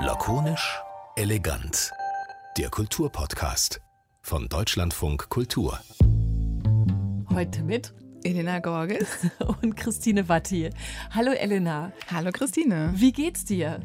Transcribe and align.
Lakonisch, 0.00 0.80
elegant. 1.14 1.92
Der 2.58 2.68
Kulturpodcast 2.68 3.80
von 4.20 4.48
Deutschlandfunk 4.48 5.28
Kultur. 5.28 5.78
Heute 7.32 7.62
mit 7.62 7.94
Elena 8.24 8.58
Gorges 8.58 9.06
und 9.62 9.76
Christine 9.76 10.28
Watti. 10.28 10.70
Hallo 11.10 11.30
Elena. 11.30 11.92
Hallo 12.12 12.32
Christine. 12.32 12.92
Wie 12.96 13.12
geht's 13.12 13.44
dir? 13.44 13.78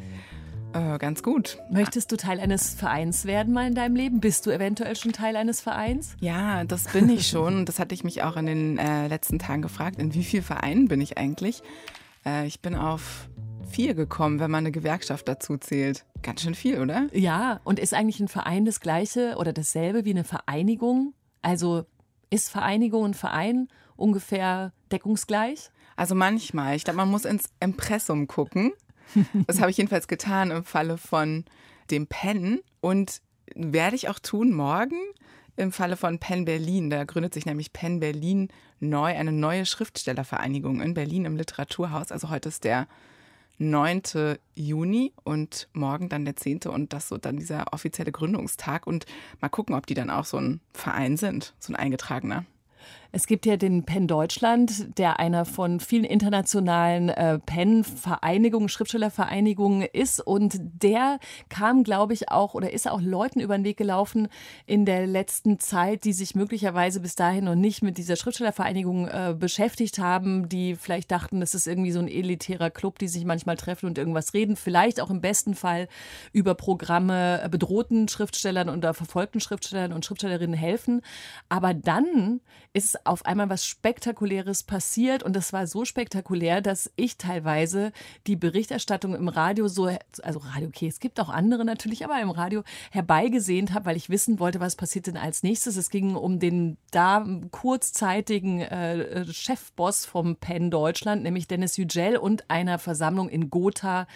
Äh, 0.74 0.98
ganz 0.98 1.22
gut. 1.22 1.60
Möchtest 1.70 2.12
du 2.12 2.18
Teil 2.18 2.40
eines 2.40 2.74
Vereins 2.74 3.26
werden 3.26 3.54
mal 3.54 3.68
in 3.68 3.76
deinem 3.76 3.96
Leben? 3.96 4.22
Bist 4.22 4.48
du 4.48 4.50
eventuell 4.50 4.96
schon 4.96 5.14
Teil 5.14 5.36
eines 5.36 5.62
Vereins? 5.62 6.16
Ja, 6.20 6.64
das 6.64 6.86
bin 6.86 7.10
ich 7.10 7.28
schon. 7.28 7.68
das 7.68 7.78
hatte 7.78 7.94
ich 7.94 8.04
mich 8.04 8.24
auch 8.24 8.38
in 8.38 8.48
den 8.48 8.78
äh, 8.80 9.08
letzten 9.08 9.38
Tagen 9.38 9.62
gefragt. 9.62 10.00
In 10.00 10.16
wie 10.16 10.24
vielen 10.24 10.44
Vereinen 10.44 10.88
bin 10.88 11.00
ich 11.00 11.20
eigentlich? 11.20 11.62
Äh, 12.26 12.48
ich 12.48 12.62
bin 12.62 12.74
auf 12.74 13.30
vier 13.70 13.94
gekommen, 13.94 14.40
wenn 14.40 14.52
man 14.52 14.60
eine 14.60 14.72
Gewerkschaft 14.72 15.28
dazu 15.28 15.58
zählt. 15.58 16.06
Ganz 16.22 16.42
schön 16.42 16.56
viel, 16.56 16.80
oder? 16.80 17.08
Ja, 17.14 17.62
und 17.64 17.80
ist 17.80 17.94
eigentlich 17.94 18.20
ein 18.20 18.28
Verein 18.28 18.66
das 18.66 18.80
gleiche 18.80 19.36
oder 19.38 19.54
dasselbe 19.54 20.06
wie 20.06 20.12
eine 20.12 20.24
Vereinigung? 20.24 21.14
Also 21.42 21.86
ist 22.30 22.50
Vereinigung 22.50 23.04
und 23.04 23.16
Verein 23.16 23.68
ungefähr 23.96 24.74
deckungsgleich? 24.92 25.72
Also 25.96 26.16
manchmal. 26.16 26.76
Ich 26.76 26.84
glaube, 26.84 26.98
man 26.98 27.10
muss 27.10 27.26
ins 27.26 27.50
Impressum 27.60 28.28
gucken. 28.28 28.72
Das 29.48 29.60
habe 29.60 29.72
ich 29.72 29.78
jedenfalls 29.78 30.08
getan 30.08 30.52
im 30.52 30.64
Falle 30.64 30.98
von 30.98 31.46
dem 31.90 32.08
Penn 32.08 32.60
und 32.80 33.22
werde 33.56 33.96
ich 33.96 34.10
auch 34.10 34.20
tun 34.20 34.54
morgen 34.54 35.00
im 35.56 35.72
Falle 35.72 35.98
von 35.98 36.20
Penn 36.20 36.46
Berlin. 36.46 36.90
Da 36.90 37.04
gründet 37.04 37.34
sich 37.34 37.46
nämlich 37.46 37.74
Penn 37.74 38.00
Berlin 38.00 38.50
neu, 38.80 39.16
eine 39.16 39.32
neue 39.32 39.66
Schriftstellervereinigung 39.66 40.82
in 40.82 40.94
Berlin 40.94 41.26
im 41.26 41.36
Literaturhaus. 41.36 42.12
Also 42.12 42.30
heute 42.30 42.50
ist 42.50 42.64
der 42.64 42.88
9. 43.60 44.38
Juni 44.56 45.14
und 45.24 45.68
morgen 45.74 46.10
dann 46.10 46.26
der 46.26 46.36
10. 46.36 46.62
und 46.68 46.94
das 46.94 47.10
so 47.10 47.18
dann 47.18 47.38
dieser 47.38 47.74
offizielle 47.74 48.12
Gründungstag 48.12 48.88
und 48.88 49.06
mal 49.42 49.50
gucken, 49.50 49.76
ob 49.76 49.86
die 49.86 49.94
dann 49.94 50.10
auch 50.10 50.26
so 50.26 50.38
ein 50.38 50.62
Verein 50.74 51.18
sind, 51.18 51.54
so 51.60 51.74
ein 51.74 51.76
eingetragener. 51.76 52.46
Es 53.12 53.26
gibt 53.26 53.48
ja 53.48 53.58
den 53.58 53.86
PEN 53.86 54.08
Deutschland, 54.08 54.96
der 55.00 55.20
einer 55.20 55.44
von 55.44 55.80
vielen 55.80 56.04
internationalen 56.04 57.10
äh, 57.10 57.40
PEN-Vereinigungen, 57.40 58.70
Schriftstellervereinigungen 58.70 59.82
ist. 59.82 60.20
Und 60.20 60.60
der 60.84 61.18
kam, 61.50 61.84
glaube 61.84 62.14
ich, 62.14 62.30
auch 62.30 62.54
oder 62.54 62.72
ist 62.72 62.88
auch 62.88 63.02
Leuten 63.02 63.40
über 63.40 63.58
den 63.58 63.64
Weg 63.64 63.78
gelaufen 63.78 64.28
in 64.68 64.86
der 64.86 65.08
letzten 65.08 65.60
Zeit, 65.60 66.04
die 66.04 66.14
sich 66.14 66.36
möglicherweise 66.36 67.00
bis 67.00 67.16
dahin 67.16 67.46
noch 67.46 67.56
nicht 67.56 67.82
mit 67.82 67.98
dieser 67.98 68.16
Schriftstellervereinigung 68.16 69.08
äh, 69.08 69.36
beschäftigt 69.38 69.98
haben, 69.98 70.48
die 70.48 70.76
vielleicht 70.76 71.10
dachten, 71.10 71.40
das 71.40 71.56
ist 71.56 71.66
irgendwie 71.66 71.92
so 71.92 72.00
ein 72.00 72.08
elitärer 72.08 72.70
Club, 72.70 73.00
die 73.00 73.08
sich 73.08 73.26
manchmal 73.26 73.58
treffen 73.58 73.88
und 73.88 73.98
irgendwas 73.98 74.36
reden. 74.36 74.56
Vielleicht 74.56 75.02
auch 75.02 75.10
im 75.10 75.20
besten 75.20 75.56
Fall 75.56 75.88
über 76.32 76.54
Programme 76.54 77.48
bedrohten 77.50 78.08
Schriftstellern 78.08 78.70
oder 78.70 78.94
verfolgten 78.94 79.40
Schriftstellern 79.40 79.94
und 79.94 80.06
Schriftstellerinnen 80.06 80.56
helfen. 80.56 81.02
Aber 81.50 81.74
dann 81.74 82.42
ist 82.74 82.99
auf 83.04 83.26
einmal 83.26 83.50
was 83.50 83.66
Spektakuläres 83.66 84.64
passiert 84.64 85.24
und 85.24 85.36
das 85.36 85.54
war 85.54 85.68
so 85.68 85.86
spektakulär, 85.86 86.62
dass 86.62 86.92
ich 86.96 87.18
teilweise 87.18 87.92
die 88.28 88.36
Berichterstattung 88.36 89.16
im 89.16 89.28
Radio 89.28 89.68
so, 89.68 89.90
also 90.22 90.40
Radio, 90.40 90.68
okay, 90.68 90.88
es 90.88 91.00
gibt 91.00 91.20
auch 91.20 91.30
andere 91.30 91.66
natürlich, 91.66 92.04
aber 92.04 92.20
im 92.22 92.30
Radio 92.30 92.64
herbeigesehnt 92.92 93.74
habe, 93.74 93.86
weil 93.86 93.98
ich 93.98 94.10
wissen 94.10 94.40
wollte, 94.40 94.60
was 94.60 94.76
passiert 94.76 95.08
denn 95.08 95.18
als 95.18 95.44
nächstes. 95.44 95.78
Es 95.78 95.90
ging 95.90 96.16
um 96.16 96.40
den 96.40 96.78
da 96.92 97.26
kurzzeitigen 97.52 98.62
äh, 98.62 99.26
Chefboss 99.26 100.06
vom 100.06 100.36
PEN 100.36 100.72
Deutschland, 100.72 101.24
nämlich 101.24 101.48
Dennis 101.48 101.78
Yücel 101.78 102.18
und 102.18 102.50
einer 102.50 102.80
Versammlung 102.80 103.30
in 103.30 103.50
Gotha 103.50 104.08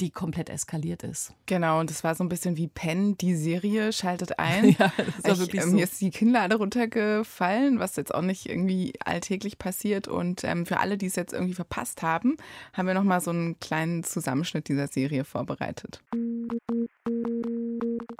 die 0.00 0.10
komplett 0.10 0.48
eskaliert 0.48 1.02
ist. 1.02 1.32
Genau, 1.46 1.80
und 1.80 1.90
das 1.90 2.02
war 2.02 2.14
so 2.14 2.24
ein 2.24 2.28
bisschen 2.28 2.56
wie 2.56 2.68
Penn, 2.68 3.16
die 3.18 3.34
Serie 3.34 3.92
schaltet 3.92 4.38
ein. 4.38 4.76
ja, 4.78 4.92
das 4.96 5.24
war 5.24 5.32
ich, 5.32 5.38
wirklich 5.38 5.62
ähm, 5.62 5.70
so. 5.70 5.76
Mir 5.76 5.84
ist 5.84 6.00
die 6.00 6.10
Kinnlade 6.10 6.56
runtergefallen, 6.56 7.78
was 7.78 7.96
jetzt 7.96 8.14
auch 8.14 8.22
nicht 8.22 8.48
irgendwie 8.48 8.94
alltäglich 9.04 9.58
passiert. 9.58 10.08
Und 10.08 10.44
ähm, 10.44 10.66
für 10.66 10.80
alle, 10.80 10.96
die 10.96 11.06
es 11.06 11.16
jetzt 11.16 11.32
irgendwie 11.32 11.54
verpasst 11.54 12.02
haben, 12.02 12.36
haben 12.72 12.86
wir 12.86 12.94
nochmal 12.94 13.20
so 13.20 13.30
einen 13.30 13.58
kleinen 13.60 14.02
Zusammenschnitt 14.02 14.68
dieser 14.68 14.88
Serie 14.88 15.24
vorbereitet. 15.24 16.02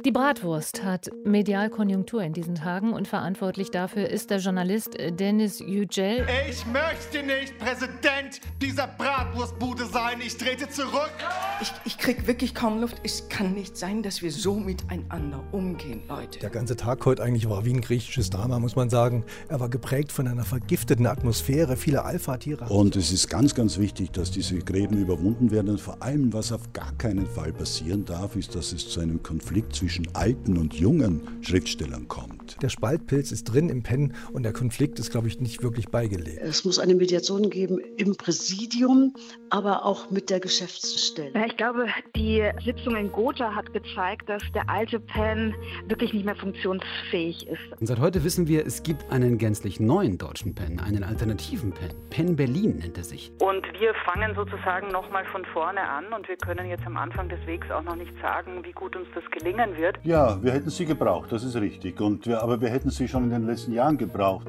Die 0.06 0.12
Bratwurst 0.12 0.82
hat 0.82 1.10
Medialkonjunktur 1.24 2.22
in 2.22 2.32
diesen 2.32 2.54
Tagen 2.54 2.94
und 2.94 3.06
verantwortlich 3.06 3.70
dafür 3.70 4.08
ist 4.08 4.30
der 4.30 4.38
Journalist 4.38 4.96
Dennis 4.98 5.58
Yücel. 5.58 6.26
Ich 6.48 6.64
möchte 6.64 7.22
nicht 7.22 7.58
Präsident 7.58 8.40
dieser 8.62 8.86
Bratwurstbude 8.86 9.84
sein. 9.84 10.20
Ich 10.24 10.38
trete 10.38 10.70
zurück. 10.70 11.12
Ich, 11.60 11.72
ich 11.84 11.98
krieg 11.98 12.26
wirklich 12.26 12.54
kaum 12.54 12.80
Luft. 12.80 12.96
Es 13.04 13.28
kann 13.28 13.52
nicht 13.52 13.76
sein, 13.76 14.02
dass 14.02 14.22
wir 14.22 14.32
so 14.32 14.54
miteinander 14.54 15.42
umgehen, 15.52 16.00
Leute. 16.08 16.38
Der 16.38 16.50
ganze 16.50 16.76
Tag 16.76 17.04
heute 17.04 17.22
eigentlich 17.22 17.50
war 17.50 17.66
wie 17.66 17.74
ein 17.74 17.82
griechisches 17.82 18.30
Drama, 18.30 18.58
muss 18.58 18.76
man 18.76 18.88
sagen. 18.88 19.24
Er 19.48 19.60
war 19.60 19.68
geprägt 19.68 20.12
von 20.12 20.26
einer 20.26 20.44
vergifteten 20.44 21.06
Atmosphäre, 21.06 21.76
viele 21.76 22.04
Alpha-Tiere. 22.04 22.64
Und 22.70 22.96
es 22.96 23.12
ist 23.12 23.28
ganz, 23.28 23.54
ganz 23.54 23.76
wichtig, 23.76 24.12
dass 24.12 24.30
diese 24.30 24.60
Gräben 24.60 24.96
überwunden 24.96 25.50
werden. 25.50 25.68
Und 25.68 25.80
vor 25.80 26.02
allem, 26.02 26.32
was 26.32 26.52
auf 26.52 26.72
gar 26.72 26.92
keinen 26.92 27.26
Fall 27.26 27.52
passieren 27.52 28.06
darf, 28.06 28.34
ist, 28.36 28.54
dass 28.54 28.72
es 28.72 28.88
zu 28.88 29.00
einem 29.00 29.22
Konflikt 29.22 29.74
zwischen 29.76 29.89
alten 30.14 30.58
und 30.58 30.74
jungen 30.74 31.22
Schriftstellern 31.40 32.08
kommt. 32.08 32.62
Der 32.62 32.68
Spaltpilz 32.68 33.32
ist 33.32 33.44
drin 33.44 33.68
im 33.68 33.82
Pen 33.82 34.14
und 34.32 34.42
der 34.42 34.52
Konflikt 34.52 34.98
ist, 34.98 35.10
glaube 35.10 35.28
ich, 35.28 35.40
nicht 35.40 35.62
wirklich 35.62 35.88
beigelegt. 35.88 36.40
Es 36.42 36.64
muss 36.64 36.78
eine 36.78 36.94
Mediation 36.94 37.50
geben 37.50 37.80
im 37.96 38.16
Präsidium, 38.16 39.14
aber 39.50 39.84
auch 39.84 40.10
mit 40.10 40.30
der 40.30 40.40
Geschäftsstelle. 40.40 41.46
Ich 41.46 41.56
glaube, 41.56 41.86
die 42.14 42.48
Sitzung 42.64 42.96
in 42.96 43.10
Gotha 43.10 43.54
hat 43.54 43.72
gezeigt, 43.72 44.28
dass 44.28 44.42
der 44.54 44.68
alte 44.68 45.00
Pen 45.00 45.54
wirklich 45.88 46.12
nicht 46.12 46.24
mehr 46.24 46.36
funktionsfähig 46.36 47.48
ist. 47.48 47.80
Und 47.80 47.86
seit 47.86 47.98
heute 47.98 48.22
wissen 48.24 48.46
wir, 48.46 48.66
es 48.66 48.82
gibt 48.82 49.10
einen 49.10 49.38
gänzlich 49.38 49.80
neuen 49.80 50.18
deutschen 50.18 50.54
Pen, 50.54 50.80
einen 50.80 51.04
alternativen 51.04 51.72
Pen. 51.72 51.90
Pen 52.10 52.36
Berlin 52.36 52.76
nennt 52.76 52.96
er 52.98 53.04
sich. 53.04 53.32
Und 53.40 53.66
wir 53.78 53.94
fangen 54.04 54.34
sozusagen 54.34 54.88
nochmal 54.88 55.24
von 55.26 55.44
vorne 55.46 55.80
an 55.80 56.12
und 56.12 56.28
wir 56.28 56.36
können 56.36 56.68
jetzt 56.68 56.86
am 56.86 56.96
Anfang 56.96 57.28
des 57.28 57.44
Wegs 57.46 57.70
auch 57.70 57.82
noch 57.82 57.96
nicht 57.96 58.12
sagen, 58.20 58.64
wie 58.64 58.72
gut 58.72 58.94
uns 58.96 59.08
das 59.14 59.24
gelingen 59.30 59.76
wird. 59.76 59.79
Ja, 60.04 60.42
wir 60.42 60.52
hätten 60.52 60.70
sie 60.70 60.84
gebraucht, 60.84 61.32
das 61.32 61.42
ist 61.42 61.56
richtig. 61.56 62.00
Und 62.00 62.26
wir, 62.26 62.42
aber 62.42 62.60
wir 62.60 62.68
hätten 62.68 62.90
sie 62.90 63.08
schon 63.08 63.24
in 63.24 63.30
den 63.30 63.46
letzten 63.46 63.72
Jahren 63.72 63.96
gebraucht. 63.96 64.46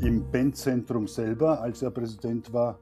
Im 0.00 0.24
Pendzentrum 0.30 1.06
selber, 1.06 1.60
als 1.60 1.82
er 1.82 1.90
Präsident 1.90 2.52
war, 2.52 2.78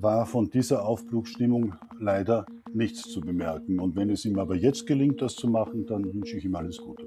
war 0.00 0.26
von 0.26 0.48
dieser 0.48 0.86
Aufbruchsstimmung 0.86 1.74
leider 1.98 2.46
nichts 2.72 3.02
zu 3.02 3.20
bemerken. 3.20 3.78
Und 3.78 3.96
wenn 3.96 4.10
es 4.10 4.24
ihm 4.24 4.38
aber 4.38 4.54
jetzt 4.56 4.86
gelingt, 4.86 5.20
das 5.20 5.34
zu 5.36 5.48
machen, 5.48 5.86
dann 5.86 6.04
wünsche 6.04 6.36
ich 6.36 6.44
ihm 6.44 6.54
alles 6.54 6.78
Gute. 6.78 7.06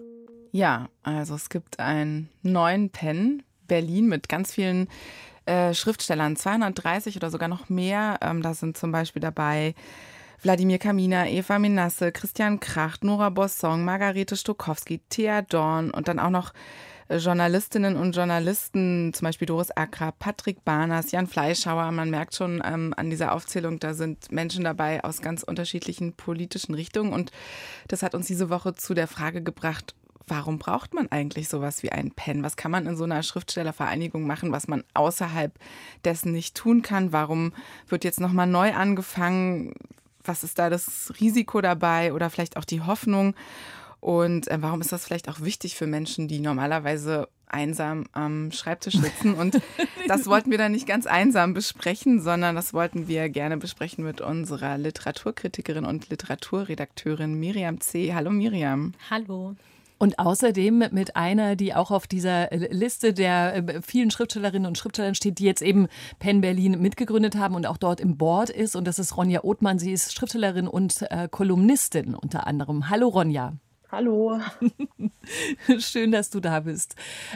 Ja, 0.52 0.88
also 1.03 1.35
es 1.35 1.50
gibt 1.50 1.80
einen 1.80 2.30
neuen 2.44 2.90
Pen, 2.90 3.44
Berlin, 3.68 4.08
mit 4.08 4.30
ganz 4.30 4.53
vielen 4.53 4.88
äh, 5.46 5.74
Schriftstellern, 5.74 6.35
230 6.35 7.18
oder 7.18 7.30
sogar 7.30 7.47
noch 7.47 7.69
mehr. 7.69 8.19
Ähm, 8.22 8.41
da 8.41 8.53
sind 8.53 8.78
zum 8.78 8.91
Beispiel 8.91 9.22
dabei 9.22 9.74
Wladimir 10.45 10.78
Kamina, 10.78 11.28
Eva 11.28 11.57
Minasse, 11.57 12.11
Christian 12.11 12.59
Kracht, 12.59 13.03
Nora 13.03 13.31
Bossong, 13.31 13.83
Margarete 13.83 14.38
Stokowski, 14.38 15.01
Thea 15.09 15.41
Dorn 15.41 15.89
und 15.89 16.07
dann 16.07 16.19
auch 16.19 16.29
noch 16.29 16.53
äh, 17.07 17.17
Journalistinnen 17.17 17.95
und 17.95 18.16
Journalisten, 18.16 19.11
zum 19.11 19.25
Beispiel 19.25 19.47
Doris 19.47 19.72
Acker, 19.72 20.11
Patrick 20.11 20.63
Barners, 20.63 21.11
Jan 21.11 21.25
Fleischhauer. 21.25 21.91
Man 21.91 22.11
merkt 22.11 22.35
schon 22.35 22.61
ähm, 22.63 22.94
an 22.95 23.09
dieser 23.09 23.34
Aufzählung, 23.34 23.79
da 23.79 23.95
sind 23.95 24.31
Menschen 24.31 24.63
dabei 24.63 25.03
aus 25.03 25.23
ganz 25.23 25.41
unterschiedlichen 25.41 26.13
politischen 26.13 26.75
Richtungen. 26.75 27.11
Und 27.11 27.31
das 27.88 28.03
hat 28.03 28.13
uns 28.13 28.28
diese 28.28 28.51
Woche 28.51 28.75
zu 28.75 28.94
der 28.94 29.07
Frage 29.07 29.41
gebracht, 29.41 29.95
warum 30.28 30.59
braucht 30.59 30.94
man 30.94 31.11
eigentlich 31.11 31.50
sowas 31.50 31.81
wie 31.81 31.91
einen 31.91 32.11
Pen? 32.11 32.44
Was 32.44 32.55
kann 32.55 32.69
man 32.69 32.85
in 32.85 32.95
so 32.95 33.05
einer 33.05 33.23
Schriftstellervereinigung 33.23 34.28
machen, 34.28 34.51
was 34.51 34.67
man 34.67 34.84
außerhalb 34.94 35.57
dessen 36.03 36.34
nicht 36.34 36.55
tun 36.55 36.84
kann? 36.84 37.11
Warum 37.11 37.51
wird 37.88 38.03
jetzt 38.03 38.19
nochmal 38.19 38.45
neu 38.45 38.73
angefangen? 38.73 39.73
Was 40.25 40.44
ist 40.44 40.59
da 40.59 40.70
das 40.70 41.14
Risiko 41.20 41.61
dabei 41.61 42.14
oder 42.14 42.29
vielleicht 42.29 42.58
auch 42.58 42.66
die 42.66 42.82
Hoffnung? 42.82 43.35
Und 43.99 44.47
äh, 44.49 44.58
warum 44.61 44.82
ist 44.82 44.91
das 44.91 45.05
vielleicht 45.05 45.29
auch 45.29 45.41
wichtig 45.41 45.76
für 45.76 45.88
Menschen, 45.88 46.28
die 46.28 46.40
normalerweise 46.40 47.28
einsam 47.47 48.05
am 48.11 48.52
Schreibtisch 48.52 48.96
sitzen? 48.96 49.34
Und 49.34 49.59
das 50.08 50.28
wollten 50.28 50.52
wir 50.52 50.59
dann 50.59 50.73
nicht 50.73 50.88
ganz 50.88 51.08
einsam 51.08 51.53
besprechen, 51.53 52.22
sondern 52.22 52.55
das 52.55 52.73
wollten 52.73 53.08
wir 53.08 53.29
gerne 53.29 53.58
besprechen 53.58 54.03
mit 54.03 54.22
unserer 54.22 54.78
Literaturkritikerin 54.78 55.85
und 55.85 56.09
Literaturredakteurin 56.09 57.34
Miriam 57.34 57.82
C. 57.82 58.14
Hallo 58.14 58.29
Miriam. 58.29 58.94
Hallo. 59.09 59.55
Und 59.97 60.20
außerdem 60.20 60.90
mit 60.92 61.16
einer, 61.16 61.56
die 61.56 61.74
auch 61.74 61.92
auf 61.92 62.08
dieser 62.08 62.50
Liste 62.52 63.14
der 63.14 63.56
äh, 63.56 63.82
vielen 63.82 64.12
Schriftstellerinnen 64.12 64.68
und 64.68 64.78
Schriftstellern 64.78 65.16
steht, 65.16 65.40
die 65.40 65.46
jetzt 65.46 65.62
eben 65.62 65.88
Penn 66.20 66.42
Berlin 66.42 66.82
mitgegründet 66.82 67.36
haben 67.36 67.56
und 67.56 67.66
auch 67.66 67.78
dort 67.78 68.00
im 68.00 68.18
Board 68.18 68.50
ist. 68.50 68.76
Und 68.76 68.86
das 68.86 69.00
ist 69.00 69.16
Ronja 69.16 69.44
Othmann. 69.44 69.80
Sie 69.80 69.94
ist 69.94 70.14
Schriftstellerin 70.14 70.68
und 70.68 71.02
äh, 71.09 71.28
Kolumnistin 71.30 72.16
unter 72.16 72.46
anderem. 72.47 72.90
Hallo 72.90 73.08
Ronja. 73.08 73.53
Hallo. 73.92 74.40
Schön, 75.80 76.12
dass 76.12 76.30
du 76.30 76.42
da 76.42 76.59
bist. 76.59 76.96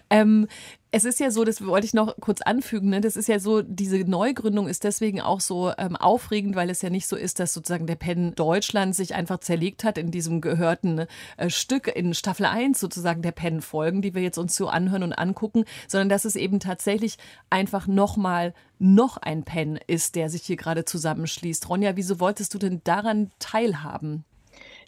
Ähm, 0.10 0.48
Es 0.92 1.06
ist 1.06 1.20
ja 1.20 1.30
so, 1.30 1.44
das 1.44 1.64
wollte 1.64 1.86
ich 1.86 1.94
noch 1.94 2.16
kurz 2.20 2.42
anfügen, 2.42 2.90
ne? 2.90 3.00
das 3.00 3.16
ist 3.16 3.28
ja 3.28 3.38
so, 3.38 3.62
diese 3.62 4.00
Neugründung 4.00 4.68
ist 4.68 4.84
deswegen 4.84 5.22
auch 5.22 5.40
so 5.40 5.72
ähm, 5.78 5.96
aufregend, 5.96 6.56
weil 6.56 6.72
es 6.72 6.82
ja 6.82 6.90
nicht 6.90 7.06
so 7.08 7.16
ist, 7.16 7.40
dass 7.40 7.54
sozusagen 7.54 7.86
der 7.86 7.96
Penn 7.96 8.34
Deutschland 8.34 8.96
sich 8.96 9.14
einfach 9.14 9.40
zerlegt 9.40 9.84
hat 9.84 10.00
in 10.00 10.10
diesem 10.10 10.42
gehörten 10.42 11.06
äh, 11.38 11.52
Stück 11.52 11.88
in 11.96 12.16
Staffel 12.16 12.48
1 12.48 12.80
sozusagen 12.80 13.22
der 13.22 13.34
Penn 13.34 13.62
Folgen, 13.62 14.02
die 14.02 14.16
wir 14.16 14.24
jetzt 14.24 14.40
uns 14.40 14.56
so 14.56 14.68
anhören 14.68 15.04
und 15.04 15.14
angucken, 15.14 15.66
sondern 15.88 16.10
dass 16.10 16.26
es 16.26 16.36
eben 16.36 16.60
tatsächlich 16.60 17.18
einfach 17.52 17.86
nochmal 17.86 18.56
noch 18.80 19.18
ein 19.18 19.44
Penn 19.44 19.78
ist, 19.86 20.16
der 20.16 20.32
sich 20.32 20.42
hier 20.42 20.56
gerade 20.56 20.86
zusammenschließt. 20.86 21.70
Ronja, 21.70 21.98
wieso 21.98 22.20
wolltest 22.20 22.56
du 22.56 22.58
denn 22.58 22.82
daran 22.84 23.30
teilhaben? 23.38 24.26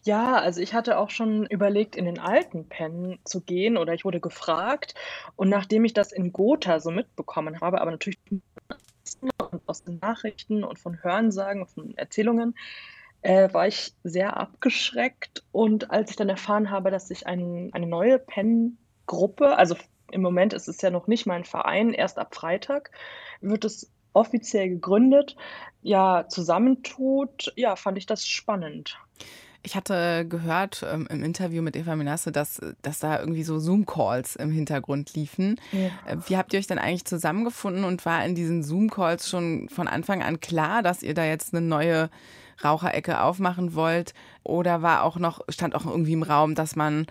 Ja, 0.03 0.35
also 0.35 0.61
ich 0.61 0.73
hatte 0.73 0.97
auch 0.97 1.11
schon 1.11 1.45
überlegt, 1.45 1.95
in 1.95 2.05
den 2.05 2.17
alten 2.17 2.67
Pen 2.67 3.19
zu 3.23 3.41
gehen 3.41 3.77
oder 3.77 3.93
ich 3.93 4.03
wurde 4.03 4.19
gefragt. 4.19 4.95
Und 5.35 5.49
nachdem 5.49 5.85
ich 5.85 5.93
das 5.93 6.11
in 6.11 6.33
Gotha 6.33 6.79
so 6.79 6.89
mitbekommen 6.89 7.61
habe, 7.61 7.81
aber 7.81 7.91
natürlich 7.91 8.17
aus 9.67 9.83
den 9.83 9.99
Nachrichten 9.99 10.63
und 10.63 10.79
von 10.79 11.03
Hörensagen, 11.03 11.67
von 11.67 11.95
Erzählungen, 11.97 12.55
äh, 13.21 13.53
war 13.53 13.67
ich 13.67 13.93
sehr 14.03 14.37
abgeschreckt. 14.37 15.43
Und 15.51 15.91
als 15.91 16.09
ich 16.09 16.15
dann 16.15 16.29
erfahren 16.29 16.71
habe, 16.71 16.89
dass 16.89 17.07
sich 17.07 17.27
ein, 17.27 17.69
eine 17.73 17.87
neue 17.87 18.17
Pen-Gruppe, 18.17 19.55
also 19.57 19.75
im 20.11 20.21
Moment 20.21 20.53
ist 20.53 20.67
es 20.67 20.81
ja 20.81 20.89
noch 20.89 21.07
nicht 21.07 21.27
mein 21.27 21.45
Verein, 21.45 21.93
erst 21.93 22.17
ab 22.17 22.33
Freitag 22.35 22.91
wird 23.39 23.65
es 23.65 23.91
offiziell 24.13 24.69
gegründet, 24.69 25.35
ja, 25.81 26.25
zusammentut, 26.27 27.53
ja, 27.55 27.75
fand 27.75 27.97
ich 27.97 28.05
das 28.05 28.27
spannend. 28.27 28.99
Ich 29.63 29.75
hatte 29.75 30.25
gehört 30.27 30.83
ähm, 30.91 31.07
im 31.09 31.23
Interview 31.23 31.61
mit 31.61 31.75
Eva 31.75 31.95
Menasse, 31.95 32.31
dass, 32.31 32.59
dass 32.81 32.99
da 32.99 33.19
irgendwie 33.19 33.43
so 33.43 33.59
Zoom-Calls 33.59 34.35
im 34.35 34.51
Hintergrund 34.51 35.13
liefen. 35.13 35.59
Ja. 35.71 35.89
Äh, 36.07 36.17
wie 36.27 36.37
habt 36.37 36.53
ihr 36.53 36.59
euch 36.59 36.67
denn 36.67 36.79
eigentlich 36.79 37.05
zusammengefunden 37.05 37.83
und 37.83 38.05
war 38.05 38.25
in 38.25 38.33
diesen 38.33 38.63
Zoom-Calls 38.63 39.29
schon 39.29 39.69
von 39.69 39.87
Anfang 39.87 40.23
an 40.23 40.39
klar, 40.39 40.81
dass 40.81 41.03
ihr 41.03 41.13
da 41.13 41.25
jetzt 41.25 41.53
eine 41.53 41.65
neue 41.65 42.09
Raucherecke 42.63 43.21
aufmachen 43.21 43.75
wollt? 43.75 44.13
Oder 44.43 44.81
war 44.81 45.03
auch 45.03 45.17
noch, 45.17 45.41
stand 45.49 45.75
auch 45.75 45.85
irgendwie 45.85 46.13
im 46.13 46.23
Raum, 46.23 46.55
dass 46.55 46.75
man, 46.75 47.05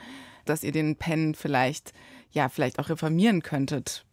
dass 0.45 0.65
ihr 0.65 0.73
den 0.73 0.97
Pen 0.97 1.37
vielleicht, 1.37 1.93
ja, 2.33 2.49
vielleicht 2.49 2.81
auch 2.81 2.89
reformieren 2.89 3.43
könntet? 3.43 4.05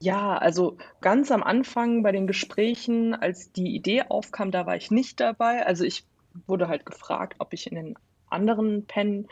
Ja, 0.00 0.36
also 0.36 0.76
ganz 1.00 1.30
am 1.32 1.42
Anfang 1.42 2.02
bei 2.02 2.12
den 2.12 2.26
Gesprächen, 2.26 3.14
als 3.14 3.50
die 3.50 3.74
Idee 3.74 4.02
aufkam, 4.02 4.52
da 4.52 4.64
war 4.64 4.76
ich 4.76 4.90
nicht 4.90 5.18
dabei. 5.18 5.66
Also 5.66 5.84
ich 5.84 6.04
wurde 6.46 6.68
halt 6.68 6.86
gefragt, 6.86 7.36
ob 7.38 7.52
ich 7.52 7.70
in 7.70 7.76
den 7.76 7.98
anderen 8.30 8.86
Pen 8.86 9.28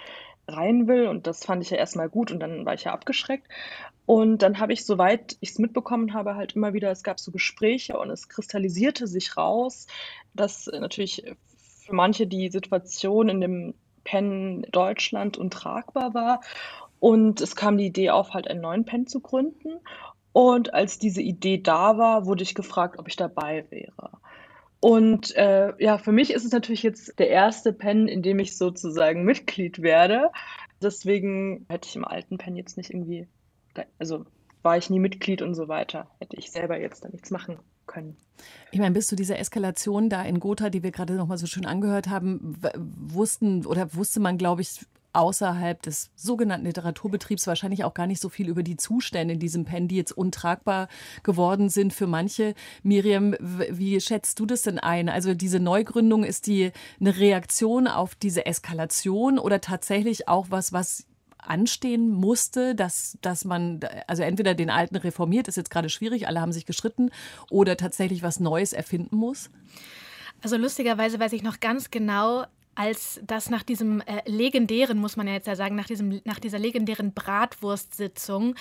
rein 0.48 0.86
will 0.86 1.08
und 1.08 1.26
das 1.26 1.44
fand 1.44 1.62
ich 1.62 1.70
ja 1.70 1.76
erstmal 1.76 2.08
gut 2.08 2.30
und 2.30 2.40
dann 2.40 2.64
war 2.64 2.74
ich 2.74 2.84
ja 2.84 2.92
abgeschreckt. 2.92 3.48
Und 4.06 4.42
dann 4.42 4.60
habe 4.60 4.72
ich, 4.72 4.84
soweit 4.84 5.36
ich 5.40 5.50
es 5.50 5.58
mitbekommen 5.58 6.14
habe, 6.14 6.36
halt 6.36 6.54
immer 6.54 6.72
wieder, 6.72 6.90
es 6.92 7.02
gab 7.02 7.18
so 7.18 7.32
Gespräche 7.32 7.98
und 7.98 8.10
es 8.10 8.28
kristallisierte 8.28 9.08
sich 9.08 9.36
raus, 9.36 9.88
dass 10.34 10.66
natürlich 10.66 11.24
für 11.56 11.94
manche 11.94 12.28
die 12.28 12.48
Situation 12.50 13.28
in 13.28 13.40
dem 13.40 13.74
Pen 14.04 14.64
Deutschland 14.70 15.36
untragbar 15.36 16.14
war. 16.14 16.40
Und 17.00 17.40
es 17.40 17.56
kam 17.56 17.76
die 17.76 17.86
Idee 17.86 18.10
auf, 18.10 18.32
halt 18.32 18.48
einen 18.48 18.60
neuen 18.60 18.84
Pen 18.84 19.06
zu 19.08 19.20
gründen. 19.20 19.80
Und 20.32 20.72
als 20.72 20.98
diese 20.98 21.22
Idee 21.22 21.58
da 21.58 21.98
war, 21.98 22.26
wurde 22.26 22.44
ich 22.44 22.54
gefragt, 22.54 22.98
ob 22.98 23.08
ich 23.08 23.16
dabei 23.16 23.64
wäre. 23.70 24.12
Und 24.80 25.34
äh, 25.36 25.72
ja, 25.78 25.98
für 25.98 26.12
mich 26.12 26.32
ist 26.32 26.44
es 26.44 26.52
natürlich 26.52 26.82
jetzt 26.82 27.18
der 27.18 27.30
erste 27.30 27.72
Pen, 27.72 28.08
in 28.08 28.22
dem 28.22 28.38
ich 28.38 28.56
sozusagen 28.56 29.24
Mitglied 29.24 29.82
werde. 29.82 30.30
Deswegen 30.82 31.66
hätte 31.68 31.88
ich 31.88 31.96
im 31.96 32.04
alten 32.04 32.38
Pen 32.38 32.56
jetzt 32.56 32.76
nicht 32.76 32.90
irgendwie, 32.90 33.26
also 33.98 34.26
war 34.62 34.76
ich 34.76 34.90
nie 34.90 35.00
Mitglied 35.00 35.42
und 35.42 35.54
so 35.54 35.68
weiter, 35.68 36.10
hätte 36.18 36.36
ich 36.36 36.50
selber 36.50 36.78
jetzt 36.78 37.04
da 37.04 37.08
nichts 37.08 37.30
machen 37.30 37.58
können. 37.86 38.16
Ich 38.72 38.78
meine, 38.78 38.92
bis 38.92 39.06
zu 39.06 39.16
dieser 39.16 39.38
Eskalation 39.38 40.10
da 40.10 40.22
in 40.22 40.40
Gotha, 40.40 40.68
die 40.70 40.82
wir 40.82 40.90
gerade 40.90 41.14
noch 41.14 41.26
mal 41.26 41.38
so 41.38 41.46
schön 41.46 41.64
angehört 41.64 42.08
haben, 42.08 42.58
wussten 42.76 43.64
oder 43.64 43.94
wusste 43.94 44.20
man, 44.20 44.36
glaube 44.36 44.62
ich, 44.62 44.84
außerhalb 45.16 45.80
des 45.82 46.10
sogenannten 46.14 46.66
Literaturbetriebs 46.66 47.46
wahrscheinlich 47.46 47.84
auch 47.84 47.94
gar 47.94 48.06
nicht 48.06 48.20
so 48.20 48.28
viel 48.28 48.48
über 48.48 48.62
die 48.62 48.76
Zustände 48.76 49.34
in 49.34 49.40
diesem 49.40 49.64
Pen, 49.64 49.88
die 49.88 49.96
jetzt 49.96 50.12
untragbar 50.12 50.88
geworden 51.22 51.70
sind 51.70 51.92
für 51.92 52.06
manche. 52.06 52.54
Miriam, 52.82 53.34
wie 53.40 54.00
schätzt 54.00 54.38
du 54.40 54.46
das 54.46 54.62
denn 54.62 54.78
ein? 54.78 55.08
Also 55.08 55.34
diese 55.34 55.58
Neugründung, 55.58 56.22
ist 56.22 56.46
die 56.46 56.72
eine 57.00 57.16
Reaktion 57.16 57.88
auf 57.88 58.14
diese 58.14 58.46
Eskalation 58.46 59.38
oder 59.38 59.60
tatsächlich 59.60 60.28
auch 60.28 60.46
was, 60.50 60.72
was 60.72 61.06
anstehen 61.38 62.10
musste, 62.10 62.74
dass, 62.74 63.16
dass 63.22 63.44
man, 63.44 63.80
also 64.06 64.22
entweder 64.22 64.54
den 64.54 64.70
alten 64.70 64.96
reformiert, 64.96 65.48
ist 65.48 65.56
jetzt 65.56 65.70
gerade 65.70 65.88
schwierig, 65.88 66.28
alle 66.28 66.40
haben 66.40 66.52
sich 66.52 66.66
gestritten, 66.66 67.10
oder 67.50 67.76
tatsächlich 67.76 68.22
was 68.22 68.40
Neues 68.40 68.72
erfinden 68.72 69.16
muss? 69.16 69.50
Also 70.42 70.56
lustigerweise 70.56 71.18
weiß 71.18 71.32
ich 71.32 71.42
noch 71.42 71.60
ganz 71.60 71.90
genau, 71.90 72.44
als 72.76 73.20
das 73.26 73.50
nach 73.50 73.62
diesem 73.62 74.00
äh, 74.02 74.22
legendären, 74.26 74.98
muss 74.98 75.16
man 75.16 75.26
ja 75.26 75.32
jetzt 75.32 75.48
ja 75.48 75.56
sagen, 75.56 75.74
nach, 75.74 75.86
diesem, 75.86 76.20
nach 76.24 76.38
dieser 76.38 76.58
legendären 76.58 77.12
Bratwurstsitzung, 77.12 78.54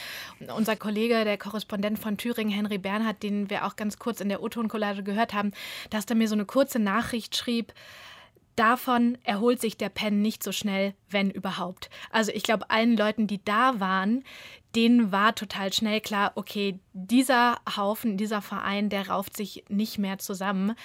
unser 0.55 0.75
Kollege, 0.75 1.23
der 1.23 1.37
Korrespondent 1.37 1.99
von 1.99 2.17
Thüringen, 2.17 2.51
Henry 2.51 2.77
Bernhard, 2.77 3.21
den 3.21 3.49
wir 3.49 3.65
auch 3.65 3.75
ganz 3.75 3.99
kurz 3.99 4.21
in 4.21 4.29
der 4.29 4.41
O-Ton-Collage 4.41 5.03
gehört 5.03 5.33
haben, 5.33 5.51
dass 5.89 6.05
er 6.05 6.15
mir 6.15 6.27
so 6.27 6.35
eine 6.35 6.45
kurze 6.45 6.79
Nachricht 6.79 7.35
schrieb, 7.35 7.73
Davon 8.55 9.17
erholt 9.23 9.59
sich 9.59 9.75
der 9.75 9.89
Pen 9.89 10.21
nicht 10.21 10.41
so 10.41 10.53
schnell, 10.53 10.93
wenn 11.09 11.29
überhaupt. 11.29 11.89
Also 12.09 12.31
ich 12.31 12.43
glaube, 12.43 12.69
allen 12.69 12.95
Leuten, 12.95 13.27
die 13.27 13.43
da 13.43 13.81
waren, 13.81 14.23
denen 14.75 15.11
war 15.11 15.35
total 15.35 15.71
schnell 15.73 16.01
klar, 16.01 16.33
okay, 16.35 16.79
dieser 16.93 17.59
Haufen, 17.75 18.17
dieser 18.17 18.41
Verein, 18.41 18.89
der 18.89 19.09
rauft 19.09 19.35
sich 19.35 19.63
nicht 19.69 19.97
mehr 19.97 20.17
zusammen. 20.17 20.75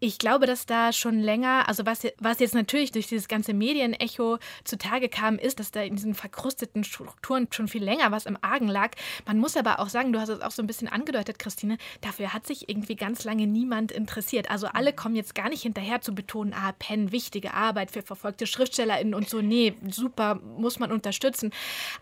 Ich 0.00 0.18
glaube, 0.18 0.44
dass 0.44 0.66
da 0.66 0.92
schon 0.92 1.18
länger, 1.20 1.66
also 1.66 1.86
was, 1.86 2.02
was 2.18 2.38
jetzt 2.38 2.54
natürlich 2.54 2.92
durch 2.92 3.06
dieses 3.06 3.26
ganze 3.26 3.54
Medienecho 3.54 4.38
zutage 4.64 5.08
kam, 5.08 5.38
ist, 5.38 5.60
dass 5.60 5.70
da 5.70 5.82
in 5.82 5.96
diesen 5.96 6.14
verkrusteten 6.14 6.84
Strukturen 6.84 7.48
schon 7.50 7.68
viel 7.68 7.82
länger 7.82 8.10
was 8.12 8.26
im 8.26 8.36
Argen 8.42 8.68
lag. 8.68 8.90
Man 9.24 9.38
muss 9.38 9.56
aber 9.56 9.78
auch 9.78 9.88
sagen, 9.88 10.12
du 10.12 10.20
hast 10.20 10.28
es 10.28 10.42
auch 10.42 10.50
so 10.50 10.62
ein 10.62 10.66
bisschen 10.66 10.88
angedeutet, 10.88 11.38
Christine, 11.38 11.78
dafür 12.02 12.34
hat 12.34 12.46
sich 12.46 12.68
irgendwie 12.68 12.96
ganz 12.96 13.24
lange 13.24 13.46
niemand 13.46 13.92
interessiert. 13.92 14.50
Also 14.50 14.66
alle 14.66 14.92
kommen 14.92 15.16
jetzt 15.16 15.34
gar 15.34 15.48
nicht 15.48 15.62
hinterher 15.62 16.02
zu 16.02 16.14
betonen, 16.14 16.52
ah, 16.52 16.72
Penn, 16.78 17.10
wichtige 17.12 17.54
Arbeit 17.54 17.90
für 17.90 18.02
verfolgte 18.02 18.46
SchriftstellerInnen 18.46 19.14
und 19.14 19.30
so. 19.30 19.40
Nee, 19.40 19.74
super, 19.88 20.34
muss 20.34 20.78
man 20.78 20.92
unterstützen. 20.92 21.50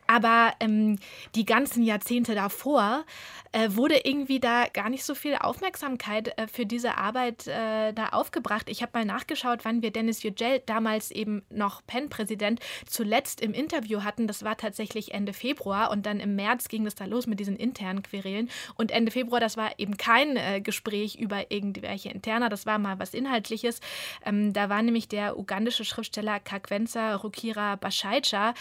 Aber 0.08 0.54
ähm, 0.58 0.98
die 1.34 1.44
ganzen 1.44 1.82
Jahrzehnte 1.82 2.34
davor 2.34 3.04
äh, 3.52 3.68
wurde 3.76 4.00
irgendwie 4.04 4.40
da 4.40 4.66
gar 4.72 4.88
nicht 4.88 5.04
so 5.04 5.14
viel 5.14 5.36
Aufmerksamkeit 5.36 6.36
äh, 6.38 6.46
für 6.46 6.66
diese 6.66 6.96
Arbeit 6.96 7.46
äh, 7.46 7.92
da 7.92 8.08
aufgebracht. 8.08 8.68
Ich 8.68 8.82
habe 8.82 8.92
mal 8.94 9.04
nachgeschaut, 9.04 9.64
wann 9.64 9.82
wir 9.82 9.90
Dennis 9.90 10.22
Yücel, 10.22 10.62
damals 10.64 11.10
eben 11.10 11.42
noch 11.50 11.82
PEN-Präsident, 11.86 12.60
zuletzt 12.86 13.40
im 13.40 13.52
Interview 13.52 14.02
hatten. 14.02 14.26
Das 14.26 14.42
war 14.42 14.56
tatsächlich 14.56 15.12
Ende 15.12 15.34
Februar 15.34 15.90
und 15.90 16.06
dann 16.06 16.18
im 16.18 16.34
März 16.34 16.68
ging 16.68 16.86
es 16.86 16.94
da 16.94 17.04
los 17.04 17.26
mit 17.26 17.40
diesen 17.40 17.56
internen 17.56 18.02
Querelen. 18.02 18.48
Und 18.76 18.90
Ende 18.90 19.12
Februar, 19.12 19.40
das 19.40 19.56
war 19.56 19.78
eben 19.78 19.96
kein 19.98 20.36
äh, 20.36 20.60
Gespräch 20.60 21.16
über 21.16 21.50
irgendwelche 21.50 22.08
Interna, 22.08 22.48
das 22.48 22.64
war 22.64 22.78
mal 22.78 22.98
was 22.98 23.12
Inhaltliches. 23.12 23.80
Ähm, 24.24 24.52
da 24.54 24.70
war 24.70 24.82
nämlich 24.82 25.08
der 25.08 25.38
ugandische 25.38 25.84
Schriftsteller 25.84 26.40
Kakwenza 26.40 27.16
Rukira 27.16 27.76
Bashaicha 27.76 28.54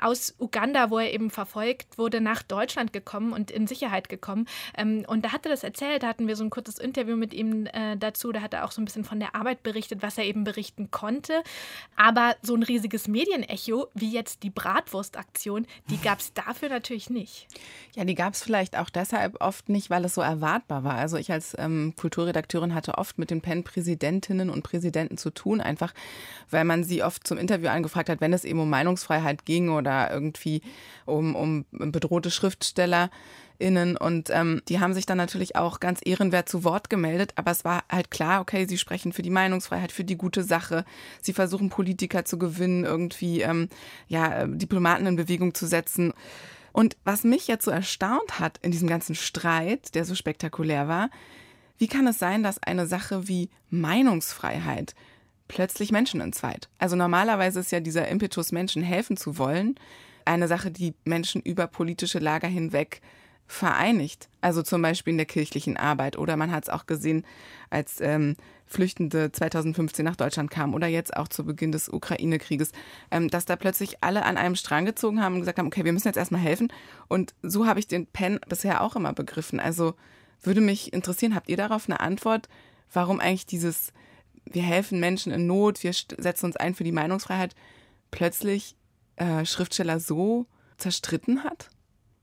aus 0.00 0.34
Uganda, 0.38 0.90
wo 0.90 0.98
er 0.98 1.12
eben 1.12 1.30
verfolgt 1.30 1.96
wurde, 1.96 2.20
nach 2.20 2.42
Deutschland 2.42 2.92
gekommen 2.92 3.32
und 3.32 3.50
in 3.50 3.68
Sicherheit 3.68 4.08
gekommen. 4.08 4.31
Ähm, 4.76 5.04
und 5.06 5.24
da 5.24 5.32
hat 5.32 5.46
er 5.46 5.50
das 5.50 5.62
erzählt, 5.62 6.02
da 6.02 6.08
hatten 6.08 6.28
wir 6.28 6.36
so 6.36 6.44
ein 6.44 6.50
kurzes 6.50 6.78
Interview 6.78 7.16
mit 7.16 7.32
ihm 7.32 7.66
äh, 7.66 7.96
dazu, 7.96 8.32
da 8.32 8.40
hat 8.40 8.54
er 8.54 8.64
auch 8.64 8.72
so 8.72 8.80
ein 8.80 8.84
bisschen 8.84 9.04
von 9.04 9.20
der 9.20 9.34
Arbeit 9.34 9.62
berichtet, 9.62 10.02
was 10.02 10.18
er 10.18 10.24
eben 10.24 10.44
berichten 10.44 10.90
konnte. 10.90 11.42
Aber 11.96 12.36
so 12.42 12.54
ein 12.54 12.62
riesiges 12.62 13.08
Medienecho 13.08 13.88
wie 13.94 14.10
jetzt 14.10 14.42
die 14.42 14.50
Bratwurstaktion, 14.50 15.66
die 15.90 15.98
gab 15.98 16.20
es 16.20 16.32
dafür 16.32 16.68
natürlich 16.68 17.10
nicht. 17.10 17.46
Ja, 17.94 18.04
die 18.04 18.14
gab 18.14 18.34
es 18.34 18.42
vielleicht 18.42 18.76
auch 18.76 18.90
deshalb 18.90 19.40
oft 19.40 19.68
nicht, 19.68 19.90
weil 19.90 20.04
es 20.04 20.14
so 20.14 20.20
erwartbar 20.20 20.84
war. 20.84 20.94
Also 20.94 21.16
ich 21.16 21.30
als 21.30 21.54
ähm, 21.58 21.94
Kulturredakteurin 21.96 22.74
hatte 22.74 22.98
oft 22.98 23.18
mit 23.18 23.30
den 23.30 23.40
PEN-Präsidentinnen 23.40 24.50
und 24.50 24.62
Präsidenten 24.62 25.18
zu 25.18 25.30
tun, 25.30 25.60
einfach 25.60 25.92
weil 26.50 26.64
man 26.64 26.84
sie 26.84 27.02
oft 27.02 27.26
zum 27.26 27.38
Interview 27.38 27.68
angefragt 27.68 28.08
hat, 28.08 28.20
wenn 28.20 28.32
es 28.32 28.44
eben 28.44 28.60
um 28.60 28.70
Meinungsfreiheit 28.70 29.44
ging 29.44 29.70
oder 29.70 30.10
irgendwie 30.10 30.62
um, 31.06 31.34
um 31.34 31.64
bedrohte 31.70 32.30
Schriftsteller. 32.30 33.10
KollegInnen 33.62 33.96
und 33.96 34.30
ähm, 34.30 34.62
die 34.68 34.80
haben 34.80 34.94
sich 34.94 35.06
dann 35.06 35.18
natürlich 35.18 35.56
auch 35.56 35.80
ganz 35.80 36.00
ehrenwert 36.04 36.48
zu 36.48 36.64
Wort 36.64 36.90
gemeldet, 36.90 37.32
aber 37.36 37.50
es 37.50 37.64
war 37.64 37.84
halt 37.90 38.10
klar, 38.10 38.40
okay, 38.40 38.66
sie 38.66 38.78
sprechen 38.78 39.12
für 39.12 39.22
die 39.22 39.30
Meinungsfreiheit, 39.30 39.92
für 39.92 40.04
die 40.04 40.16
gute 40.16 40.42
Sache, 40.42 40.84
sie 41.20 41.32
versuchen 41.32 41.70
Politiker 41.70 42.24
zu 42.24 42.38
gewinnen, 42.38 42.84
irgendwie 42.84 43.42
ähm, 43.42 43.68
ja, 44.08 44.42
äh, 44.42 44.48
Diplomaten 44.48 45.06
in 45.06 45.16
Bewegung 45.16 45.54
zu 45.54 45.66
setzen. 45.66 46.12
Und 46.72 46.96
was 47.04 47.24
mich 47.24 47.48
jetzt 47.48 47.64
so 47.64 47.70
erstaunt 47.70 48.40
hat 48.40 48.58
in 48.62 48.70
diesem 48.70 48.88
ganzen 48.88 49.14
Streit, 49.14 49.94
der 49.94 50.04
so 50.04 50.14
spektakulär 50.14 50.88
war, 50.88 51.10
wie 51.78 51.88
kann 51.88 52.06
es 52.06 52.18
sein, 52.18 52.42
dass 52.42 52.62
eine 52.62 52.86
Sache 52.86 53.28
wie 53.28 53.50
Meinungsfreiheit 53.70 54.94
plötzlich 55.48 55.92
Menschen 55.92 56.20
entzweit? 56.20 56.68
Also 56.78 56.96
normalerweise 56.96 57.60
ist 57.60 57.72
ja 57.72 57.80
dieser 57.80 58.08
Impetus, 58.08 58.52
Menschen 58.52 58.82
helfen 58.82 59.16
zu 59.16 59.36
wollen, 59.36 59.74
eine 60.24 60.46
Sache, 60.46 60.70
die 60.70 60.94
Menschen 61.04 61.42
über 61.42 61.66
politische 61.66 62.20
Lager 62.20 62.46
hinweg 62.46 63.02
vereinigt. 63.52 64.28
Also 64.40 64.62
zum 64.62 64.80
Beispiel 64.80 65.12
in 65.12 65.18
der 65.18 65.26
kirchlichen 65.26 65.76
Arbeit. 65.76 66.16
Oder 66.16 66.36
man 66.36 66.50
hat 66.50 66.64
es 66.64 66.68
auch 66.70 66.86
gesehen, 66.86 67.24
als 67.70 68.00
ähm, 68.00 68.34
Flüchtende 68.66 69.30
2015 69.30 70.04
nach 70.04 70.16
Deutschland 70.16 70.50
kamen 70.50 70.72
oder 70.74 70.86
jetzt 70.86 71.14
auch 71.14 71.28
zu 71.28 71.44
Beginn 71.44 71.70
des 71.70 71.90
Ukraine-Krieges, 71.90 72.72
ähm, 73.10 73.28
dass 73.28 73.44
da 73.44 73.56
plötzlich 73.56 74.02
alle 74.02 74.24
an 74.24 74.38
einem 74.38 74.56
Strang 74.56 74.86
gezogen 74.86 75.22
haben 75.22 75.34
und 75.34 75.40
gesagt 75.40 75.58
haben, 75.58 75.66
okay, 75.66 75.84
wir 75.84 75.92
müssen 75.92 76.08
jetzt 76.08 76.16
erstmal 76.16 76.40
helfen. 76.40 76.72
Und 77.08 77.34
so 77.42 77.66
habe 77.66 77.78
ich 77.78 77.86
den 77.86 78.06
Pen 78.06 78.40
bisher 78.48 78.80
auch 78.80 78.96
immer 78.96 79.12
begriffen. 79.12 79.60
Also 79.60 79.94
würde 80.40 80.62
mich 80.62 80.92
interessieren, 80.92 81.34
habt 81.34 81.50
ihr 81.50 81.58
darauf 81.58 81.88
eine 81.88 82.00
Antwort, 82.00 82.48
warum 82.90 83.20
eigentlich 83.20 83.46
dieses, 83.46 83.92
wir 84.46 84.62
helfen 84.62 84.98
Menschen 84.98 85.30
in 85.30 85.46
Not, 85.46 85.82
wir 85.84 85.92
setzen 85.92 86.46
uns 86.46 86.56
ein 86.56 86.74
für 86.74 86.84
die 86.84 86.92
Meinungsfreiheit, 86.92 87.54
plötzlich 88.10 88.76
äh, 89.16 89.44
Schriftsteller 89.44 90.00
so 90.00 90.46
zerstritten 90.78 91.44
hat? 91.44 91.70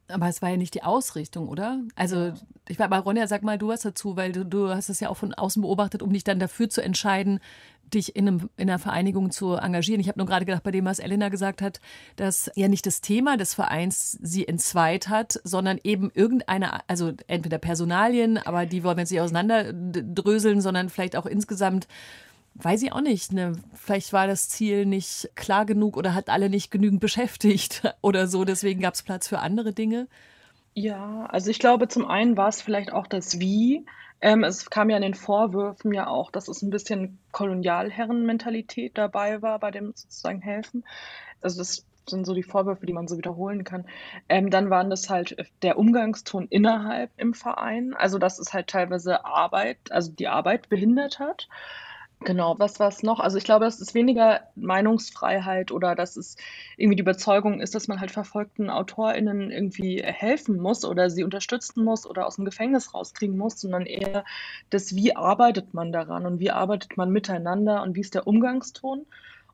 Aber 0.10 0.28
es 0.28 0.42
war 0.42 0.50
ja 0.50 0.58
nicht 0.58 0.74
die 0.74 0.84
Ausrichtung, 0.84 1.48
oder? 1.48 1.80
Also, 1.96 2.34
ich 2.68 2.80
war 2.80 2.86
aber 2.86 3.00
Ronja, 3.00 3.28
sag 3.28 3.44
mal 3.44 3.58
du 3.58 3.70
was 3.70 3.82
dazu, 3.82 4.16
weil 4.16 4.32
du, 4.32 4.44
du 4.46 4.70
hast 4.70 4.90
es 4.90 5.00
ja 5.00 5.10
auch 5.10 5.18
von 5.18 5.34
außen 5.34 5.62
beobachtet, 5.62 6.02
um 6.02 6.12
dich 6.12 6.24
dann 6.24 6.40
dafür 6.40 6.70
zu 6.70 6.82
entscheiden, 6.82 7.40
dich 7.90 8.16
in, 8.16 8.28
einem, 8.28 8.50
in 8.58 8.70
einer 8.70 8.80
Vereinigung 8.80 9.32
zu 9.32 9.56
engagieren. 9.56 10.00
Ich 10.00 10.08
habe 10.08 10.20
nur 10.20 10.28
gerade 10.28 10.46
gedacht, 10.46 10.64
bei 10.64 10.72
dem, 10.72 10.86
was 10.86 11.00
Elena 11.00 11.30
gesagt 11.30 11.62
hat, 11.62 11.80
dass 12.16 12.52
ja 12.56 12.68
nicht 12.68 12.86
das 12.86 13.02
Thema 13.02 13.38
des 13.38 13.54
Vereins 13.54 14.18
sie 14.22 14.48
entzweit 14.48 15.10
hat, 15.10 15.40
sondern 15.44 15.80
eben 15.84 16.12
irgendeine, 16.14 16.88
also 16.88 17.14
entweder 17.28 17.58
Personalien, 17.58 18.38
aber 18.38 18.66
die 18.66 18.84
wollen 18.84 18.98
wir 18.98 19.02
jetzt 19.02 19.12
nicht 19.12 19.22
auseinanderdröseln, 19.22 20.62
sondern 20.62 20.90
vielleicht 20.90 21.16
auch 21.16 21.26
insgesamt 21.26 21.88
weiß 22.62 22.84
ich 22.84 22.92
auch 22.94 23.02
nicht. 23.02 23.32
Ne? 23.32 23.54
Vielleicht 23.74 24.14
war 24.14 24.28
das 24.28 24.50
Ziel 24.50 24.86
nicht 24.86 25.30
klar 25.36 25.66
genug 25.66 25.98
oder 25.98 26.14
hat 26.14 26.30
alle 26.30 26.50
nicht 26.50 26.72
genügend 26.72 27.00
beschäftigt 27.00 27.84
oder 28.02 28.28
so. 28.28 28.46
Deswegen 28.46 28.82
gab 28.82 28.94
es 28.94 29.04
Platz 29.04 29.28
für 29.28 29.40
andere 29.40 29.74
Dinge. 29.74 30.08
Ja, 30.74 31.26
also 31.26 31.50
ich 31.50 31.60
glaube, 31.60 31.88
zum 31.88 32.08
einen 32.08 32.38
war 32.38 32.50
es 32.50 32.62
vielleicht 32.62 32.94
auch 32.94 33.08
das 33.08 33.40
Wie. 33.40 33.86
Ähm, 34.22 34.44
es 34.44 34.70
kam 34.70 34.90
ja 34.90 34.98
in 34.98 35.02
den 35.02 35.14
Vorwürfen 35.14 35.94
ja 35.94 36.08
auch, 36.08 36.32
dass 36.32 36.48
es 36.48 36.62
ein 36.62 36.70
bisschen 36.70 37.20
Kolonialherrenmentalität 37.32 38.98
dabei 38.98 39.42
war 39.42 39.60
bei 39.60 39.72
dem 39.72 39.94
sozusagen 39.96 40.42
Helfen. 40.42 40.84
Also 41.42 41.58
das 41.58 41.86
sind 42.10 42.26
so 42.26 42.34
die 42.34 42.44
Vorwürfe, 42.44 42.86
die 42.86 42.94
man 42.94 43.08
so 43.08 43.18
wiederholen 43.18 43.64
kann. 43.64 43.86
Ähm, 44.28 44.50
dann 44.50 44.70
waren 44.70 44.90
das 44.90 45.10
halt 45.10 45.38
der 45.62 45.78
Umgangston 45.78 46.48
innerhalb 46.50 47.12
im 47.18 47.34
Verein, 47.34 47.94
also 47.94 48.18
dass 48.18 48.40
es 48.40 48.54
halt 48.54 48.68
teilweise 48.68 49.26
Arbeit, 49.26 49.78
also 49.92 50.12
die 50.12 50.28
Arbeit 50.28 50.70
behindert 50.70 51.20
hat. 51.20 51.48
Genau, 52.26 52.60
was 52.60 52.80
war's 52.82 53.02
noch? 53.02 53.22
Also 53.22 53.38
ich 53.38 53.46
glaube, 53.46 53.64
das 53.64 53.80
ist 53.80 53.94
weniger 53.94 54.42
Meinungsfreiheit 54.56 55.72
oder 55.72 55.96
dass 55.96 56.18
es 56.18 56.36
irgendwie 56.76 56.98
die 56.98 57.02
Überzeugung 57.02 57.62
ist, 57.62 57.76
dass 57.76 57.88
man 57.88 58.02
halt 58.02 58.12
verfolgten 58.12 58.70
AutorInnen 58.70 59.52
irgendwie 59.52 60.04
helfen 60.04 60.60
muss 60.60 60.84
oder 60.84 61.10
sie 61.10 61.24
unterstützen 61.24 61.84
muss 61.84 62.06
oder 62.06 62.28
aus 62.28 62.36
dem 62.36 62.44
Gefängnis 62.44 62.94
rauskriegen 62.94 63.38
muss, 63.38 63.60
sondern 63.62 63.86
eher 63.86 64.26
das, 64.70 64.96
wie 64.96 65.16
arbeitet 65.16 65.74
man 65.74 65.94
daran 65.94 66.26
und 66.26 66.40
wie 66.40 66.52
arbeitet 66.52 66.98
man 66.98 67.10
miteinander 67.10 67.82
und 67.84 67.96
wie 67.96 68.02
ist 68.02 68.16
der 68.16 68.28
Umgangston. 68.28 69.06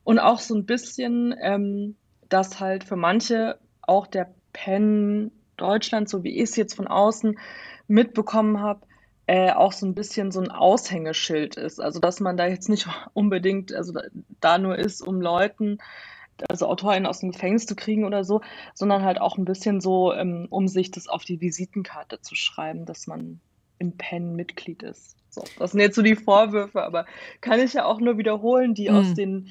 Und 0.02 0.18
auch 0.18 0.40
so 0.40 0.54
ein 0.56 0.66
bisschen, 0.66 1.34
ähm, 1.40 1.96
dass 2.28 2.58
halt 2.58 2.82
für 2.82 2.96
manche 2.96 3.58
auch 3.82 4.08
der 4.08 4.34
Pen 4.52 5.30
Deutschland, 5.56 6.08
so 6.08 6.24
wie 6.24 6.36
ich 6.36 6.42
es 6.50 6.56
jetzt 6.56 6.74
von 6.74 6.88
außen 6.88 7.38
mitbekommen 7.86 8.60
habe, 8.60 8.80
äh, 9.26 9.50
auch 9.50 9.72
so 9.72 9.86
ein 9.86 9.94
bisschen 9.94 10.30
so 10.30 10.40
ein 10.40 10.50
Aushängeschild 10.50 11.56
ist. 11.56 11.80
Also 11.80 12.00
dass 12.00 12.20
man 12.20 12.36
da 12.36 12.46
jetzt 12.46 12.68
nicht 12.68 12.88
unbedingt, 13.12 13.72
also 13.72 13.92
da, 13.92 14.02
da 14.40 14.58
nur 14.58 14.78
ist, 14.78 15.02
um 15.02 15.20
Leuten, 15.20 15.78
also 16.48 16.68
AutorInnen 16.68 17.06
aus 17.06 17.20
dem 17.20 17.32
Gefängnis 17.32 17.66
zu 17.66 17.74
kriegen 17.76 18.04
oder 18.04 18.22
so, 18.24 18.42
sondern 18.74 19.02
halt 19.02 19.20
auch 19.20 19.38
ein 19.38 19.44
bisschen 19.44 19.80
so, 19.80 20.12
ähm, 20.12 20.46
um 20.50 20.68
sich 20.68 20.90
das 20.90 21.08
auf 21.08 21.24
die 21.24 21.40
Visitenkarte 21.40 22.20
zu 22.20 22.34
schreiben, 22.34 22.84
dass 22.84 23.06
man 23.06 23.40
im 23.78 23.96
PEN 23.96 24.36
Mitglied 24.36 24.82
ist. 24.82 25.16
So, 25.30 25.44
das 25.58 25.72
sind 25.72 25.80
jetzt 25.80 25.96
so 25.96 26.02
die 26.02 26.16
Vorwürfe, 26.16 26.82
aber 26.82 27.06
kann 27.40 27.60
ich 27.60 27.74
ja 27.74 27.84
auch 27.84 28.00
nur 28.00 28.18
wiederholen, 28.18 28.74
die 28.74 28.90
mhm. 28.90 28.96
aus 28.96 29.14
den 29.14 29.48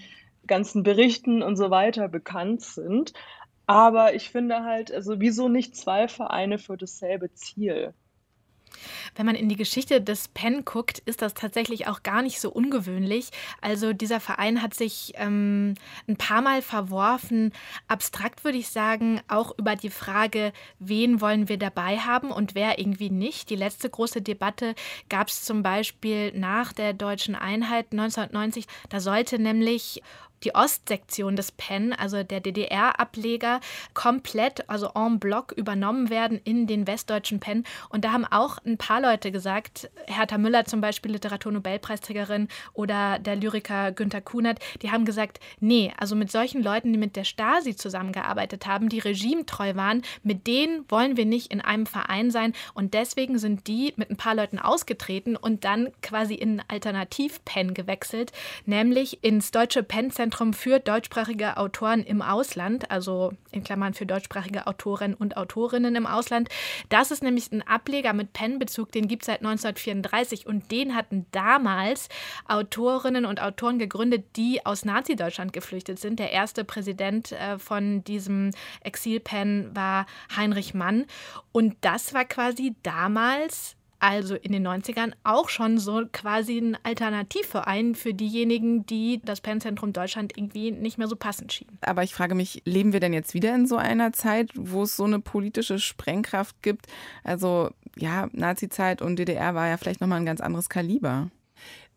ganzen 0.48 0.84
Berichten 0.84 1.42
und 1.42 1.56
so 1.56 1.70
weiter 1.70 2.08
bekannt 2.08 2.62
sind. 2.62 3.14
Aber 3.68 4.14
ich 4.14 4.30
finde 4.30 4.64
halt, 4.64 4.92
also 4.92 5.20
wieso 5.20 5.50
nicht 5.50 5.76
zwei 5.76 6.08
Vereine 6.08 6.60
für 6.60 6.78
dasselbe 6.78 7.34
Ziel? 7.34 7.94
Wenn 9.16 9.26
man 9.26 9.36
in 9.36 9.50
die 9.50 9.56
Geschichte 9.56 10.02
des 10.02 10.28
PEN 10.28 10.66
guckt, 10.66 11.00
ist 11.00 11.22
das 11.22 11.34
tatsächlich 11.34 11.88
auch 11.88 12.04
gar 12.04 12.22
nicht 12.22 12.40
so 12.40 12.50
ungewöhnlich. 12.50 13.30
Also 13.62 13.94
dieser 13.94 14.20
Verein 14.20 14.62
hat 14.62 14.74
sich 14.74 15.14
ähm, 15.16 15.76
ein 16.08 16.18
paar 16.18 16.42
Mal 16.42 16.62
verworfen, 16.62 17.54
abstrakt 17.88 18.44
würde 18.44 18.58
ich 18.58 18.70
sagen, 18.70 19.22
auch 19.28 19.58
über 19.58 19.76
die 19.76 19.90
Frage, 19.90 20.54
wen 20.80 21.22
wollen 21.22 21.50
wir 21.50 21.58
dabei 21.58 21.98
haben 21.98 22.32
und 22.32 22.56
wer 22.56 22.80
irgendwie 22.80 23.10
nicht. 23.10 23.50
Die 23.50 23.56
letzte 23.56 23.90
große 23.90 24.22
Debatte 24.22 24.76
gab 25.10 25.28
es 25.28 25.44
zum 25.44 25.64
Beispiel 25.64 26.32
nach 26.38 26.74
der 26.74 26.94
deutschen 26.94 27.36
Einheit 27.36 27.88
1990. 27.92 28.66
Da 28.90 29.00
sollte 29.00 29.40
nämlich 29.40 30.02
die 30.44 30.54
Ostsektion 30.54 31.36
des 31.36 31.52
PEN, 31.52 31.94
also 31.94 32.24
der 32.24 32.40
DDR-Ableger, 32.40 33.60
komplett, 33.94 34.70
also 34.70 34.92
en 34.96 35.20
bloc 35.20 35.52
übernommen 35.54 36.10
werden 36.10 36.40
in 36.44 36.68
den 36.68 36.88
westdeutschen 36.88 37.40
PEN. 37.40 37.64
Und 37.90 38.06
da 38.06 38.12
haben 38.12 38.26
auch 38.26 38.58
ein 38.66 38.78
paar 38.78 39.02
Leute 39.02 39.32
gesagt, 39.32 39.90
Hertha 40.06 40.38
Müller 40.38 40.66
zum 40.66 40.82
Beispiel, 40.82 41.12
Literaturnobelpreisträgerin 41.12 42.48
oder 42.74 43.20
der 43.20 43.36
Lyriker 43.36 43.92
Günter 43.92 44.22
Kunert, 44.22 44.60
die 44.82 44.92
haben 44.92 45.06
gesagt, 45.06 45.40
nee, 45.60 45.92
also 45.98 46.16
mit 46.16 46.32
solchen 46.32 46.62
Leuten, 46.62 46.92
die 46.94 47.00
mit 47.00 47.16
der 47.16 47.24
Stasi 47.24 47.76
zusammengearbeitet 47.76 48.68
haben, 48.68 48.90
die 48.90 49.00
regimetreu 49.00 49.76
waren, 49.76 50.04
mit 50.24 50.48
denen 50.48 50.86
wollen 50.90 51.18
wir 51.18 51.26
nicht 51.26 51.52
in 51.52 51.62
einem 51.62 51.86
Verein 51.86 52.30
sein. 52.30 52.54
Und 52.74 52.94
deswegen 52.94 53.40
sind 53.40 53.68
die 53.68 53.94
mit 53.96 54.12
ein 54.12 54.18
paar 54.18 54.36
Leuten 54.36 54.60
ausgetreten 54.60 55.36
und 55.36 55.64
dann 55.66 55.90
quasi 56.02 56.36
in 56.36 56.62
Alternativ-PEN 56.68 57.74
gewechselt, 57.74 58.32
nämlich 58.66 59.24
ins 59.24 59.52
deutsche 59.52 59.82
PEN-Zentrum 59.82 60.25
Zentrum 60.26 60.54
für 60.54 60.80
deutschsprachige 60.80 61.56
Autoren 61.58 62.02
im 62.02 62.24
Ausland, 62.24 62.90
also 62.90 63.34
in 63.52 63.64
Klammern 63.64 63.94
für 63.94 64.08
deutschsprachige 64.08 64.66
Autorinnen 64.66 65.16
und 65.16 65.38
Autorinnen 65.38 65.96
im 65.96 66.08
Ausland. 66.08 66.50
Das 66.90 67.12
ist 67.12 67.22
nämlich 67.22 67.52
ein 67.52 67.62
Ableger 67.62 68.12
mit 68.14 68.34
Pen-Bezug, 68.34 68.92
den 68.92 69.08
gibt 69.08 69.22
es 69.22 69.28
seit 69.28 69.42
1934 69.42 70.48
und 70.48 70.72
den 70.72 70.96
hatten 70.96 71.28
damals 71.30 72.10
Autorinnen 72.48 73.28
und 73.28 73.40
Autoren 73.40 73.78
gegründet, 73.78 74.26
die 74.36 74.66
aus 74.66 74.84
Nazi-Deutschland 74.84 75.54
geflüchtet 75.54 76.00
sind. 76.00 76.18
Der 76.18 76.32
erste 76.32 76.64
Präsident 76.64 77.32
äh, 77.34 77.60
von 77.60 78.04
diesem 78.04 78.50
Exil-Pen 78.82 79.76
war 79.76 80.08
Heinrich 80.36 80.74
Mann 80.74 81.06
und 81.52 81.76
das 81.82 82.16
war 82.16 82.26
quasi 82.26 82.74
damals 82.82 83.75
also 84.00 84.36
in 84.36 84.52
den 84.52 84.68
90ern, 84.68 85.14
auch 85.24 85.50
schon 85.50 85.78
so 85.78 86.04
quasi 86.12 86.58
ein 86.58 86.78
Alternativverein 86.84 87.96
für 87.96 88.14
diejenigen, 88.14 88.86
die 88.86 89.22
das 89.24 89.42
Pennzentrum 89.42 89.94
Deutschland 89.94 90.38
irgendwie 90.38 90.72
nicht 90.72 90.98
mehr 90.98 91.08
so 91.08 91.16
passend 91.16 91.54
schienen. 91.54 91.78
Aber 91.82 92.04
ich 92.04 92.14
frage 92.14 92.36
mich, 92.36 92.62
leben 92.66 92.94
wir 92.94 93.00
denn 93.00 93.14
jetzt 93.14 93.34
wieder 93.34 93.54
in 93.56 93.68
so 93.68 93.78
einer 93.78 94.14
Zeit, 94.14 94.52
wo 94.56 94.84
es 94.84 94.96
so 94.96 95.06
eine 95.06 95.20
politische 95.20 95.80
Sprengkraft 95.80 96.62
gibt? 96.62 96.88
Also 97.24 97.72
ja, 97.98 98.28
Nazi-Zeit 98.32 99.02
und 99.02 99.18
DDR 99.18 99.56
war 99.56 99.68
ja 99.68 99.78
vielleicht 99.78 100.02
nochmal 100.02 100.20
ein 100.20 100.26
ganz 100.26 100.42
anderes 100.42 100.70
Kaliber. 100.70 101.30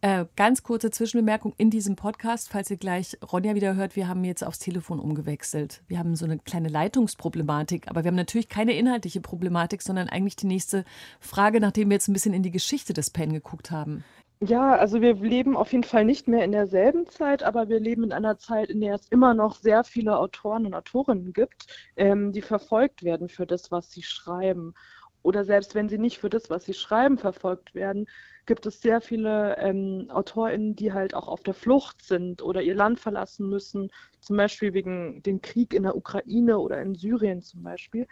Äh, 0.00 0.26
ganz 0.36 0.62
kurze 0.62 0.92
Zwischenbemerkung 0.92 1.54
in 1.56 1.70
diesem 1.70 1.96
Podcast, 1.96 2.50
falls 2.50 2.70
ihr 2.70 2.76
gleich 2.76 3.18
Ronja 3.32 3.56
wieder 3.56 3.74
hört, 3.74 3.96
wir 3.96 4.06
haben 4.06 4.22
jetzt 4.22 4.44
aufs 4.44 4.60
Telefon 4.60 5.00
umgewechselt. 5.00 5.82
Wir 5.88 5.98
haben 5.98 6.14
so 6.14 6.24
eine 6.24 6.38
kleine 6.38 6.68
Leitungsproblematik, 6.68 7.88
aber 7.88 8.04
wir 8.04 8.08
haben 8.08 8.16
natürlich 8.16 8.48
keine 8.48 8.74
inhaltliche 8.74 9.20
Problematik, 9.20 9.82
sondern 9.82 10.08
eigentlich 10.08 10.36
die 10.36 10.46
nächste 10.46 10.84
Frage, 11.18 11.58
nachdem 11.58 11.90
wir 11.90 11.96
jetzt 11.96 12.06
ein 12.06 12.12
bisschen 12.12 12.32
in 12.32 12.44
die 12.44 12.52
Geschichte 12.52 12.92
des 12.92 13.10
PEN 13.10 13.32
geguckt 13.32 13.72
haben. 13.72 14.04
Ja, 14.40 14.76
also 14.76 15.00
wir 15.00 15.14
leben 15.14 15.56
auf 15.56 15.72
jeden 15.72 15.82
Fall 15.82 16.04
nicht 16.04 16.28
mehr 16.28 16.44
in 16.44 16.52
derselben 16.52 17.08
Zeit, 17.08 17.42
aber 17.42 17.68
wir 17.68 17.80
leben 17.80 18.04
in 18.04 18.12
einer 18.12 18.38
Zeit, 18.38 18.70
in 18.70 18.80
der 18.80 18.94
es 18.94 19.08
immer 19.08 19.34
noch 19.34 19.56
sehr 19.56 19.82
viele 19.82 20.16
Autoren 20.16 20.64
und 20.64 20.74
Autorinnen 20.74 21.32
gibt, 21.32 21.66
ähm, 21.96 22.30
die 22.32 22.42
verfolgt 22.42 23.02
werden 23.02 23.28
für 23.28 23.46
das, 23.46 23.72
was 23.72 23.90
sie 23.90 24.04
schreiben. 24.04 24.74
Oder 25.22 25.44
selbst 25.44 25.74
wenn 25.74 25.88
sie 25.88 25.98
nicht 25.98 26.18
für 26.18 26.30
das, 26.30 26.50
was 26.50 26.64
sie 26.64 26.74
schreiben, 26.74 27.18
verfolgt 27.18 27.74
werden, 27.74 28.06
gibt 28.48 28.66
es 28.66 28.80
sehr 28.80 29.00
viele 29.00 29.56
ähm, 29.58 30.06
AutorInnen, 30.08 30.74
die 30.74 30.92
halt 30.92 31.14
auch 31.14 31.28
auf 31.28 31.42
der 31.42 31.54
Flucht 31.54 32.02
sind 32.02 32.42
oder 32.42 32.62
ihr 32.62 32.74
Land 32.74 32.98
verlassen 32.98 33.48
müssen, 33.48 33.92
zum 34.20 34.36
Beispiel 34.36 34.72
wegen 34.72 35.22
dem 35.22 35.40
Krieg 35.40 35.74
in 35.74 35.84
der 35.84 35.94
Ukraine 35.94 36.58
oder 36.58 36.80
in 36.80 36.96
Syrien 36.96 37.42
zum 37.42 37.62
Beispiel. 37.62 38.08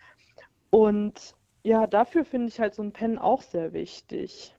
Und 0.71 1.35
ja, 1.64 1.87
dafür 1.87 2.25
finde 2.25 2.49
ich 2.49 2.61
halt 2.61 2.75
so 2.75 2.83
ein 2.83 2.93
Pen 2.93 3.19
auch 3.19 3.43
sehr 3.43 3.73
wichtig. 3.73 4.55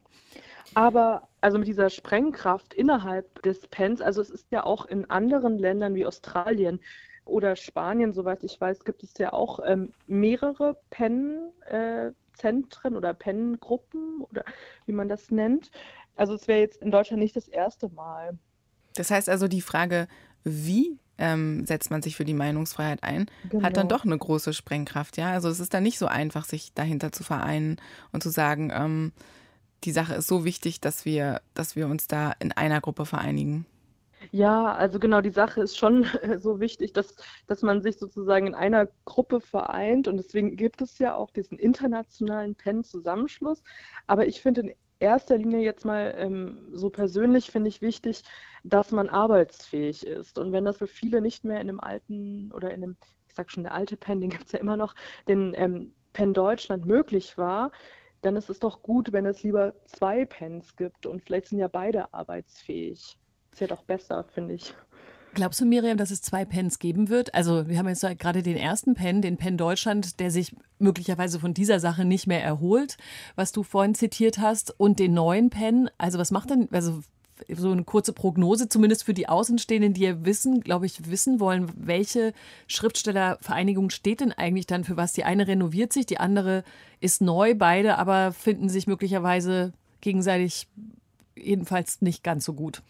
Aber 0.73 1.29
also 1.41 1.59
mit 1.59 1.67
dieser 1.67 1.89
Sprengkraft 1.89 2.73
innerhalb 2.73 3.41
des 3.43 3.67
Pens, 3.67 4.01
also 4.01 4.19
es 4.19 4.31
ist 4.31 4.51
ja 4.51 4.65
auch 4.65 4.85
in 4.87 5.09
anderen 5.09 5.59
Ländern 5.59 5.95
wie 5.95 6.05
Australien 6.05 6.81
oder 7.27 7.55
Spanien, 7.55 8.13
soweit 8.13 8.43
ich 8.43 8.59
weiß, 8.59 8.83
gibt 8.85 9.03
es 9.03 9.17
ja 9.17 9.33
auch 9.33 9.59
ähm, 9.65 9.91
mehrere 10.07 10.77
Pen. 10.89 11.51
Äh, 11.69 12.11
oder 12.83 13.15
Pennengruppen 13.15 14.21
oder 14.21 14.45
wie 14.85 14.91
man 14.91 15.09
das 15.09 15.31
nennt. 15.31 15.71
Also 16.15 16.35
es 16.35 16.47
wäre 16.47 16.59
jetzt 16.59 16.81
in 16.83 16.91
Deutschland 16.91 17.21
nicht 17.21 17.35
das 17.35 17.47
erste 17.47 17.89
Mal. 17.89 18.37
Das 18.93 19.11
heißt 19.11 19.27
also 19.27 19.47
die 19.47 19.61
Frage, 19.61 20.07
wie 20.43 20.99
ähm, 21.17 21.65
setzt 21.65 21.89
man 21.89 22.01
sich 22.01 22.15
für 22.15 22.25
die 22.25 22.33
Meinungsfreiheit 22.33 23.03
ein, 23.03 23.25
Genau. 23.49 23.63
hat 23.63 23.75
dann 23.75 23.89
doch 23.89 24.05
eine 24.05 24.17
große 24.17 24.53
Sprengkraft. 24.53 25.17
Ja, 25.17 25.31
also 25.31 25.49
es 25.49 25.59
ist 25.59 25.73
dann 25.73 25.83
nicht 25.83 25.97
so 25.97 26.05
einfach, 26.05 26.45
sich 26.45 26.73
dahinter 26.73 27.11
zu 27.11 27.23
vereinen 27.23 27.77
und 28.11 28.21
zu 28.21 28.29
sagen, 28.29 28.71
ähm, 28.73 29.13
die 29.83 29.91
Sache 29.91 30.15
ist 30.15 30.27
so 30.27 30.45
wichtig, 30.45 30.81
dass 30.81 31.05
wir, 31.05 31.41
dass 31.53 31.75
wir 31.75 31.87
uns 31.87 32.07
da 32.07 32.33
in 32.39 32.51
einer 32.51 32.81
Gruppe 32.81 33.05
vereinigen. 33.05 33.65
Ja, 34.31 34.73
also 34.73 34.99
genau, 34.99 35.21
die 35.21 35.29
Sache 35.31 35.61
ist 35.61 35.77
schon 35.77 36.05
so 36.39 36.59
wichtig, 36.59 36.93
dass, 36.93 37.15
dass 37.47 37.61
man 37.61 37.81
sich 37.81 37.97
sozusagen 37.97 38.47
in 38.47 38.55
einer 38.55 38.87
Gruppe 39.05 39.39
vereint 39.41 40.07
und 40.07 40.17
deswegen 40.17 40.55
gibt 40.55 40.81
es 40.81 40.97
ja 40.99 41.15
auch 41.15 41.31
diesen 41.31 41.57
internationalen 41.57 42.55
PEN-Zusammenschluss. 42.55 43.63
Aber 44.05 44.27
ich 44.27 44.41
finde 44.41 44.61
in 44.61 44.75
erster 44.99 45.37
Linie 45.37 45.61
jetzt 45.61 45.85
mal 45.85 46.13
ähm, 46.17 46.69
so 46.73 46.89
persönlich 46.89 47.51
finde 47.51 47.69
ich 47.69 47.81
wichtig, 47.81 48.23
dass 48.63 48.91
man 48.91 49.09
arbeitsfähig 49.09 50.05
ist. 50.05 50.37
Und 50.39 50.51
wenn 50.51 50.65
das 50.65 50.77
für 50.77 50.87
viele 50.87 51.21
nicht 51.21 51.43
mehr 51.45 51.61
in 51.61 51.67
dem 51.67 51.79
alten 51.79 52.51
oder 52.53 52.73
in 52.73 52.81
dem, 52.81 52.97
ich 53.27 53.35
sag 53.35 53.51
schon, 53.51 53.63
der 53.63 53.73
alte 53.73 53.97
PEN, 53.97 54.21
den 54.21 54.29
gibt 54.29 54.45
es 54.45 54.51
ja 54.51 54.59
immer 54.59 54.77
noch, 54.77 54.95
den 55.27 55.53
ähm, 55.55 55.93
PEN 56.13 56.33
Deutschland 56.33 56.85
möglich 56.85 57.37
war, 57.37 57.71
dann 58.21 58.35
ist 58.35 58.49
es 58.49 58.59
doch 58.59 58.81
gut, 58.81 59.13
wenn 59.13 59.25
es 59.25 59.43
lieber 59.43 59.73
zwei 59.85 60.25
PENs 60.25 60.75
gibt 60.75 61.05
und 61.05 61.21
vielleicht 61.23 61.47
sind 61.47 61.59
ja 61.59 61.67
beide 61.67 62.13
arbeitsfähig. 62.13 63.17
Ist 63.57 63.61
ja 63.61 63.75
doch 63.75 63.81
besser, 63.81 64.23
finde 64.35 64.53
ich. 64.53 64.71
Glaubst 65.33 65.59
du, 65.59 65.65
Miriam, 65.65 65.97
dass 65.97 66.11
es 66.11 66.21
zwei 66.21 66.45
Pens 66.45 66.77
geben 66.77 67.09
wird? 67.09 67.33
Also, 67.33 67.67
wir 67.67 67.79
haben 67.79 67.87
jetzt 67.87 68.05
gerade 68.19 68.43
den 68.43 68.55
ersten 68.55 68.93
Pen, 68.93 69.23
den 69.23 69.37
Pen 69.37 69.57
Deutschland, 69.57 70.19
der 70.19 70.29
sich 70.29 70.55
möglicherweise 70.77 71.39
von 71.39 71.55
dieser 71.55 71.79
Sache 71.79 72.05
nicht 72.05 72.27
mehr 72.27 72.43
erholt, 72.43 72.97
was 73.35 73.53
du 73.53 73.63
vorhin 73.63 73.95
zitiert 73.95 74.37
hast, 74.37 74.79
und 74.79 74.99
den 74.99 75.15
neuen 75.15 75.49
Pen. 75.49 75.89
Also, 75.97 76.19
was 76.19 76.29
macht 76.29 76.51
denn, 76.51 76.69
also 76.71 77.01
so 77.49 77.71
eine 77.71 77.83
kurze 77.83 78.13
Prognose, 78.13 78.69
zumindest 78.69 79.05
für 79.05 79.15
die 79.15 79.27
Außenstehenden, 79.27 79.95
die 79.95 80.01
ja 80.01 80.23
wissen, 80.23 80.61
glaube 80.61 80.85
ich, 80.85 81.09
wissen 81.09 81.39
wollen, 81.39 81.71
welche 81.75 82.33
Schriftstellervereinigung 82.67 83.89
steht 83.89 84.19
denn 84.21 84.33
eigentlich 84.33 84.67
dann 84.67 84.83
für 84.83 84.97
was? 84.97 85.13
Die 85.13 85.23
eine 85.23 85.47
renoviert 85.47 85.93
sich, 85.93 86.05
die 86.05 86.19
andere 86.19 86.63
ist 86.99 87.21
neu, 87.21 87.55
beide 87.55 87.97
aber 87.97 88.33
finden 88.33 88.69
sich 88.69 88.85
möglicherweise 88.85 89.73
gegenseitig 90.01 90.67
jedenfalls 91.35 92.01
nicht 92.01 92.23
ganz 92.23 92.45
so 92.45 92.53
gut. 92.53 92.83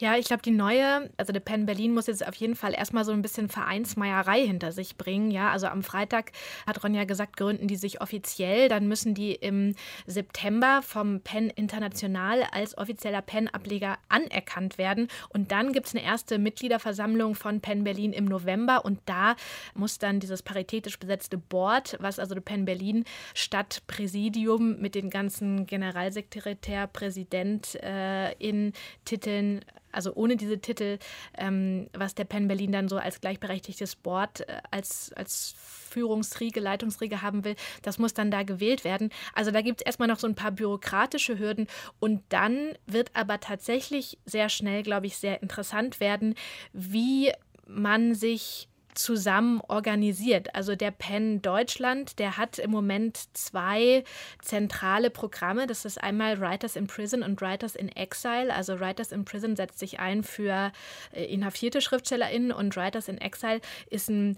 Ja, 0.00 0.16
ich 0.16 0.26
glaube, 0.26 0.42
die 0.42 0.52
neue, 0.52 1.10
also 1.16 1.32
der 1.32 1.40
Penn 1.40 1.66
Berlin 1.66 1.92
muss 1.92 2.06
jetzt 2.06 2.24
auf 2.24 2.36
jeden 2.36 2.54
Fall 2.54 2.72
erstmal 2.72 3.04
so 3.04 3.10
ein 3.10 3.20
bisschen 3.20 3.48
Vereinsmeierei 3.48 4.46
hinter 4.46 4.70
sich 4.70 4.96
bringen. 4.96 5.32
Ja, 5.32 5.50
also 5.50 5.66
am 5.66 5.82
Freitag 5.82 6.30
hat 6.68 6.84
Ronja 6.84 7.02
gesagt, 7.02 7.36
gründen 7.36 7.66
die 7.66 7.74
sich 7.74 8.00
offiziell. 8.00 8.68
Dann 8.68 8.86
müssen 8.86 9.14
die 9.14 9.32
im 9.32 9.74
September 10.06 10.82
vom 10.84 11.20
Penn 11.22 11.50
International 11.50 12.44
als 12.52 12.78
offizieller 12.78 13.22
Penn-Ableger 13.22 13.98
anerkannt 14.08 14.78
werden. 14.78 15.08
Und 15.30 15.50
dann 15.50 15.72
gibt 15.72 15.88
es 15.88 15.96
eine 15.96 16.04
erste 16.04 16.38
Mitgliederversammlung 16.38 17.34
von 17.34 17.60
Penn 17.60 17.82
Berlin 17.82 18.12
im 18.12 18.26
November. 18.26 18.84
Und 18.84 19.00
da 19.06 19.34
muss 19.74 19.98
dann 19.98 20.20
dieses 20.20 20.44
paritätisch 20.44 21.00
besetzte 21.00 21.38
Board, 21.38 21.96
was 21.98 22.20
also 22.20 22.36
Penn 22.40 22.66
Berlin 22.66 23.04
statt 23.34 23.82
Präsidium 23.88 24.78
mit 24.78 24.94
den 24.94 25.10
ganzen 25.10 25.66
Generalsekretär, 25.66 26.86
Präsident 26.86 27.74
äh, 27.82 28.32
in 28.34 28.72
Titeln 29.04 29.64
also 29.92 30.14
ohne 30.14 30.36
diese 30.36 30.60
Titel, 30.60 30.98
ähm, 31.36 31.88
was 31.92 32.14
der 32.14 32.24
Penn 32.24 32.48
Berlin 32.48 32.72
dann 32.72 32.88
so 32.88 32.96
als 32.96 33.20
gleichberechtigtes 33.20 33.96
Board, 33.96 34.48
äh, 34.48 34.60
als, 34.70 35.12
als 35.14 35.54
Führungsriege, 35.56 36.60
Leitungsriege 36.60 37.22
haben 37.22 37.44
will, 37.44 37.56
das 37.82 37.98
muss 37.98 38.14
dann 38.14 38.30
da 38.30 38.42
gewählt 38.42 38.84
werden. 38.84 39.10
Also 39.34 39.50
da 39.50 39.62
gibt 39.62 39.80
es 39.80 39.86
erstmal 39.86 40.08
noch 40.08 40.18
so 40.18 40.26
ein 40.26 40.34
paar 40.34 40.52
bürokratische 40.52 41.38
Hürden 41.38 41.66
und 41.98 42.22
dann 42.28 42.74
wird 42.86 43.10
aber 43.14 43.40
tatsächlich 43.40 44.18
sehr 44.24 44.48
schnell, 44.48 44.82
glaube 44.82 45.06
ich, 45.06 45.16
sehr 45.16 45.42
interessant 45.42 46.00
werden, 46.00 46.34
wie 46.72 47.32
man 47.66 48.14
sich 48.14 48.68
zusammen 48.94 49.60
organisiert. 49.68 50.54
Also 50.54 50.74
der 50.74 50.90
PEN 50.90 51.42
Deutschland, 51.42 52.18
der 52.18 52.36
hat 52.36 52.58
im 52.58 52.70
Moment 52.70 53.18
zwei 53.34 54.04
zentrale 54.42 55.10
Programme. 55.10 55.66
Das 55.66 55.84
ist 55.84 56.02
einmal 56.02 56.40
Writers 56.40 56.76
in 56.76 56.86
Prison 56.86 57.22
und 57.22 57.40
Writers 57.40 57.76
in 57.76 57.88
Exile. 57.88 58.52
Also 58.54 58.80
Writers 58.80 59.12
in 59.12 59.24
Prison 59.24 59.56
setzt 59.56 59.78
sich 59.78 60.00
ein 60.00 60.22
für 60.22 60.72
äh, 61.12 61.24
inhaftierte 61.24 61.80
SchriftstellerInnen 61.80 62.52
und 62.52 62.76
Writers 62.76 63.08
in 63.08 63.18
Exile 63.18 63.60
ist 63.90 64.08
ein 64.08 64.36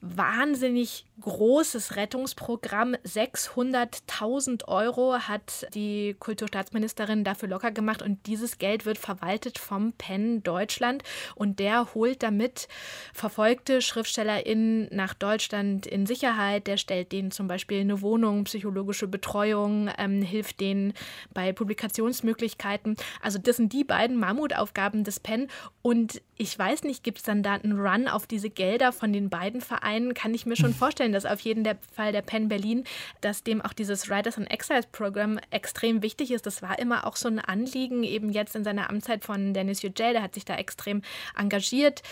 wahnsinnig 0.00 1.06
großes 1.20 1.96
Rettungsprogramm. 1.96 2.94
600.000 3.04 4.68
Euro 4.68 5.14
hat 5.14 5.66
die 5.74 6.14
Kulturstaatsministerin 6.18 7.24
dafür 7.24 7.48
locker 7.48 7.70
gemacht 7.70 8.02
und 8.02 8.26
dieses 8.26 8.58
Geld 8.58 8.84
wird 8.84 8.98
verwaltet 8.98 9.58
vom 9.58 9.92
PEN 9.92 10.42
Deutschland 10.42 11.02
und 11.34 11.58
der 11.58 11.94
holt 11.94 12.22
damit 12.22 12.68
verfolgte 13.14 13.80
SchriftstellerInnen 13.80 14.88
nach 14.92 15.14
Deutschland 15.14 15.86
in 15.86 16.06
Sicherheit. 16.06 16.66
Der 16.66 16.76
stellt 16.76 17.12
denen 17.12 17.30
zum 17.30 17.48
Beispiel 17.48 17.80
eine 17.80 18.02
Wohnung, 18.02 18.44
psychologische 18.44 19.08
Betreuung, 19.08 19.90
ähm, 19.98 20.22
hilft 20.22 20.60
denen 20.60 20.92
bei 21.32 21.52
Publikationsmöglichkeiten. 21.52 22.96
Also 23.22 23.38
das 23.38 23.56
sind 23.56 23.72
die 23.72 23.84
beiden 23.84 24.16
Mammutaufgaben 24.16 25.04
des 25.04 25.20
PEN 25.20 25.48
und 25.82 26.20
ich 26.38 26.58
weiß 26.58 26.82
nicht, 26.82 27.02
gibt 27.02 27.18
es 27.18 27.24
dann 27.24 27.42
da 27.42 27.54
einen 27.54 27.78
Run 27.78 28.08
auf 28.08 28.26
diese 28.26 28.50
Gelder 28.50 28.92
von 28.92 29.12
den 29.12 29.30
beiden 29.30 29.60
Vereinen? 29.60 30.12
Kann 30.12 30.34
ich 30.34 30.44
mir 30.44 30.56
schon 30.56 30.74
vorstellen, 30.74 31.12
dass 31.12 31.24
auf 31.24 31.40
jeden 31.40 31.66
Fall 31.94 32.12
der 32.12 32.22
Penn 32.22 32.48
Berlin, 32.48 32.84
dass 33.20 33.42
dem 33.42 33.62
auch 33.62 33.72
dieses 33.72 34.10
Writers 34.10 34.36
on 34.36 34.46
Exile 34.46 34.82
Program 34.92 35.38
extrem 35.50 36.02
wichtig 36.02 36.30
ist. 36.30 36.44
Das 36.44 36.60
war 36.60 36.78
immer 36.78 37.06
auch 37.06 37.16
so 37.16 37.28
ein 37.28 37.38
Anliegen, 37.38 38.02
eben 38.02 38.30
jetzt 38.30 38.54
in 38.54 38.64
seiner 38.64 38.90
Amtszeit 38.90 39.24
von 39.24 39.54
Dennis 39.54 39.82
Yücel, 39.82 40.12
der 40.12 40.22
hat 40.22 40.34
sich 40.34 40.44
da 40.44 40.56
extrem 40.56 41.02
engagiert. 41.36 42.02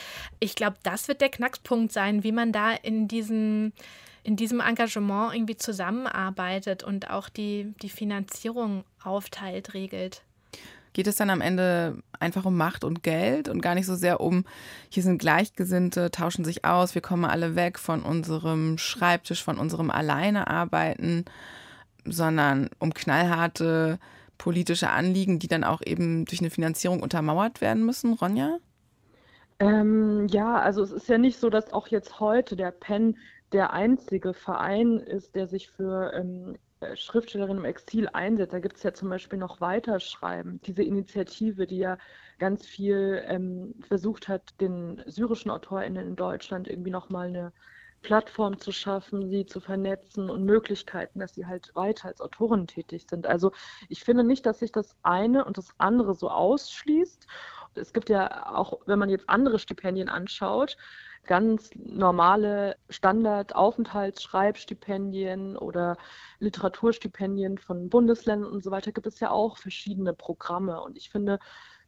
Ich 0.40 0.54
glaube, 0.54 0.76
das 0.82 1.08
wird 1.08 1.20
der 1.20 1.30
Knackspunkt 1.30 1.92
sein, 1.92 2.24
wie 2.24 2.32
man 2.32 2.52
da 2.52 2.72
in 2.72 3.08
diesen 3.08 3.72
in 4.26 4.36
diesem 4.36 4.60
Engagement 4.60 5.34
irgendwie 5.34 5.56
zusammenarbeitet 5.56 6.82
und 6.82 7.10
auch 7.10 7.28
die, 7.28 7.74
die 7.82 7.90
Finanzierung 7.90 8.84
aufteilt, 9.02 9.74
regelt 9.74 10.22
geht 10.94 11.06
es 11.06 11.16
dann 11.16 11.28
am 11.28 11.42
Ende 11.42 11.98
einfach 12.18 12.46
um 12.46 12.56
Macht 12.56 12.84
und 12.84 13.02
Geld 13.02 13.50
und 13.50 13.60
gar 13.60 13.74
nicht 13.74 13.84
so 13.84 13.96
sehr 13.96 14.20
um, 14.20 14.44
hier 14.88 15.02
sind 15.02 15.18
Gleichgesinnte, 15.18 16.10
tauschen 16.10 16.44
sich 16.44 16.64
aus, 16.64 16.94
wir 16.94 17.02
kommen 17.02 17.26
alle 17.26 17.56
weg 17.56 17.78
von 17.78 18.02
unserem 18.02 18.78
Schreibtisch, 18.78 19.44
von 19.44 19.58
unserem 19.58 19.90
Alleinearbeiten, 19.90 21.26
sondern 22.06 22.70
um 22.78 22.94
knallharte 22.94 23.98
politische 24.38 24.90
Anliegen, 24.90 25.38
die 25.38 25.48
dann 25.48 25.64
auch 25.64 25.82
eben 25.84 26.24
durch 26.24 26.40
eine 26.40 26.50
Finanzierung 26.50 27.02
untermauert 27.02 27.60
werden 27.60 27.84
müssen, 27.84 28.14
Ronja? 28.14 28.58
Ähm, 29.58 30.26
ja, 30.28 30.58
also 30.58 30.82
es 30.82 30.92
ist 30.92 31.08
ja 31.08 31.18
nicht 31.18 31.38
so, 31.38 31.50
dass 31.50 31.72
auch 31.72 31.88
jetzt 31.88 32.20
heute 32.20 32.56
der 32.56 32.70
PEN 32.70 33.16
der 33.52 33.72
einzige 33.72 34.34
Verein 34.34 34.98
ist, 34.98 35.34
der 35.34 35.46
sich 35.46 35.70
für 35.70 36.12
ähm, 36.14 36.56
äh, 36.84 36.96
Schriftstellerin 36.96 37.58
im 37.58 37.64
Exil 37.64 38.08
einsetzt. 38.12 38.52
Da 38.52 38.60
gibt 38.60 38.76
es 38.76 38.82
ja 38.82 38.92
zum 38.92 39.08
Beispiel 39.08 39.38
noch 39.38 39.60
Weiterschreiben, 39.60 40.60
diese 40.62 40.82
Initiative, 40.82 41.66
die 41.66 41.78
ja 41.78 41.98
ganz 42.38 42.66
viel 42.66 43.22
ähm, 43.26 43.74
versucht 43.86 44.28
hat, 44.28 44.54
den 44.60 45.02
syrischen 45.06 45.50
AutorInnen 45.50 46.06
in 46.08 46.16
Deutschland 46.16 46.68
irgendwie 46.68 46.90
nochmal 46.90 47.28
eine 47.28 47.52
Plattform 48.04 48.58
zu 48.58 48.70
schaffen, 48.70 49.30
sie 49.30 49.46
zu 49.46 49.60
vernetzen 49.60 50.30
und 50.30 50.44
Möglichkeiten, 50.44 51.18
dass 51.18 51.34
sie 51.34 51.46
halt 51.46 51.74
weiter 51.74 52.08
als 52.08 52.20
Autoren 52.20 52.66
tätig 52.66 53.06
sind. 53.08 53.26
Also 53.26 53.50
ich 53.88 54.04
finde 54.04 54.22
nicht, 54.22 54.46
dass 54.46 54.60
sich 54.60 54.70
das 54.70 54.94
eine 55.02 55.44
und 55.44 55.58
das 55.58 55.70
andere 55.78 56.14
so 56.14 56.28
ausschließt. 56.28 57.26
Es 57.74 57.92
gibt 57.92 58.10
ja 58.10 58.54
auch, 58.54 58.78
wenn 58.86 58.98
man 58.98 59.08
jetzt 59.08 59.28
andere 59.28 59.58
Stipendien 59.58 60.08
anschaut, 60.08 60.76
ganz 61.24 61.70
normale 61.74 62.76
Standardaufenthaltsschreibstipendien 62.88 65.56
oder 65.56 65.96
Literaturstipendien 66.38 67.58
von 67.58 67.88
Bundesländern 67.88 68.50
und 68.50 68.62
so 68.62 68.70
weiter 68.70 68.92
gibt 68.92 69.06
es 69.06 69.20
ja 69.20 69.30
auch 69.30 69.58
verschiedene 69.58 70.14
Programme. 70.14 70.80
Und 70.80 70.96
ich 70.96 71.10
finde, 71.10 71.38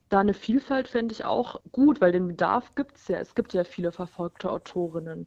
da 0.08 0.20
eine 0.20 0.34
Vielfalt 0.34 0.88
fände 0.88 1.12
ich 1.12 1.24
auch 1.24 1.60
gut, 1.72 2.00
weil 2.00 2.12
den 2.12 2.28
Bedarf 2.28 2.74
gibt 2.74 2.96
es 2.96 3.08
ja. 3.08 3.18
Es 3.18 3.34
gibt 3.34 3.54
ja 3.54 3.64
viele 3.64 3.92
verfolgte 3.92 4.50
Autorinnen. 4.50 5.26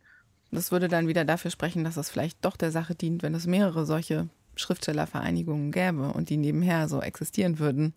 Das 0.51 0.71
würde 0.71 0.87
dann 0.87 1.07
wieder 1.07 1.25
dafür 1.25 1.51
sprechen, 1.51 1.83
dass 1.83 1.97
es 1.97 2.09
vielleicht 2.09 2.43
doch 2.43 2.57
der 2.57 2.71
Sache 2.71 2.95
dient, 2.95 3.21
wenn 3.21 3.35
es 3.35 3.45
mehrere 3.45 3.85
solche 3.85 4.29
Schriftstellervereinigungen 4.55 5.71
gäbe 5.71 6.11
und 6.13 6.29
die 6.29 6.37
nebenher 6.37 6.87
so 6.87 7.01
existieren 7.01 7.59
würden. 7.59 7.93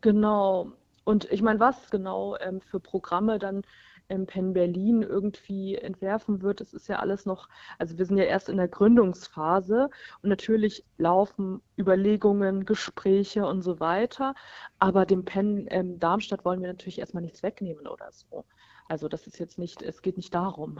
Genau. 0.00 0.72
Und 1.04 1.30
ich 1.30 1.40
meine, 1.40 1.60
was 1.60 1.90
genau 1.90 2.36
ähm, 2.38 2.60
für 2.60 2.80
Programme 2.80 3.38
dann 3.38 3.62
ähm, 4.08 4.26
Penn 4.26 4.52
Berlin 4.52 5.02
irgendwie 5.02 5.76
entwerfen 5.76 6.42
wird. 6.42 6.60
Das 6.60 6.72
ist 6.72 6.88
ja 6.88 6.96
alles 6.96 7.26
noch, 7.26 7.48
also 7.78 7.98
wir 7.98 8.06
sind 8.06 8.18
ja 8.18 8.24
erst 8.24 8.48
in 8.48 8.56
der 8.56 8.68
Gründungsphase 8.68 9.90
und 10.22 10.28
natürlich 10.28 10.84
laufen 10.96 11.60
Überlegungen, 11.78 12.64
Gespräche 12.64 13.46
und 13.46 13.62
so 13.62 13.80
weiter. 13.80 14.34
Aber 14.78 15.06
dem 15.06 15.24
Penn 15.24 15.66
ähm, 15.70 15.98
Darmstadt 15.98 16.44
wollen 16.44 16.60
wir 16.60 16.68
natürlich 16.68 16.98
erstmal 16.98 17.22
nichts 17.22 17.42
wegnehmen 17.42 17.86
oder 17.86 18.10
so. 18.12 18.44
Also 18.88 19.08
das 19.08 19.26
ist 19.26 19.38
jetzt 19.38 19.58
nicht, 19.58 19.82
es 19.82 20.02
geht 20.02 20.16
nicht 20.16 20.34
darum. 20.34 20.78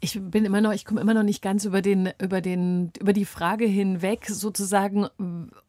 Ich 0.00 0.18
bin 0.20 0.44
immer 0.44 0.60
noch, 0.60 0.72
ich 0.72 0.84
komme 0.84 1.00
immer 1.00 1.14
noch 1.14 1.24
nicht 1.24 1.42
ganz 1.42 1.64
über 1.64 1.82
den, 1.82 2.10
über 2.20 2.40
den, 2.40 2.92
über 3.00 3.12
die 3.12 3.24
Frage 3.24 3.66
hinweg, 3.66 4.26
sozusagen, 4.26 5.08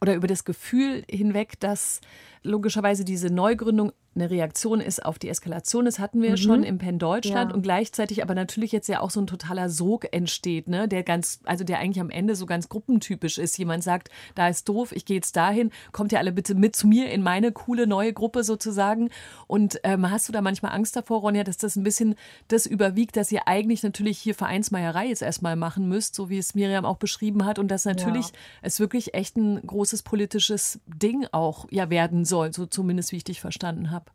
oder 0.01 0.13
über 0.13 0.27
das 0.27 0.45
Gefühl 0.45 1.03
hinweg, 1.09 1.59
dass 1.59 1.99
logischerweise 2.43 3.05
diese 3.05 3.29
Neugründung 3.29 3.91
eine 4.15 4.29
Reaktion 4.31 4.81
ist 4.81 5.05
auf 5.05 5.19
die 5.19 5.29
Eskalation. 5.29 5.85
Das 5.85 5.99
hatten 5.99 6.21
wir 6.21 6.31
mhm. 6.31 6.37
schon 6.37 6.63
im 6.63 6.77
Penn 6.77 6.99
Deutschland 6.99 7.51
Ja. 7.51 7.55
und 7.55 7.61
gleichzeitig 7.61 8.23
aber 8.23 8.35
natürlich 8.35 8.71
jetzt 8.71 8.87
ja 8.89 9.01
auch 9.01 9.11
so 9.11 9.21
ein 9.21 9.27
totaler 9.27 9.69
Sog 9.69 10.11
entsteht, 10.11 10.67
ne? 10.67 10.87
der 10.87 11.03
ganz, 11.03 11.39
also 11.43 11.63
der 11.63 11.79
eigentlich 11.79 12.01
am 12.01 12.09
Ende 12.09 12.35
so 12.35 12.45
ganz 12.45 12.69
gruppentypisch 12.69 13.37
ist. 13.37 13.57
Jemand 13.57 13.83
sagt, 13.83 14.09
da 14.35 14.49
ist 14.49 14.67
doof, 14.67 14.91
ich 14.93 15.05
gehe 15.05 15.15
jetzt 15.15 15.35
dahin, 15.35 15.71
kommt 15.91 16.11
ihr 16.11 16.19
alle 16.19 16.31
bitte 16.31 16.55
mit 16.55 16.75
zu 16.75 16.87
mir 16.87 17.11
in 17.11 17.21
meine 17.21 17.51
coole 17.51 17.87
neue 17.87 18.11
Gruppe 18.11 18.43
sozusagen. 18.43 19.09
Und 19.47 19.79
ähm, 19.83 20.09
hast 20.09 20.27
du 20.27 20.33
da 20.33 20.41
manchmal 20.41 20.73
Angst 20.73 20.95
davor, 20.95 21.21
Ronja, 21.21 21.43
dass 21.43 21.57
das 21.57 21.75
ein 21.75 21.83
bisschen 21.83 22.15
das 22.47 22.65
überwiegt, 22.65 23.15
dass 23.15 23.31
ihr 23.31 23.47
eigentlich 23.47 23.83
natürlich 23.83 24.17
hier 24.17 24.33
Vereinsmeierei 24.35 25.07
jetzt 25.07 25.21
erstmal 25.21 25.55
machen 25.55 25.87
müsst, 25.87 26.15
so 26.15 26.29
wie 26.29 26.39
es 26.39 26.55
Miriam 26.55 26.83
auch 26.83 26.97
beschrieben 26.97 27.45
hat 27.45 27.59
und 27.59 27.69
dass 27.69 27.85
natürlich 27.85 28.27
Ja. 28.27 28.33
es 28.63 28.79
wirklich 28.79 29.13
echt 29.13 29.37
ein 29.37 29.61
großes 29.65 30.03
politisches 30.03 30.79
Ding 30.87 31.27
auch 31.31 31.67
ja 31.69 31.89
werden 31.89 32.25
soll, 32.29 32.53
so 32.53 32.65
zumindest 32.65 33.11
wie 33.11 33.17
ich 33.17 33.23
dich 33.25 33.41
verstanden 33.41 33.91
habe. 33.91 34.11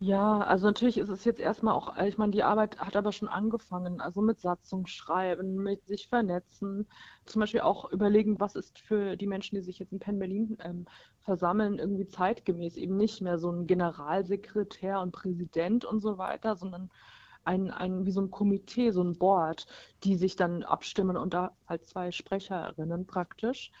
Ja, 0.00 0.38
also 0.42 0.66
natürlich 0.66 0.96
ist 0.98 1.08
es 1.08 1.24
jetzt 1.24 1.40
erstmal 1.40 1.74
auch, 1.74 1.96
ich 1.96 2.18
meine, 2.18 2.30
die 2.30 2.44
Arbeit 2.44 2.78
hat 2.78 2.94
aber 2.94 3.10
schon 3.10 3.26
angefangen, 3.28 4.00
also 4.00 4.20
mit 4.20 4.38
Satzung 4.38 4.86
schreiben, 4.86 5.56
mit 5.56 5.84
sich 5.86 6.06
vernetzen, 6.08 6.86
zum 7.26 7.40
Beispiel 7.40 7.62
auch 7.62 7.90
überlegen, 7.90 8.38
was 8.38 8.54
ist 8.54 8.78
für 8.78 9.16
die 9.16 9.26
Menschen, 9.26 9.56
die 9.56 9.60
sich 9.62 9.80
jetzt 9.80 9.92
in 9.92 9.98
Penn 9.98 10.20
Berlin 10.20 10.56
ähm, 10.62 10.86
versammeln, 11.22 11.80
irgendwie 11.80 12.06
zeitgemäß, 12.06 12.76
eben 12.76 12.96
nicht 12.96 13.20
mehr 13.22 13.38
so 13.38 13.50
ein 13.50 13.66
Generalsekretär 13.66 15.00
und 15.00 15.10
Präsident 15.10 15.84
und 15.84 16.00
so 16.00 16.16
weiter, 16.16 16.54
sondern 16.54 16.90
ein, 17.42 17.72
ein, 17.72 18.06
wie 18.06 18.12
so 18.12 18.20
ein 18.20 18.30
Komitee, 18.30 18.92
so 18.92 19.02
ein 19.02 19.18
Board, 19.18 19.66
die 20.04 20.14
sich 20.14 20.36
dann 20.36 20.62
abstimmen 20.62 21.16
und 21.16 21.34
da 21.34 21.56
halt 21.66 21.86
zwei 21.86 22.12
Sprecherinnen 22.12 23.06
praktisch. 23.06 23.72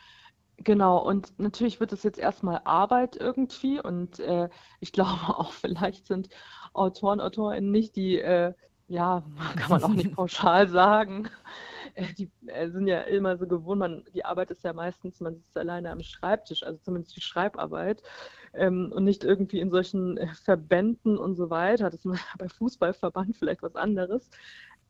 Genau, 0.64 0.98
und 0.98 1.38
natürlich 1.38 1.78
wird 1.78 1.92
es 1.92 2.02
jetzt 2.02 2.18
erstmal 2.18 2.60
Arbeit 2.64 3.16
irgendwie 3.16 3.80
und 3.80 4.18
äh, 4.18 4.48
ich 4.80 4.92
glaube 4.92 5.10
auch, 5.38 5.52
vielleicht 5.52 6.06
sind 6.06 6.28
Autoren, 6.72 7.20
Autorinnen 7.20 7.70
nicht 7.70 7.94
die, 7.96 8.18
äh, 8.18 8.54
ja, 8.88 9.22
kann 9.56 9.70
man 9.70 9.84
auch 9.84 9.88
nicht 9.94 10.12
pauschal 10.16 10.68
sagen, 10.68 11.28
äh, 11.94 12.12
die 12.14 12.30
äh, 12.46 12.70
sind 12.70 12.88
ja 12.88 13.02
immer 13.02 13.36
so 13.36 13.46
gewohnt, 13.46 13.78
man, 13.78 14.04
die 14.14 14.24
Arbeit 14.24 14.50
ist 14.50 14.64
ja 14.64 14.72
meistens, 14.72 15.20
man 15.20 15.36
sitzt 15.36 15.56
alleine 15.56 15.90
am 15.92 16.02
Schreibtisch, 16.02 16.64
also 16.64 16.78
zumindest 16.82 17.14
die 17.16 17.20
Schreibarbeit 17.20 18.02
ähm, 18.54 18.90
und 18.92 19.04
nicht 19.04 19.22
irgendwie 19.24 19.60
in 19.60 19.70
solchen 19.70 20.16
äh, 20.16 20.28
Verbänden 20.34 21.18
und 21.18 21.36
so 21.36 21.50
weiter. 21.50 21.90
Das 21.90 22.04
ist 22.04 22.18
bei 22.38 22.48
Fußballverband 22.48 23.36
vielleicht 23.36 23.62
was 23.62 23.76
anderes. 23.76 24.28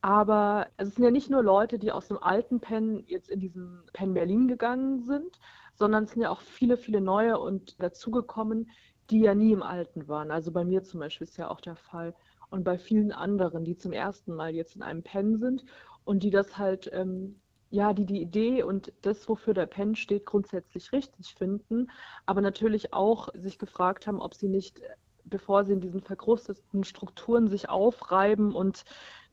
Aber 0.01 0.67
es 0.77 0.95
sind 0.95 1.03
ja 1.03 1.11
nicht 1.11 1.29
nur 1.29 1.43
Leute, 1.43 1.77
die 1.77 1.91
aus 1.91 2.07
dem 2.07 2.17
alten 2.17 2.59
Penn 2.61 3.03
jetzt 3.07 3.29
in 3.29 3.39
diesen 3.39 3.83
Penn 3.93 4.13
Berlin 4.13 4.47
gegangen 4.47 5.01
sind, 5.01 5.39
sondern 5.73 6.05
es 6.05 6.11
sind 6.11 6.21
ja 6.21 6.29
auch 6.29 6.41
viele, 6.41 6.77
viele 6.77 7.01
neue 7.01 7.39
und 7.39 7.81
dazugekommen, 7.81 8.69
die 9.09 9.21
ja 9.21 9.35
nie 9.35 9.51
im 9.51 9.63
alten 9.63 10.07
waren. 10.07 10.31
Also 10.31 10.51
bei 10.51 10.63
mir 10.63 10.83
zum 10.83 10.99
Beispiel 10.99 11.25
ist 11.25 11.37
ja 11.37 11.49
auch 11.49 11.61
der 11.61 11.75
Fall. 11.75 12.15
Und 12.49 12.63
bei 12.63 12.77
vielen 12.77 13.11
anderen, 13.11 13.63
die 13.63 13.77
zum 13.77 13.91
ersten 13.91 14.33
Mal 14.33 14.55
jetzt 14.55 14.75
in 14.75 14.81
einem 14.81 15.03
Penn 15.03 15.37
sind 15.37 15.65
und 16.03 16.23
die 16.23 16.31
das 16.31 16.57
halt, 16.57 16.89
ähm, 16.93 17.39
ja, 17.69 17.93
die 17.93 18.05
die 18.05 18.21
Idee 18.21 18.63
und 18.63 18.93
das, 19.01 19.27
wofür 19.29 19.53
der 19.53 19.67
Penn 19.67 19.95
steht, 19.95 20.25
grundsätzlich 20.25 20.91
richtig 20.91 21.35
finden, 21.35 21.91
aber 22.25 22.41
natürlich 22.41 22.93
auch 22.93 23.29
sich 23.35 23.59
gefragt 23.59 24.07
haben, 24.07 24.19
ob 24.19 24.33
sie 24.33 24.47
nicht, 24.47 24.81
bevor 25.23 25.65
sie 25.65 25.73
in 25.73 25.81
diesen 25.81 26.01
verkrusteten 26.01 26.83
Strukturen 26.83 27.47
sich 27.47 27.69
aufreiben 27.69 28.55
und 28.55 28.83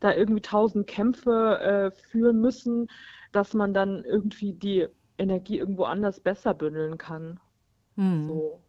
da 0.01 0.15
irgendwie 0.15 0.43
tausend 0.43 0.87
Kämpfe 0.87 1.59
äh, 1.61 1.91
führen 1.91 2.41
müssen, 2.41 2.89
dass 3.33 3.55
man 3.55 3.75
dann 3.75 4.05
irgendwie 4.05 4.53
die 4.53 4.87
Energie 5.19 5.59
irgendwo 5.59 5.85
anders 5.85 6.21
besser 6.21 6.55
bündeln 6.55 6.99
kann. 6.99 7.41
Hm. 7.97 8.29
So. 8.29 8.63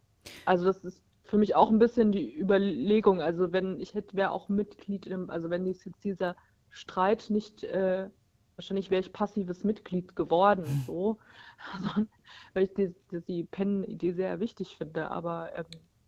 Also 0.46 0.66
das 0.66 0.84
ist 0.84 1.04
für 1.24 1.38
mich 1.38 1.56
auch 1.56 1.70
ein 1.70 1.80
bisschen 1.80 2.12
die 2.12 2.38
Überlegung. 2.40 3.22
Also 3.22 3.52
wenn 3.52 3.80
ich 3.80 3.94
hätte, 3.94 4.16
wäre 4.16 4.32
auch 4.32 4.50
Mitglied, 4.50 5.06
im, 5.06 5.30
also 5.30 5.50
wenn 5.50 5.66
jetzt 5.66 5.88
dieser 6.04 6.36
Streit 6.70 7.30
nicht, 7.30 7.64
äh, 7.64 8.10
wahrscheinlich 8.56 8.90
wäre 8.90 9.02
ich 9.02 9.14
passives 9.14 9.64
Mitglied 9.64 10.16
geworden, 10.16 10.66
so, 10.86 11.18
also, 11.74 12.08
weil 12.54 12.64
ich 12.64 12.74
die, 12.74 12.96
die, 13.12 13.22
die 13.22 13.44
Pen-Idee 13.44 14.14
sehr 14.14 14.40
wichtig 14.40 14.78
finde. 14.78 15.12
Aber 15.12 15.52
ähm, 15.56 15.66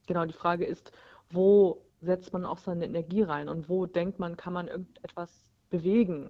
genau, 0.07 0.25
die 0.25 0.33
Frage 0.33 0.65
ist, 0.65 0.91
wo 1.29 1.81
setzt 2.01 2.33
man 2.33 2.45
auch 2.45 2.57
seine 2.59 2.85
Energie 2.85 3.23
rein 3.23 3.49
und 3.49 3.69
wo 3.69 3.85
denkt 3.85 4.19
man, 4.19 4.37
kann 4.37 4.53
man 4.53 4.67
irgendetwas 4.67 5.29
bewegen? 5.69 6.29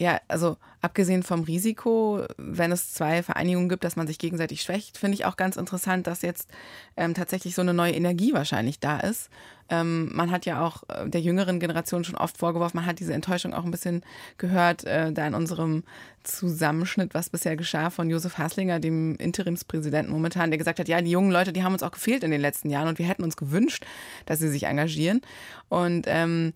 Ja, 0.00 0.20
also 0.28 0.56
abgesehen 0.80 1.24
vom 1.24 1.42
Risiko, 1.42 2.24
wenn 2.36 2.70
es 2.70 2.94
zwei 2.94 3.24
Vereinigungen 3.24 3.68
gibt, 3.68 3.82
dass 3.82 3.96
man 3.96 4.06
sich 4.06 4.18
gegenseitig 4.18 4.62
schwächt, 4.62 4.96
finde 4.96 5.16
ich 5.16 5.24
auch 5.24 5.36
ganz 5.36 5.56
interessant, 5.56 6.06
dass 6.06 6.22
jetzt 6.22 6.48
ähm, 6.96 7.14
tatsächlich 7.14 7.56
so 7.56 7.62
eine 7.62 7.74
neue 7.74 7.94
Energie 7.94 8.32
wahrscheinlich 8.32 8.78
da 8.78 9.00
ist. 9.00 9.28
Ähm, 9.70 10.14
man 10.14 10.30
hat 10.30 10.46
ja 10.46 10.64
auch 10.64 10.84
äh, 10.88 11.08
der 11.08 11.20
jüngeren 11.20 11.58
Generation 11.58 12.04
schon 12.04 12.14
oft 12.14 12.38
vorgeworfen, 12.38 12.76
man 12.76 12.86
hat 12.86 13.00
diese 13.00 13.12
Enttäuschung 13.12 13.52
auch 13.52 13.64
ein 13.64 13.72
bisschen 13.72 14.02
gehört, 14.38 14.84
äh, 14.84 15.12
da 15.12 15.26
in 15.26 15.34
unserem 15.34 15.82
Zusammenschnitt, 16.22 17.12
was 17.12 17.28
bisher 17.28 17.56
geschah 17.56 17.90
von 17.90 18.08
Josef 18.08 18.38
Haslinger, 18.38 18.78
dem 18.80 19.16
Interimspräsidenten 19.16 20.12
momentan, 20.12 20.50
der 20.50 20.58
gesagt 20.58 20.78
hat, 20.78 20.88
ja, 20.88 21.02
die 21.02 21.10
jungen 21.10 21.32
Leute, 21.32 21.52
die 21.52 21.64
haben 21.64 21.72
uns 21.72 21.82
auch 21.82 21.90
gefehlt 21.90 22.22
in 22.22 22.30
den 22.30 22.40
letzten 22.40 22.70
Jahren 22.70 22.88
und 22.88 22.98
wir 22.98 23.06
hätten 23.06 23.24
uns 23.24 23.36
gewünscht, 23.36 23.84
dass 24.26 24.38
sie 24.38 24.48
sich 24.48 24.64
engagieren. 24.64 25.22
Und 25.68 26.06
ähm, 26.06 26.54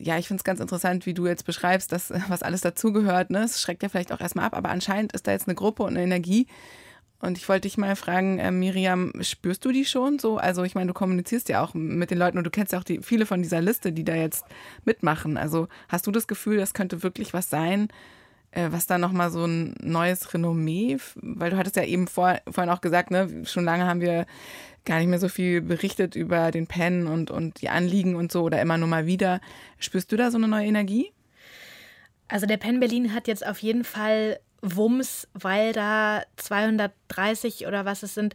ja, 0.00 0.18
ich 0.18 0.28
finde 0.28 0.40
es 0.40 0.44
ganz 0.44 0.60
interessant, 0.60 1.06
wie 1.06 1.14
du 1.14 1.26
jetzt 1.26 1.44
beschreibst, 1.44 1.92
dass, 1.92 2.12
was 2.28 2.42
alles 2.42 2.60
dazugehört. 2.62 3.30
Ne? 3.30 3.42
Es 3.42 3.60
schreckt 3.60 3.82
ja 3.82 3.88
vielleicht 3.88 4.12
auch 4.12 4.20
erstmal 4.20 4.46
ab, 4.46 4.56
aber 4.56 4.70
anscheinend 4.70 5.12
ist 5.12 5.26
da 5.26 5.32
jetzt 5.32 5.48
eine 5.48 5.54
Gruppe 5.54 5.82
und 5.82 5.90
eine 5.90 6.02
Energie. 6.02 6.46
Und 7.20 7.36
ich 7.36 7.48
wollte 7.48 7.62
dich 7.62 7.76
mal 7.76 7.96
fragen, 7.96 8.38
äh, 8.38 8.52
Miriam, 8.52 9.12
spürst 9.22 9.64
du 9.64 9.72
die 9.72 9.84
schon 9.84 10.20
so? 10.20 10.36
Also 10.38 10.62
ich 10.62 10.76
meine, 10.76 10.86
du 10.86 10.94
kommunizierst 10.94 11.48
ja 11.48 11.62
auch 11.64 11.74
mit 11.74 12.12
den 12.12 12.18
Leuten 12.18 12.38
und 12.38 12.44
du 12.44 12.50
kennst 12.50 12.72
ja 12.72 12.78
auch 12.78 12.84
die, 12.84 13.00
viele 13.02 13.26
von 13.26 13.42
dieser 13.42 13.60
Liste, 13.60 13.92
die 13.92 14.04
da 14.04 14.14
jetzt 14.14 14.44
mitmachen. 14.84 15.36
Also 15.36 15.66
hast 15.88 16.06
du 16.06 16.12
das 16.12 16.28
Gefühl, 16.28 16.58
das 16.58 16.74
könnte 16.74 17.02
wirklich 17.02 17.34
was 17.34 17.50
sein, 17.50 17.88
äh, 17.88 18.17
was 18.52 18.86
da 18.86 18.98
nochmal 18.98 19.30
so 19.30 19.44
ein 19.44 19.74
neues 19.80 20.32
Renommee, 20.32 20.98
weil 21.16 21.50
du 21.50 21.56
hattest 21.56 21.76
ja 21.76 21.84
eben 21.84 22.06
vor, 22.06 22.38
vorhin 22.50 22.72
auch 22.72 22.80
gesagt, 22.80 23.10
ne, 23.10 23.44
schon 23.44 23.64
lange 23.64 23.86
haben 23.86 24.00
wir 24.00 24.26
gar 24.84 24.98
nicht 24.98 25.08
mehr 25.08 25.18
so 25.18 25.28
viel 25.28 25.60
berichtet 25.60 26.16
über 26.16 26.50
den 26.50 26.66
Pen 26.66 27.06
und, 27.06 27.30
und 27.30 27.60
die 27.60 27.68
Anliegen 27.68 28.16
und 28.16 28.32
so 28.32 28.42
oder 28.42 28.60
immer 28.60 28.78
nur 28.78 28.88
mal 28.88 29.06
wieder. 29.06 29.40
Spürst 29.78 30.10
du 30.10 30.16
da 30.16 30.30
so 30.30 30.38
eine 30.38 30.48
neue 30.48 30.66
Energie? 30.66 31.12
Also 32.26 32.46
der 32.46 32.56
Penn 32.56 32.80
Berlin 32.80 33.14
hat 33.14 33.28
jetzt 33.28 33.46
auf 33.46 33.58
jeden 33.58 33.84
Fall 33.84 34.40
Wumms, 34.60 35.28
weil 35.34 35.72
da 35.72 36.22
230 36.36 37.66
oder 37.66 37.84
was 37.84 38.02
es 38.02 38.14
sind, 38.14 38.34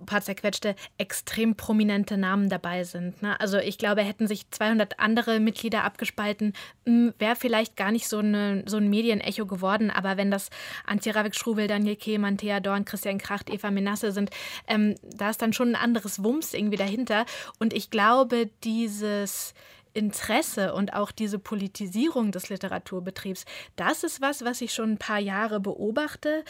ein 0.00 0.06
paar 0.06 0.22
zerquetschte, 0.22 0.74
extrem 0.98 1.54
prominente 1.54 2.16
Namen 2.16 2.48
dabei 2.48 2.84
sind. 2.84 3.22
Ne? 3.22 3.38
Also 3.38 3.58
ich 3.58 3.78
glaube, 3.78 4.02
hätten 4.02 4.26
sich 4.26 4.50
200 4.50 4.98
andere 4.98 5.40
Mitglieder 5.40 5.84
abgespalten, 5.84 6.54
wäre 6.84 7.36
vielleicht 7.36 7.76
gar 7.76 7.92
nicht 7.92 8.08
so, 8.08 8.18
eine, 8.18 8.64
so 8.66 8.78
ein 8.78 8.88
Medienecho 8.88 9.46
geworden. 9.46 9.90
Aber 9.90 10.16
wenn 10.16 10.30
das 10.30 10.50
Antje 10.86 11.14
Ravik-Schrubel, 11.14 11.66
Daniel 11.66 11.96
Kehmann, 11.96 12.38
Thea 12.38 12.60
Dorn, 12.60 12.84
Christian 12.84 13.18
Kracht, 13.18 13.50
Eva 13.50 13.70
Menasse 13.70 14.12
sind, 14.12 14.30
ähm, 14.66 14.94
da 15.02 15.30
ist 15.30 15.42
dann 15.42 15.52
schon 15.52 15.70
ein 15.70 15.82
anderes 15.82 16.24
Wumms 16.24 16.54
irgendwie 16.54 16.78
dahinter. 16.78 17.26
Und 17.58 17.74
ich 17.74 17.90
glaube, 17.90 18.48
dieses 18.64 19.54
Interesse 19.92 20.74
und 20.74 20.94
auch 20.94 21.10
diese 21.10 21.38
Politisierung 21.38 22.32
des 22.32 22.48
Literaturbetriebs, 22.48 23.44
das 23.76 24.04
ist 24.04 24.20
was, 24.20 24.44
was 24.44 24.60
ich 24.60 24.72
schon 24.72 24.92
ein 24.92 24.98
paar 24.98 25.18
Jahre 25.18 25.60
beobachte. 25.60 26.44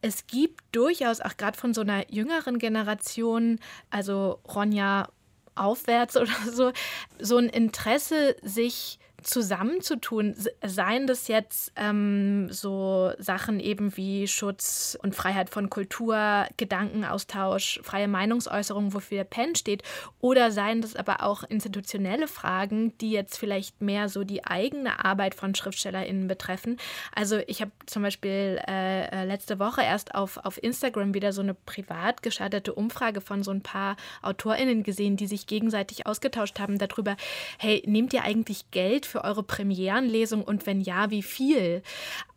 Es 0.00 0.26
gibt 0.26 0.64
durchaus 0.72 1.20
auch 1.20 1.36
gerade 1.36 1.58
von 1.58 1.74
so 1.74 1.82
einer 1.82 2.10
jüngeren 2.12 2.58
Generation, 2.58 3.58
also 3.90 4.40
Ronja 4.46 5.08
aufwärts 5.54 6.16
oder 6.18 6.32
so, 6.50 6.72
so 7.18 7.36
ein 7.36 7.48
Interesse, 7.48 8.36
sich 8.42 8.98
zusammenzutun, 9.22 10.34
seien 10.64 11.06
das 11.06 11.28
jetzt 11.28 11.72
ähm, 11.76 12.48
so 12.50 13.12
Sachen 13.18 13.58
eben 13.58 13.96
wie 13.96 14.28
Schutz 14.28 14.96
und 15.02 15.14
Freiheit 15.14 15.50
von 15.50 15.70
Kultur, 15.70 16.46
Gedankenaustausch, 16.56 17.80
freie 17.82 18.06
Meinungsäußerung, 18.06 18.94
wofür 18.94 19.18
der 19.18 19.24
PEN 19.24 19.56
steht, 19.56 19.82
oder 20.20 20.52
seien 20.52 20.82
das 20.82 20.94
aber 20.94 21.22
auch 21.22 21.42
institutionelle 21.42 22.28
Fragen, 22.28 22.96
die 22.98 23.10
jetzt 23.10 23.38
vielleicht 23.38 23.80
mehr 23.80 24.08
so 24.08 24.22
die 24.22 24.44
eigene 24.44 25.04
Arbeit 25.04 25.34
von 25.34 25.54
SchriftstellerInnen 25.54 26.28
betreffen. 26.28 26.76
Also 27.14 27.40
ich 27.46 27.60
habe 27.60 27.72
zum 27.86 28.02
Beispiel 28.02 28.60
äh, 28.68 29.24
letzte 29.24 29.58
Woche 29.58 29.82
erst 29.82 30.14
auf, 30.14 30.38
auf 30.38 30.62
Instagram 30.62 31.14
wieder 31.14 31.32
so 31.32 31.42
eine 31.42 31.54
privat 31.54 32.22
gestartete 32.22 32.72
Umfrage 32.72 33.20
von 33.20 33.42
so 33.42 33.50
ein 33.50 33.62
paar 33.62 33.96
AutorInnen 34.22 34.84
gesehen, 34.84 35.16
die 35.16 35.26
sich 35.26 35.46
gegenseitig 35.46 36.06
ausgetauscht 36.06 36.60
haben 36.60 36.78
darüber, 36.78 37.16
hey, 37.58 37.82
nehmt 37.86 38.12
ihr 38.12 38.22
eigentlich 38.22 38.70
Geld 38.70 39.07
für 39.08 39.24
eure 39.24 39.42
Premierenlesung 39.42 40.42
und 40.42 40.66
wenn 40.66 40.80
ja, 40.80 41.10
wie 41.10 41.22
viel? 41.22 41.82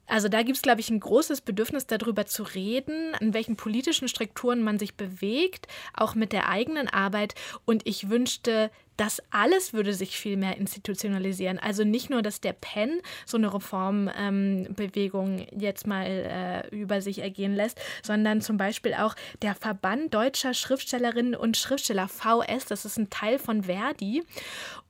Also 0.08 0.28
da 0.28 0.44
gibt 0.44 0.58
es, 0.58 0.62
glaube 0.62 0.82
ich, 0.82 0.90
ein 0.90 1.00
großes 1.00 1.40
Bedürfnis 1.40 1.88
darüber 1.88 2.26
zu 2.26 2.44
reden, 2.44 3.14
in 3.22 3.34
welchen 3.34 3.56
politischen 3.56 4.10
Strukturen 4.10 4.62
man 4.62 4.78
sich 4.78 4.96
bewegt, 4.96 5.68
auch 5.94 6.16
mit 6.16 6.34
der 6.34 6.50
eigenen 6.50 6.90
Arbeit. 6.90 7.34
Und 7.64 7.88
ich 7.88 8.10
wünschte, 8.10 8.72
das 8.98 9.22
alles 9.32 9.74
würde 9.74 9.94
sich 9.94 10.18
viel 10.18 10.38
mehr 10.38 10.58
institutionalisieren. 10.58 11.60
Also 11.60 11.84
nicht 11.84 12.10
nur, 12.10 12.22
dass 12.22 12.42
der 12.42 12.54
PEN 12.54 13.02
so 13.26 13.38
eine 13.38 13.54
Reformbewegung 13.54 15.40
ähm, 15.40 15.48
jetzt 15.58 15.88
mal 15.88 16.06
äh, 16.06 16.76
über 16.76 17.02
sich 17.02 17.20
ergehen 17.20 17.56
lässt, 17.56 17.80
sondern 18.04 18.42
zum 18.42 18.58
Beispiel 18.58 18.94
auch 18.94 19.16
der 19.42 19.56
Verband 19.56 20.14
deutscher 20.14 20.54
Schriftstellerinnen 20.54 21.36
und 21.36 21.58
Schriftsteller 21.58 22.08
VS, 22.08 22.66
das 22.66 22.86
ist 22.86 22.98
ein 22.98 23.10
Teil 23.10 23.40
von 23.40 23.64
Verdi. 23.64 24.24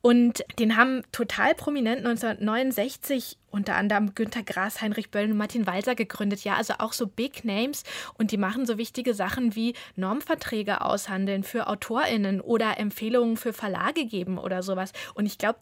Und 0.02 0.44
den 0.58 0.78
haben 0.78 1.04
total 1.12 1.54
prominent 1.54 2.00
1969 2.00 3.38
unter 3.52 3.76
anderem 3.76 4.16
Günter 4.16 4.44
Grass, 4.44 4.82
Heinrich 4.82 5.12
Böll 5.12 5.30
und 5.30 5.38
Martin 5.38 5.68
Walser 5.68 5.94
gegründet. 5.94 6.44
Ja, 6.44 6.56
also 6.56 6.76
auch 6.80 6.94
so 6.94 7.06
Big 7.06 7.44
Names. 7.44 7.84
Und 8.18 8.32
die 8.32 8.38
machen 8.38 8.66
so 8.66 8.78
wichtige 8.78 9.14
Sachen 9.14 9.56
wie 9.56 9.74
Normverträge 9.96 10.82
aushandeln 10.82 11.44
für 11.44 11.68
AutorInnen 11.68 12.42
oder 12.42 12.80
Empfehlungen 12.80 13.38
für 13.38 13.54
Verlage 13.54 13.91
geben 13.94 14.38
oder 14.38 14.64
sowas. 14.64 14.92
Und 15.14 15.26
ich 15.26 15.38
glaube, 15.38 15.60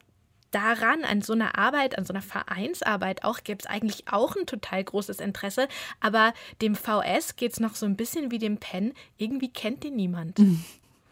daran, 0.50 1.04
an 1.04 1.22
so 1.22 1.32
einer 1.32 1.58
Arbeit, 1.58 1.96
an 1.96 2.04
so 2.04 2.12
einer 2.12 2.22
Vereinsarbeit 2.22 3.24
auch, 3.24 3.44
gibt 3.44 3.62
es 3.62 3.70
eigentlich 3.70 4.08
auch 4.08 4.36
ein 4.36 4.46
total 4.46 4.82
großes 4.82 5.20
Interesse. 5.20 5.68
Aber 6.00 6.32
dem 6.60 6.74
VS 6.74 7.36
geht 7.36 7.52
es 7.52 7.60
noch 7.60 7.74
so 7.74 7.86
ein 7.86 7.96
bisschen 7.96 8.30
wie 8.30 8.38
dem 8.38 8.58
PEN. 8.58 8.92
Irgendwie 9.16 9.52
kennt 9.52 9.84
den 9.84 9.96
niemand. 9.96 10.38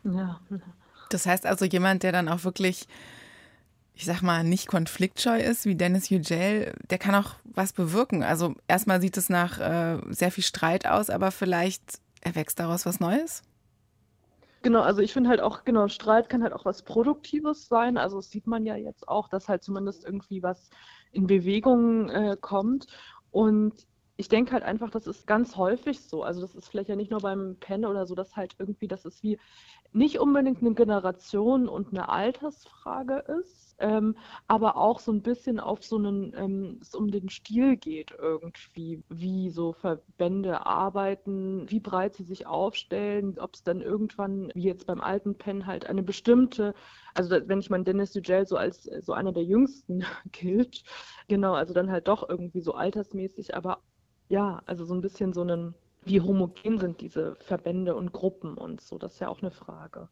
Ja. 0.04 0.40
Das 1.11 1.26
heißt 1.26 1.44
also, 1.44 1.64
jemand, 1.64 2.02
der 2.02 2.12
dann 2.12 2.28
auch 2.28 2.44
wirklich 2.44 2.87
ich 3.98 4.04
sag 4.04 4.22
mal, 4.22 4.44
nicht 4.44 4.68
konfliktscheu 4.68 5.40
ist, 5.40 5.64
wie 5.64 5.74
Dennis 5.74 6.09
Yücel, 6.09 6.72
der 6.88 6.98
kann 6.98 7.16
auch 7.16 7.35
was 7.42 7.72
bewirken. 7.72 8.22
Also 8.22 8.54
erstmal 8.68 9.00
sieht 9.00 9.16
es 9.16 9.28
nach 9.28 9.59
äh, 9.59 9.98
sehr 10.11 10.31
viel 10.31 10.44
Streit 10.44 10.87
aus, 10.87 11.11
aber 11.11 11.33
vielleicht 11.33 11.83
erwächst 12.20 12.61
daraus 12.61 12.87
was 12.87 13.00
Neues? 13.00 13.42
Genau, 14.62 14.80
also 14.82 15.00
ich 15.02 15.12
finde 15.12 15.30
halt 15.30 15.40
auch, 15.40 15.64
genau, 15.64 15.86
Streit 15.88 16.28
kann 16.28 16.42
halt 16.42 16.52
auch 16.52 16.64
was 16.64 16.82
Produktives 16.82 17.68
sein. 17.68 17.96
Also 17.96 18.16
das 18.16 18.30
sieht 18.30 18.46
man 18.46 18.66
ja 18.66 18.74
jetzt 18.76 19.08
auch, 19.08 19.28
dass 19.28 19.48
halt 19.48 19.62
zumindest 19.62 20.04
irgendwie 20.04 20.42
was 20.42 20.70
in 21.12 21.26
Bewegung 21.28 22.10
äh, 22.10 22.36
kommt. 22.40 22.86
Und 23.30 23.74
ich 24.16 24.28
denke 24.28 24.52
halt 24.52 24.64
einfach, 24.64 24.90
das 24.90 25.06
ist 25.06 25.26
ganz 25.28 25.56
häufig 25.56 26.00
so. 26.00 26.24
Also 26.24 26.40
das 26.40 26.56
ist 26.56 26.68
vielleicht 26.68 26.88
ja 26.88 26.96
nicht 26.96 27.10
nur 27.12 27.20
beim 27.20 27.56
Pen 27.60 27.84
oder 27.84 28.04
so, 28.06 28.16
dass 28.16 28.34
halt 28.34 28.56
irgendwie, 28.58 28.88
das 28.88 29.04
ist 29.04 29.22
wie 29.22 29.38
nicht 29.92 30.18
unbedingt 30.18 30.60
eine 30.60 30.74
Generation 30.74 31.68
und 31.68 31.88
eine 31.92 32.08
Altersfrage 32.08 33.24
ist, 33.40 33.67
ähm, 33.78 34.16
aber 34.46 34.76
auch 34.76 34.98
so 34.98 35.12
ein 35.12 35.22
bisschen 35.22 35.60
auf 35.60 35.84
so 35.84 35.96
einen, 35.96 36.34
ähm, 36.36 36.78
es 36.82 36.94
um 36.94 37.10
den 37.10 37.28
Stil 37.28 37.76
geht 37.76 38.12
irgendwie, 38.18 39.02
wie 39.08 39.50
so 39.50 39.72
Verbände 39.72 40.66
arbeiten, 40.66 41.70
wie 41.70 41.80
breit 41.80 42.14
sie 42.14 42.24
sich 42.24 42.46
aufstellen, 42.46 43.38
ob 43.38 43.54
es 43.54 43.62
dann 43.62 43.80
irgendwann, 43.80 44.50
wie 44.54 44.64
jetzt 44.64 44.86
beim 44.86 45.00
alten 45.00 45.36
Pen, 45.36 45.66
halt 45.66 45.86
eine 45.86 46.02
bestimmte, 46.02 46.74
also 47.14 47.36
wenn 47.46 47.60
ich 47.60 47.70
mal 47.70 47.82
Dennis 47.84 48.14
Yücel 48.14 48.46
so 48.46 48.56
als 48.56 48.84
so 49.02 49.12
einer 49.12 49.32
der 49.32 49.44
jüngsten 49.44 50.04
gilt, 50.32 50.82
genau, 51.28 51.54
also 51.54 51.74
dann 51.74 51.90
halt 51.90 52.08
doch 52.08 52.28
irgendwie 52.28 52.60
so 52.60 52.74
altersmäßig, 52.74 53.54
aber 53.56 53.82
ja, 54.28 54.62
also 54.66 54.84
so 54.84 54.94
ein 54.94 55.00
bisschen 55.00 55.32
so 55.32 55.42
einen 55.42 55.74
wie 56.04 56.20
homogen 56.20 56.78
sind 56.78 57.00
diese 57.00 57.36
Verbände 57.36 57.94
und 57.94 58.12
Gruppen 58.12 58.56
und 58.56 58.80
so, 58.80 58.98
das 58.98 59.14
ist 59.14 59.20
ja 59.20 59.28
auch 59.28 59.42
eine 59.42 59.50
Frage. 59.50 60.08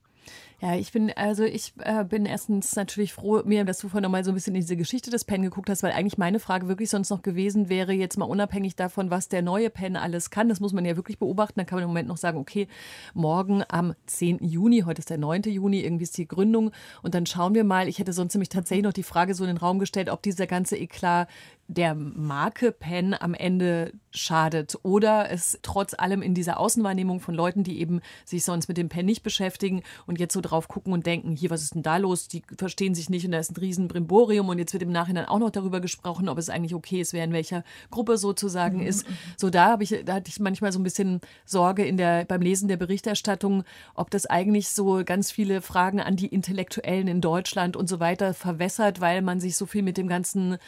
Ja, 0.58 0.74
ich 0.74 0.90
bin, 0.90 1.12
also 1.14 1.44
ich 1.44 1.74
äh, 1.80 2.02
bin 2.02 2.24
erstens 2.24 2.74
natürlich 2.76 3.12
froh, 3.12 3.42
mir, 3.44 3.66
dass 3.66 3.78
du 3.78 3.88
vorhin 3.88 4.04
nochmal 4.04 4.24
so 4.24 4.30
ein 4.30 4.34
bisschen 4.34 4.54
in 4.54 4.62
diese 4.62 4.76
Geschichte 4.76 5.10
des 5.10 5.26
Pen 5.26 5.42
geguckt 5.42 5.68
hast, 5.68 5.82
weil 5.82 5.92
eigentlich 5.92 6.16
meine 6.16 6.40
Frage 6.40 6.66
wirklich 6.66 6.88
sonst 6.88 7.10
noch 7.10 7.20
gewesen 7.20 7.68
wäre, 7.68 7.92
jetzt 7.92 8.16
mal 8.16 8.24
unabhängig 8.24 8.74
davon, 8.74 9.10
was 9.10 9.28
der 9.28 9.42
neue 9.42 9.68
Pen 9.68 9.96
alles 9.96 10.30
kann, 10.30 10.48
das 10.48 10.60
muss 10.60 10.72
man 10.72 10.86
ja 10.86 10.96
wirklich 10.96 11.18
beobachten, 11.18 11.60
dann 11.60 11.66
kann 11.66 11.76
man 11.76 11.82
im 11.82 11.88
Moment 11.88 12.08
noch 12.08 12.16
sagen, 12.16 12.38
okay, 12.38 12.68
morgen 13.12 13.64
am 13.68 13.92
10. 14.06 14.38
Juni, 14.42 14.80
heute 14.86 15.00
ist 15.00 15.10
der 15.10 15.18
9. 15.18 15.42
Juni, 15.42 15.80
irgendwie 15.80 16.04
ist 16.04 16.16
die 16.16 16.26
Gründung 16.26 16.72
und 17.02 17.14
dann 17.14 17.26
schauen 17.26 17.54
wir 17.54 17.64
mal, 17.64 17.86
ich 17.86 17.98
hätte 17.98 18.14
sonst 18.14 18.32
nämlich 18.32 18.48
tatsächlich 18.48 18.84
noch 18.84 18.94
die 18.94 19.02
Frage 19.02 19.34
so 19.34 19.44
in 19.44 19.48
den 19.48 19.58
Raum 19.58 19.78
gestellt, 19.78 20.08
ob 20.08 20.22
dieser 20.22 20.46
ganze 20.46 20.78
Eklat 20.78 21.28
der 21.68 21.94
Marke 21.94 22.70
Pen 22.70 23.14
am 23.18 23.34
Ende 23.34 23.92
schadet 24.10 24.78
oder 24.82 25.30
es 25.30 25.58
trotz 25.62 25.94
allem 25.94 26.22
in 26.22 26.32
dieser 26.32 26.58
Außenwahrnehmung 26.58 27.20
von 27.20 27.34
Leuten, 27.34 27.64
die 27.64 27.80
eben 27.80 28.00
sich 28.24 28.44
sonst 28.44 28.68
mit 28.68 28.76
dem 28.76 28.88
Pen 28.88 29.04
nicht 29.04 29.22
beschäftigen 29.22 29.82
und 30.06 30.18
jetzt 30.18 30.32
so 30.32 30.40
drauf 30.40 30.68
gucken 30.68 30.92
und 30.92 31.06
denken, 31.06 31.36
hier, 31.36 31.50
was 31.50 31.62
ist 31.62 31.74
denn 31.74 31.82
da 31.82 31.96
los? 31.96 32.28
Die 32.28 32.42
verstehen 32.56 32.94
sich 32.94 33.10
nicht 33.10 33.26
und 33.26 33.32
da 33.32 33.38
ist 33.38 33.52
ein 33.52 33.56
riesen 33.56 33.88
Brimborium 33.88 34.48
und 34.48 34.58
jetzt 34.58 34.72
wird 34.72 34.84
im 34.84 34.92
Nachhinein 34.92 35.26
auch 35.26 35.38
noch 35.38 35.50
darüber 35.50 35.80
gesprochen, 35.80 36.28
ob 36.28 36.38
es 36.38 36.48
eigentlich 36.48 36.74
okay 36.74 37.00
ist, 37.00 37.12
wer 37.12 37.24
in 37.24 37.32
welcher 37.32 37.64
Gruppe 37.90 38.16
sozusagen 38.16 38.78
mhm. 38.78 38.86
ist. 38.86 39.06
So 39.36 39.50
da 39.50 39.66
habe 39.66 39.82
ich, 39.82 40.02
da 40.04 40.14
hatte 40.14 40.30
ich 40.30 40.40
manchmal 40.40 40.72
so 40.72 40.78
ein 40.78 40.84
bisschen 40.84 41.20
Sorge 41.44 41.84
in 41.84 41.96
der, 41.96 42.24
beim 42.24 42.40
Lesen 42.40 42.68
der 42.68 42.76
Berichterstattung, 42.76 43.64
ob 43.94 44.10
das 44.10 44.26
eigentlich 44.26 44.68
so 44.68 45.02
ganz 45.04 45.30
viele 45.30 45.60
Fragen 45.60 46.00
an 46.00 46.16
die 46.16 46.28
Intellektuellen 46.28 47.08
in 47.08 47.20
Deutschland 47.20 47.76
und 47.76 47.88
so 47.88 48.00
weiter 48.00 48.34
verwässert, 48.34 49.00
weil 49.00 49.20
man 49.20 49.40
sich 49.40 49.56
so 49.56 49.66
viel 49.66 49.82
mit 49.82 49.96
dem 49.96 50.08
ganzen 50.08 50.58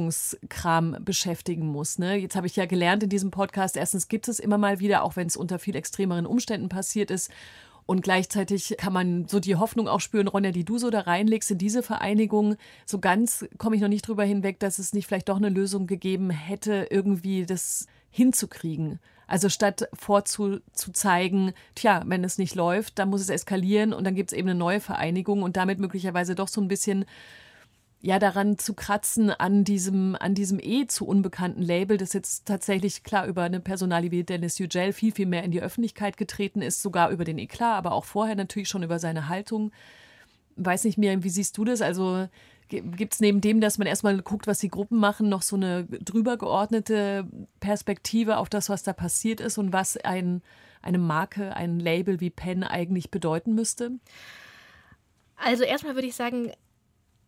Spaltungskram 0.00 0.96
beschäftigen 1.04 1.66
muss. 1.66 1.98
Ne? 1.98 2.16
Jetzt 2.16 2.36
habe 2.36 2.46
ich 2.46 2.56
ja 2.56 2.66
gelernt 2.66 3.02
in 3.02 3.08
diesem 3.08 3.30
Podcast, 3.30 3.76
erstens 3.76 4.08
gibt 4.08 4.28
es 4.28 4.38
immer 4.38 4.58
mal 4.58 4.80
wieder, 4.80 5.02
auch 5.02 5.16
wenn 5.16 5.26
es 5.26 5.36
unter 5.36 5.58
viel 5.58 5.76
extremeren 5.76 6.26
Umständen 6.26 6.68
passiert 6.68 7.10
ist. 7.10 7.30
Und 7.86 8.02
gleichzeitig 8.02 8.76
kann 8.78 8.92
man 8.92 9.26
so 9.26 9.40
die 9.40 9.56
Hoffnung 9.56 9.88
auch 9.88 10.00
spüren, 10.00 10.28
Ronja, 10.28 10.52
die 10.52 10.64
du 10.64 10.78
so 10.78 10.90
da 10.90 11.00
reinlegst 11.00 11.50
in 11.50 11.58
diese 11.58 11.82
Vereinigung. 11.82 12.56
So 12.86 13.00
ganz 13.00 13.44
komme 13.58 13.74
ich 13.74 13.82
noch 13.82 13.88
nicht 13.88 14.06
drüber 14.06 14.22
hinweg, 14.24 14.60
dass 14.60 14.78
es 14.78 14.92
nicht 14.92 15.06
vielleicht 15.06 15.28
doch 15.28 15.38
eine 15.38 15.48
Lösung 15.48 15.88
gegeben 15.88 16.30
hätte, 16.30 16.86
irgendwie 16.90 17.46
das 17.46 17.86
hinzukriegen. 18.10 19.00
Also 19.26 19.48
statt 19.48 19.88
vorzuzeigen, 19.92 21.52
tja, 21.74 22.02
wenn 22.06 22.22
es 22.22 22.38
nicht 22.38 22.54
läuft, 22.54 22.98
dann 22.98 23.10
muss 23.10 23.22
es 23.22 23.28
eskalieren 23.28 23.92
und 23.92 24.04
dann 24.04 24.14
gibt 24.14 24.32
es 24.32 24.38
eben 24.38 24.48
eine 24.48 24.58
neue 24.58 24.80
Vereinigung 24.80 25.42
und 25.42 25.56
damit 25.56 25.78
möglicherweise 25.80 26.34
doch 26.34 26.48
so 26.48 26.60
ein 26.60 26.68
bisschen 26.68 27.04
ja 28.02 28.18
daran 28.18 28.58
zu 28.58 28.74
kratzen 28.74 29.30
an 29.30 29.64
diesem 29.64 30.16
an 30.18 30.34
diesem 30.34 30.58
eh 30.58 30.86
zu 30.86 31.06
unbekannten 31.06 31.62
Label, 31.62 31.98
das 31.98 32.12
jetzt 32.12 32.46
tatsächlich 32.46 33.04
klar 33.04 33.26
über 33.26 33.42
eine 33.42 33.60
Personalie 33.60 34.10
wie 34.10 34.24
Dennis 34.24 34.58
Yücel 34.58 34.92
viel 34.92 35.12
viel 35.12 35.26
mehr 35.26 35.44
in 35.44 35.50
die 35.50 35.62
Öffentlichkeit 35.62 36.16
getreten 36.16 36.62
ist, 36.62 36.82
sogar 36.82 37.10
über 37.10 37.24
den 37.24 37.38
Eklat, 37.38 37.76
aber 37.76 37.92
auch 37.92 38.04
vorher 38.04 38.36
natürlich 38.36 38.68
schon 38.68 38.82
über 38.82 38.98
seine 38.98 39.28
Haltung. 39.28 39.70
Weiß 40.56 40.84
nicht 40.84 40.98
mehr, 40.98 41.22
wie 41.22 41.30
siehst 41.30 41.56
du 41.58 41.64
das? 41.64 41.82
Also 41.82 42.26
gibt 42.70 43.14
es 43.14 43.20
neben 43.20 43.40
dem, 43.40 43.60
dass 43.60 43.78
man 43.78 43.86
erstmal 43.86 44.20
guckt, 44.22 44.46
was 44.46 44.60
die 44.60 44.68
Gruppen 44.68 44.98
machen, 44.98 45.28
noch 45.28 45.42
so 45.42 45.56
eine 45.56 45.84
drüber 45.84 46.36
geordnete 46.36 47.26
Perspektive 47.58 48.38
auf 48.38 48.48
das, 48.48 48.68
was 48.68 48.82
da 48.82 48.92
passiert 48.92 49.40
ist 49.40 49.58
und 49.58 49.72
was 49.72 49.96
ein, 49.96 50.42
eine 50.80 50.98
Marke, 50.98 51.56
ein 51.56 51.80
Label 51.80 52.20
wie 52.20 52.30
Penn 52.30 52.62
eigentlich 52.62 53.10
bedeuten 53.10 53.54
müsste? 53.54 53.92
Also 55.36 55.64
erstmal 55.64 55.94
würde 55.94 56.06
ich 56.06 56.14
sagen, 56.14 56.52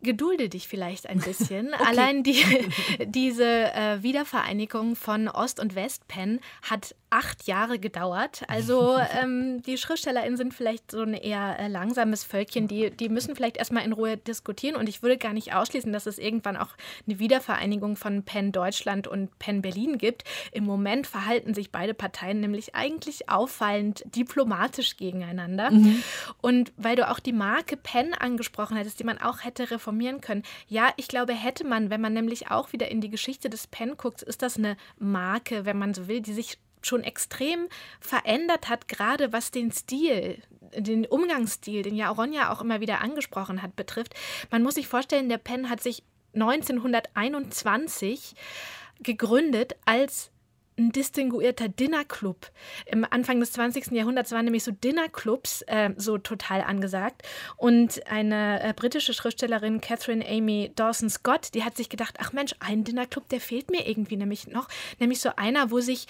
gedulde 0.03 0.49
dich 0.49 0.69
vielleicht 0.69 1.09
ein 1.09 1.19
bisschen. 1.19 1.69
okay. 1.75 1.85
Allein 1.87 2.23
die, 2.23 2.45
diese 3.07 3.45
äh, 3.45 4.03
Wiedervereinigung 4.03 4.97
von 4.97 5.29
Ost- 5.29 5.61
und 5.61 5.75
Westpenn 5.75 6.41
hat 6.63 6.95
acht 7.11 7.47
Jahre 7.47 7.79
gedauert. 7.79 8.43
Also 8.49 8.97
ähm, 9.21 9.63
die 9.63 9.79
SchriftstellerInnen 9.79 10.37
sind 10.37 10.55
vielleicht 10.55 10.91
so 10.91 11.03
ein 11.03 11.15
eher 11.15 11.59
äh, 11.59 11.69
langsames 11.69 12.25
Völkchen, 12.25 12.69
die, 12.69 12.91
die 12.91 13.09
müssen 13.09 13.37
vielleicht 13.37 13.59
erstmal 13.59 13.85
in 13.85 13.93
Ruhe 13.93 14.17
diskutieren 14.17 14.77
und 14.77 14.89
ich 14.89 15.03
würde 15.03 15.19
gar 15.19 15.33
nicht 15.33 15.55
ausschließen, 15.55 15.93
dass 15.93 16.07
es 16.07 16.19
irgendwann 16.19 16.57
auch 16.57 16.71
eine 17.07 17.19
Wiedervereinigung 17.19 17.97
von 17.97 18.23
Penn 18.23 18.51
Deutschland 18.51 19.07
und 19.07 19.39
Penn 19.39 19.63
Berlin 19.63 19.99
gibt. 19.99 20.25
Im 20.53 20.65
Moment 20.65 21.07
verhalten 21.07 21.55
sich 21.55 21.71
beide 21.71 21.95
Parteien 21.95 22.41
nämlich 22.41 22.75
eigentlich 22.75 23.29
auffallend 23.29 24.05
diplomatisch 24.07 24.97
gegeneinander. 24.97 25.71
Mhm. 25.71 26.03
Und 26.41 26.73
weil 26.77 26.97
du 26.97 27.09
auch 27.09 27.21
die 27.21 27.33
Marke 27.33 27.77
Penn 27.77 28.15
angesprochen 28.15 28.77
hättest, 28.77 28.99
die 28.99 29.05
man 29.05 29.19
auch 29.19 29.45
hätte 29.45 29.71
reformieren 29.71 29.92
können. 30.21 30.43
Ja, 30.69 30.93
ich 30.97 31.09
glaube, 31.09 31.33
hätte 31.33 31.65
man, 31.65 31.91
wenn 31.91 32.01
man 32.01 32.13
nämlich 32.13 32.51
auch 32.51 32.73
wieder 32.73 32.91
in 32.91 33.01
die 33.01 33.11
Geschichte 33.11 33.51
des 33.51 33.67
Penn 33.67 33.97
guckt, 33.97 34.23
ist 34.23 34.43
das 34.43 34.57
eine 34.57 34.77
Marke, 34.99 35.65
wenn 35.65 35.79
man 35.79 35.95
so 35.95 36.09
will, 36.09 36.21
die 36.21 36.33
sich 36.33 36.59
schon 36.83 37.05
extrem 37.05 37.69
verändert 38.01 38.69
hat, 38.69 38.89
gerade 38.89 39.33
was 39.33 39.51
den 39.51 39.71
Stil, 39.71 40.43
den 40.77 41.07
Umgangsstil, 41.07 41.83
den 41.83 41.97
ja 41.97 42.11
Ronja 42.11 42.53
auch 42.53 42.61
immer 42.61 42.81
wieder 42.81 43.01
angesprochen 43.01 43.63
hat, 43.63 43.77
betrifft. 43.77 44.15
Man 44.51 44.63
muss 44.63 44.75
sich 44.75 44.89
vorstellen, 44.89 45.29
der 45.29 45.39
Penn 45.39 45.71
hat 45.71 45.83
sich 45.83 46.03
1921 46.35 48.35
gegründet 49.03 49.77
als 49.85 50.31
ein 50.79 50.93
distinguierter 50.93 51.69
Dinnerclub. 51.69 52.51
Im 52.87 53.07
Anfang 53.09 53.41
des 53.41 53.53
20. 53.53 53.93
Jahrhunderts 53.93 54.33
waren 54.33 54.45
nämlich 54.45 54.65
so 54.65 54.73
Dinnerclubs 54.73 55.63
äh, 55.63 55.91
so 55.97 56.19
total 56.19 56.63
angesagt. 56.63 57.23
Und 57.57 58.07
eine 58.07 58.63
äh, 58.63 58.73
britische 58.73 59.15
Schriftstellerin, 59.15 59.81
Catherine 59.81 60.27
Amy 60.27 60.73
Dawson 60.75 61.11
Scott, 61.11 61.55
die 61.55 61.65
hat 61.65 61.77
sich 61.77 61.89
gedacht, 61.89 62.17
ach 62.19 62.33
Mensch, 62.33 62.55
ein 62.61 62.85
Dinnerclub, 62.85 63.29
der 63.29 63.41
fehlt 63.41 63.71
mir 63.71 63.87
irgendwie 63.87 64.17
nämlich 64.17 64.47
noch. 64.47 64.69
Nämlich 64.99 65.21
so 65.21 65.31
einer, 65.37 65.71
wo 65.71 65.81
sich 65.81 66.07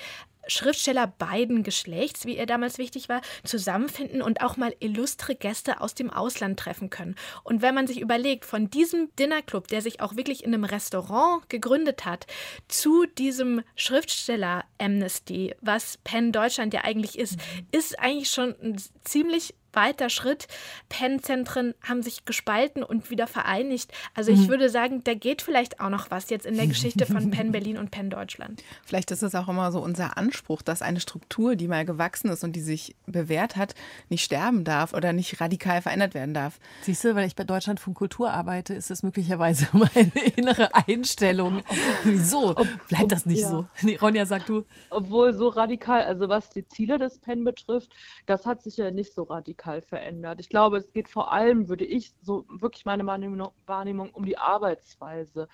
Schriftsteller 0.47 1.07
beiden 1.07 1.63
Geschlechts, 1.63 2.27
wie 2.27 2.37
er 2.37 2.47
damals 2.47 2.79
wichtig 2.79 3.09
war, 3.09 3.21
zusammenfinden 3.45 4.23
und 4.23 4.41
auch 4.41 4.57
mal 4.57 4.75
illustre 4.81 5.35
Gäste 5.35 5.81
aus 5.81 5.95
dem 5.95 6.11
Ausland 6.11 6.59
treffen 6.59 6.91
können. 6.91 7.17
Und 7.45 7.63
wenn 7.63 7.75
man 7.75 7.87
sich 7.87 8.01
überlegt, 8.01 8.45
von 8.45 8.71
diesem 8.71 9.15
Dinnerclub, 9.17 9.69
der 9.69 9.83
sich 9.83 10.01
auch 10.01 10.17
wirklich 10.17 10.45
in 10.45 10.53
einem 10.53 10.65
Restaurant 10.65 11.49
gegründet 11.49 12.05
hat, 12.05 12.27
zu 12.69 13.07
diesem 13.07 13.63
Schriftsteller 13.77 14.65
Amnesty, 14.79 15.55
was 15.61 15.99
Penn 16.05 16.33
Deutschland 16.33 16.75
ja 16.75 16.85
eigentlich 16.85 17.19
ist, 17.19 17.37
mhm. 17.37 17.67
ist 17.73 17.99
eigentlich 17.99 18.31
schon 18.31 18.55
ein 18.63 18.83
ziemlich 19.05 19.55
weiter 19.75 20.11
Schritt. 20.11 20.49
Pen-Zentren 20.89 21.75
haben 21.83 22.03
sich 22.03 22.25
gespalten 22.25 22.83
und 22.83 23.11
wieder 23.11 23.27
vereinigt. 23.27 23.93
Also 24.15 24.33
ich 24.33 24.41
mhm. 24.41 24.49
würde 24.49 24.69
sagen, 24.69 25.03
da 25.05 25.15
geht 25.15 25.43
vielleicht 25.43 25.81
auch 25.81 25.89
noch 25.89 26.11
was 26.11 26.31
jetzt 26.31 26.47
in 26.47 26.57
der 26.57 26.67
Geschichte 26.67 27.07
von 27.07 27.31
Penn 27.33 27.53
Berlin 27.53 27.79
und 27.79 27.91
Penn 27.91 28.11
Deutschland. 28.11 28.63
Vielleicht 28.85 29.11
ist 29.11 29.23
es 29.23 29.35
auch 29.35 29.49
immer 29.49 29.73
so 29.73 29.81
unser 29.81 30.17
Anspruch, 30.17 30.63
dass 30.63 30.83
eine 30.83 31.01
Struktur, 31.01 31.57
die 31.57 31.69
mal 31.69 31.85
gewachsen 31.85 32.29
ist 32.31 32.45
und 32.45 32.55
die 32.55 32.61
sich 32.61 32.95
bewährt 33.07 33.57
hat, 33.57 33.75
nicht 34.09 34.25
sterben 34.25 34.65
darf 34.65 34.95
oder 34.95 35.13
nicht 35.13 35.41
radikal 35.41 35.83
verändert 35.83 36.15
werden 36.15 36.35
darf. 36.35 36.59
Siehst 36.83 37.05
du, 37.05 37.15
weil 37.15 37.27
ich 37.27 37.37
bei 37.37 37.45
Deutschland 37.45 37.81
von 37.81 37.95
Kultur 37.95 38.31
arbeite, 38.31 38.75
ist 38.75 38.91
das 38.91 39.03
möglicherweise 39.03 39.67
meine 39.73 40.13
innere 40.37 40.75
Einstellung. 40.75 41.63
Wieso? 42.05 42.55
Bleibt 42.89 43.13
das 43.13 43.27
nicht 43.27 43.43
ja. 43.43 43.49
so? 43.49 43.67
Nee, 43.83 43.97
Ronja, 43.97 44.27
sag 44.27 44.47
du. 44.47 44.65
Obwohl 44.91 45.35
so 45.35 45.49
radikal, 45.49 46.03
also 46.03 46.29
was 46.29 46.51
die 46.51 46.67
Ziele 46.67 46.99
des 46.99 47.19
Penn 47.19 47.45
betrifft, 47.45 47.91
das 48.27 48.47
hat 48.47 48.63
sich 48.63 48.77
ja 48.77 48.91
nicht 48.91 49.13
so 49.13 49.25
radikal 49.25 49.62
verändert. 49.63 50.41
Ich 50.41 50.49
glaube, 50.49 50.77
es 50.77 50.93
geht 50.93 51.09
vor 51.09 51.33
allem, 51.33 51.69
würde 51.69 51.85
ich 51.85 52.15
so 52.21 52.45
wirklich 52.49 52.85
meine 52.85 53.07
Wahrnehmung, 53.07 54.11
um 54.11 54.25
die 54.25 54.39
Arbeitsweise 54.39 55.49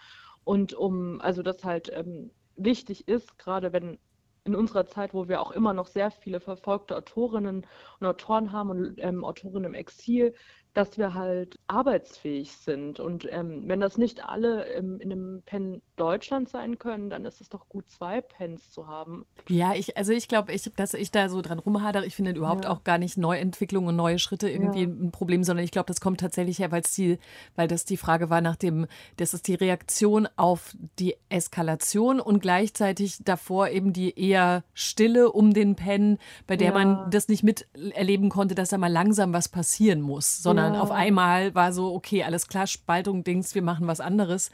und 0.45 0.75
um, 0.75 1.21
also 1.21 1.43
das 1.43 1.65
halt 1.65 1.91
ähm, 1.93 2.31
wichtig 2.57 3.07
ist, 3.09 3.39
gerade 3.39 3.73
wenn 3.73 3.99
in 4.45 4.55
unserer 4.55 4.87
Zeit, 4.87 5.13
wo 5.13 5.29
wir 5.29 5.43
auch 5.43 5.51
immer 5.51 5.75
noch 5.75 5.87
sehr 5.87 6.11
viele 6.11 6.41
verfolgte 6.41 6.97
Autorinnen 6.97 7.67
und 8.01 8.07
Autoren 8.07 8.51
haben 8.51 8.71
und 8.71 8.95
ähm, 8.99 9.25
Autorinnen 9.25 9.65
im 9.65 9.75
Exil, 9.75 10.35
dass 10.75 10.99
wir 10.99 11.15
halt 11.15 11.59
arbeitsfähig 11.67 12.53
sind. 12.53 13.01
Und 13.01 13.27
ähm, 13.31 13.65
wenn 13.67 13.81
das 13.81 13.99
nicht 13.99 14.25
alle 14.25 14.65
im, 14.75 15.01
in 15.01 15.13
einem 15.13 15.43
Pen 15.43 15.83
Deutschland 15.97 16.49
sein 16.49 16.79
können, 16.79 17.11
dann 17.11 17.25
ist 17.25 17.41
es 17.41 17.49
doch 17.49 17.69
gut, 17.69 17.91
zwei 17.91 18.21
Pens 18.21 18.71
zu 18.71 18.87
haben. 18.87 19.27
Ja, 19.49 19.75
ich, 19.75 19.97
also 19.97 20.13
ich 20.13 20.29
glaube, 20.29 20.53
ich, 20.53 20.71
dass 20.77 20.95
ich 20.95 21.11
da 21.11 21.29
so 21.29 21.43
dran 21.43 21.59
rumhadere, 21.59 22.07
ich 22.07 22.15
finde 22.15 22.31
überhaupt 22.33 22.65
ja. 22.65 22.71
auch 22.71 22.85
gar 22.85 22.99
nicht 22.99 23.17
Neuentwicklung 23.19 23.87
und 23.87 23.97
neue 23.97 24.19
Schritte 24.19 24.49
irgendwie 24.49 24.83
ja. 24.83 24.89
ein 24.89 25.11
Problem, 25.11 25.43
sondern 25.43 25.65
ich 25.65 25.73
glaube, 25.73 25.87
das 25.87 26.01
kommt 26.01 26.21
tatsächlich 26.21 26.61
her, 26.61 26.71
weil 26.71 26.83
die, 26.97 27.19
weil 27.57 27.67
das 27.67 27.85
die 27.85 27.97
Frage 27.97 28.31
war 28.31 28.41
nach 28.41 28.57
dem, 28.57 28.87
das 29.17 29.35
ist 29.35 29.49
die 29.49 29.55
Reaktion 29.55 30.29
auf 30.37 30.75
die 30.99 31.17
Eskalation 31.29 32.21
und 32.21 32.41
gleichzeitig 32.41 33.19
davor 33.25 33.69
eben 33.69 33.93
die 33.93 34.19
eher 34.19 34.63
Stille 34.75 35.33
um 35.33 35.53
den 35.53 35.75
Pen, 35.75 36.19
bei 36.47 36.57
der 36.57 36.69
ja. 36.69 36.75
man 36.75 37.11
das 37.11 37.29
nicht 37.29 37.43
miterleben 37.43 38.29
konnte, 38.29 38.55
dass 38.55 38.69
da 38.69 38.79
mal 38.79 38.93
langsam 38.93 39.33
was 39.33 39.49
passieren 39.49 40.01
muss, 40.01 40.43
sondern 40.43 40.58
sondern 40.63 40.81
auf 40.81 40.91
einmal 40.91 41.55
war 41.55 41.73
so, 41.73 41.95
okay, 41.95 42.25
alles 42.25 42.49
klar, 42.49 42.67
Spaltung, 42.67 43.25
Dings, 43.25 43.55
wir 43.55 43.63
machen 43.63 43.87
was 43.87 44.01
anderes. 44.01 44.51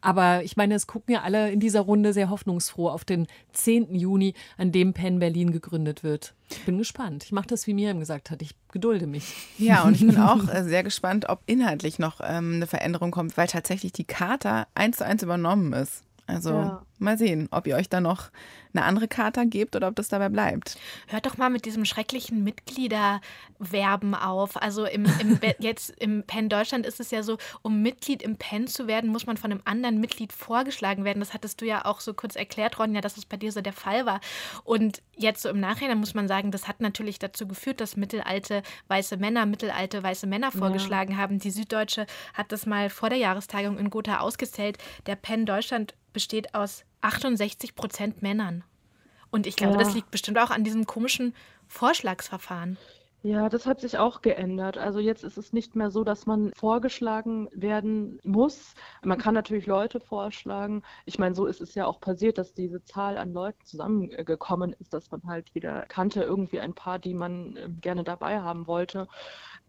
Aber 0.00 0.42
ich 0.44 0.56
meine, 0.56 0.74
es 0.74 0.86
gucken 0.86 1.14
ja 1.14 1.22
alle 1.22 1.50
in 1.50 1.60
dieser 1.60 1.80
Runde 1.80 2.12
sehr 2.12 2.30
hoffnungsfroh 2.30 2.88
auf 2.88 3.04
den 3.04 3.26
10. 3.52 3.94
Juni, 3.94 4.34
an 4.56 4.72
dem 4.72 4.92
Penn 4.92 5.18
Berlin 5.18 5.52
gegründet 5.52 6.04
wird. 6.04 6.34
Ich 6.50 6.64
bin 6.64 6.78
gespannt. 6.78 7.24
Ich 7.24 7.32
mache 7.32 7.48
das, 7.48 7.66
wie 7.66 7.74
Miriam 7.74 7.98
gesagt 7.98 8.30
hat. 8.30 8.40
Ich 8.42 8.54
gedulde 8.70 9.06
mich. 9.06 9.34
Ja, 9.58 9.82
und 9.82 9.94
ich 9.94 10.06
bin 10.06 10.16
auch 10.20 10.48
äh, 10.48 10.62
sehr 10.64 10.84
gespannt, 10.84 11.28
ob 11.28 11.40
inhaltlich 11.46 11.98
noch 11.98 12.20
ähm, 12.22 12.54
eine 12.54 12.66
Veränderung 12.66 13.10
kommt, 13.10 13.36
weil 13.36 13.48
tatsächlich 13.48 13.92
die 13.92 14.04
Charta 14.04 14.66
eins 14.74 14.98
zu 14.98 15.04
eins 15.04 15.22
übernommen 15.22 15.72
ist. 15.72 16.04
Also 16.26 16.50
ja. 16.50 16.85
Mal 16.98 17.18
sehen, 17.18 17.48
ob 17.50 17.66
ihr 17.66 17.76
euch 17.76 17.88
da 17.88 18.00
noch 18.00 18.30
eine 18.76 18.84
andere 18.84 19.08
Charta 19.08 19.44
gebt 19.44 19.74
oder 19.74 19.88
ob 19.88 19.96
das 19.96 20.08
dabei 20.08 20.28
bleibt. 20.28 20.76
Hört 21.08 21.26
doch 21.26 21.36
mal 21.36 21.50
mit 21.50 21.64
diesem 21.64 21.84
schrecklichen 21.84 22.44
Mitgliederwerben 22.44 24.14
auf. 24.14 24.60
Also 24.60 24.84
im, 24.84 25.06
im 25.18 25.38
jetzt 25.58 25.90
im 25.98 26.24
PEN 26.24 26.48
Deutschland 26.48 26.86
ist 26.86 27.00
es 27.00 27.10
ja 27.10 27.22
so, 27.22 27.38
um 27.62 27.82
Mitglied 27.82 28.22
im 28.22 28.36
PEN 28.36 28.66
zu 28.66 28.86
werden, 28.86 29.10
muss 29.10 29.26
man 29.26 29.36
von 29.36 29.50
einem 29.50 29.62
anderen 29.64 30.00
Mitglied 30.00 30.32
vorgeschlagen 30.32 31.04
werden. 31.04 31.20
Das 31.20 31.32
hattest 31.32 31.60
du 31.60 31.66
ja 31.66 31.84
auch 31.84 32.00
so 32.00 32.14
kurz 32.14 32.36
erklärt, 32.36 32.78
Ronja, 32.78 33.00
dass 33.00 33.16
es 33.16 33.24
bei 33.24 33.36
dir 33.36 33.52
so 33.52 33.60
der 33.60 33.72
Fall 33.72 34.06
war. 34.06 34.20
Und 34.64 35.02
jetzt 35.16 35.42
so 35.42 35.48
im 35.48 35.60
Nachhinein 35.60 35.98
muss 35.98 36.14
man 36.14 36.28
sagen, 36.28 36.50
das 36.50 36.68
hat 36.68 36.80
natürlich 36.80 37.18
dazu 37.18 37.48
geführt, 37.48 37.80
dass 37.80 37.96
mittelalte 37.96 38.62
weiße 38.88 39.16
Männer 39.16 39.46
mittelalte 39.46 40.02
weiße 40.02 40.26
Männer 40.26 40.52
vorgeschlagen 40.52 41.12
ja. 41.12 41.18
haben. 41.18 41.38
Die 41.38 41.50
Süddeutsche 41.50 42.06
hat 42.34 42.52
das 42.52 42.66
mal 42.66 42.90
vor 42.90 43.08
der 43.08 43.18
Jahrestagung 43.18 43.78
in 43.78 43.90
Gotha 43.90 44.18
ausgezählt. 44.18 44.78
Der 45.06 45.16
PEN 45.16 45.46
Deutschland 45.46 45.94
besteht 46.12 46.54
aus 46.54 46.85
68 47.06 47.74
Prozent 47.74 48.22
Männern. 48.22 48.64
Und 49.30 49.46
ich 49.46 49.56
glaube, 49.56 49.74
ja. 49.74 49.80
das 49.80 49.94
liegt 49.94 50.10
bestimmt 50.10 50.38
auch 50.38 50.50
an 50.50 50.64
diesem 50.64 50.86
komischen 50.86 51.34
Vorschlagsverfahren. 51.66 52.78
Ja, 53.22 53.48
das 53.48 53.66
hat 53.66 53.80
sich 53.80 53.98
auch 53.98 54.22
geändert. 54.22 54.78
Also 54.78 55.00
jetzt 55.00 55.24
ist 55.24 55.36
es 55.36 55.52
nicht 55.52 55.74
mehr 55.74 55.90
so, 55.90 56.04
dass 56.04 56.26
man 56.26 56.52
vorgeschlagen 56.54 57.48
werden 57.50 58.20
muss. 58.22 58.74
Man 59.02 59.18
kann 59.18 59.34
natürlich 59.34 59.66
Leute 59.66 59.98
vorschlagen. 59.98 60.82
Ich 61.06 61.18
meine, 61.18 61.34
so 61.34 61.46
ist 61.46 61.60
es 61.60 61.74
ja 61.74 61.86
auch 61.86 62.00
passiert, 62.00 62.38
dass 62.38 62.54
diese 62.54 62.84
Zahl 62.84 63.18
an 63.18 63.32
Leuten 63.32 63.64
zusammengekommen 63.64 64.74
ist, 64.78 64.94
dass 64.94 65.10
man 65.10 65.22
halt 65.26 65.50
jeder 65.54 65.86
kannte 65.86 66.22
irgendwie 66.22 66.60
ein 66.60 66.74
paar, 66.74 67.00
die 67.00 67.14
man 67.14 67.56
ähm, 67.56 67.80
gerne 67.80 68.04
dabei 68.04 68.40
haben 68.40 68.68
wollte. 68.68 69.08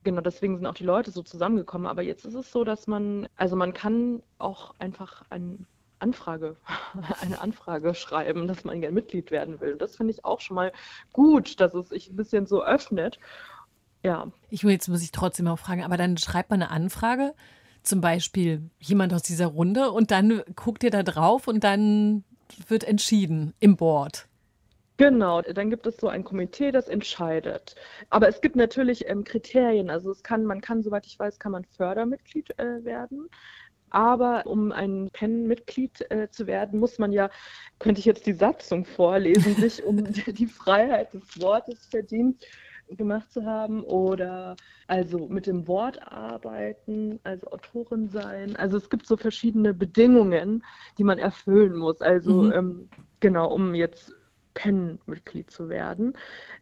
Genau, 0.04 0.22
deswegen 0.22 0.58
sind 0.58 0.68
auch 0.68 0.76
die 0.76 0.84
Leute 0.84 1.10
so 1.10 1.24
zusammengekommen. 1.24 1.88
Aber 1.88 2.04
jetzt 2.04 2.26
ist 2.26 2.36
es 2.36 2.52
so, 2.52 2.64
dass 2.64 2.86
man, 2.86 3.28
also 3.38 3.56
man 3.56 3.74
kann 3.74 4.22
auch 4.38 4.76
einfach 4.78 5.24
ein 5.32 5.66
Anfrage, 6.00 6.58
eine 7.22 7.42
Anfrage 7.42 7.94
schreiben, 7.96 8.48
dass 8.48 8.64
man 8.64 8.82
gerne 8.82 8.94
Mitglied 8.94 9.32
werden 9.32 9.60
will. 9.60 9.76
Das 9.76 9.96
finde 9.96 10.14
ich 10.14 10.26
auch 10.26 10.40
schon 10.40 10.56
mal 10.56 10.72
gut, 11.14 11.60
dass 11.60 11.74
es 11.74 11.90
sich 11.90 12.10
ein 12.10 12.16
bisschen 12.16 12.46
so 12.46 12.64
öffnet. 12.64 13.20
Ja. 14.04 14.28
Ich 14.50 14.64
will 14.64 14.72
jetzt 14.72 14.88
muss 14.88 15.04
ich 15.04 15.12
trotzdem 15.12 15.48
auch 15.48 15.60
fragen, 15.60 15.84
aber 15.84 15.98
dann 15.98 16.18
schreibt 16.18 16.50
man 16.50 16.62
eine 16.62 16.72
Anfrage, 16.72 17.34
zum 17.84 18.02
Beispiel 18.02 18.70
jemand 18.80 19.14
aus 19.14 19.24
dieser 19.24 19.48
Runde, 19.48 19.92
und 19.92 20.12
dann 20.12 20.44
guckt 20.56 20.84
ihr 20.84 20.92
da 20.92 21.04
drauf 21.04 21.48
und 21.48 21.64
dann 21.64 22.24
wird 22.68 22.84
entschieden 22.84 23.54
im 23.60 23.76
Board. 23.76 24.28
Genau, 24.98 25.44
dann 25.44 25.70
gibt 25.70 25.86
es 25.86 25.98
so 25.98 26.08
ein 26.08 26.24
Komitee, 26.24 26.72
das 26.72 26.88
entscheidet. 26.88 27.76
Aber 28.10 28.28
es 28.28 28.42
gibt 28.42 28.56
natürlich 28.56 29.08
ähm, 29.08 29.24
Kriterien. 29.24 29.92
Also 29.92 30.10
es 30.10 30.24
kann, 30.24 30.44
man 30.44 30.60
kann, 30.60 30.82
soweit 30.82 31.06
ich 31.06 31.20
weiß, 31.20 31.38
kann 31.38 31.52
man 31.52 31.66
Fördermitglied 31.66 32.58
äh, 32.58 32.84
werden. 32.84 33.30
Aber 33.90 34.46
um 34.46 34.72
ein 34.72 35.10
PEN-Mitglied 35.14 36.12
äh, 36.12 36.30
zu 36.30 36.48
werden, 36.48 36.80
muss 36.80 37.00
man 37.00 37.12
ja, 37.12 37.30
könnte 37.80 38.00
ich 38.00 38.06
jetzt 38.06 38.26
die 38.26 38.34
Satzung 38.34 38.86
vorlesen, 38.86 39.56
sich 39.56 39.84
um 39.84 40.04
die 40.04 40.48
Freiheit 40.48 41.14
des 41.14 41.42
Wortes 41.42 41.86
verdient 41.88 42.44
gemacht 42.90 43.32
zu 43.32 43.46
haben 43.46 43.84
oder 43.84 44.56
also 44.88 45.28
mit 45.28 45.46
dem 45.46 45.68
Wort 45.68 46.02
arbeiten, 46.02 47.20
also 47.24 47.48
Autorin 47.48 48.08
sein. 48.08 48.56
Also 48.56 48.78
es 48.78 48.90
gibt 48.90 49.06
so 49.06 49.18
verschiedene 49.18 49.74
Bedingungen, 49.74 50.64
die 50.98 51.04
man 51.04 51.20
erfüllen 51.20 51.76
muss. 51.76 52.02
Also 52.02 52.44
mhm. 52.44 52.52
ähm, 52.54 52.90
genau, 53.20 53.54
um 53.54 53.76
jetzt 53.76 54.14
PEN-Mitglied 54.58 55.52
zu 55.52 55.70
werden. 55.70 56.14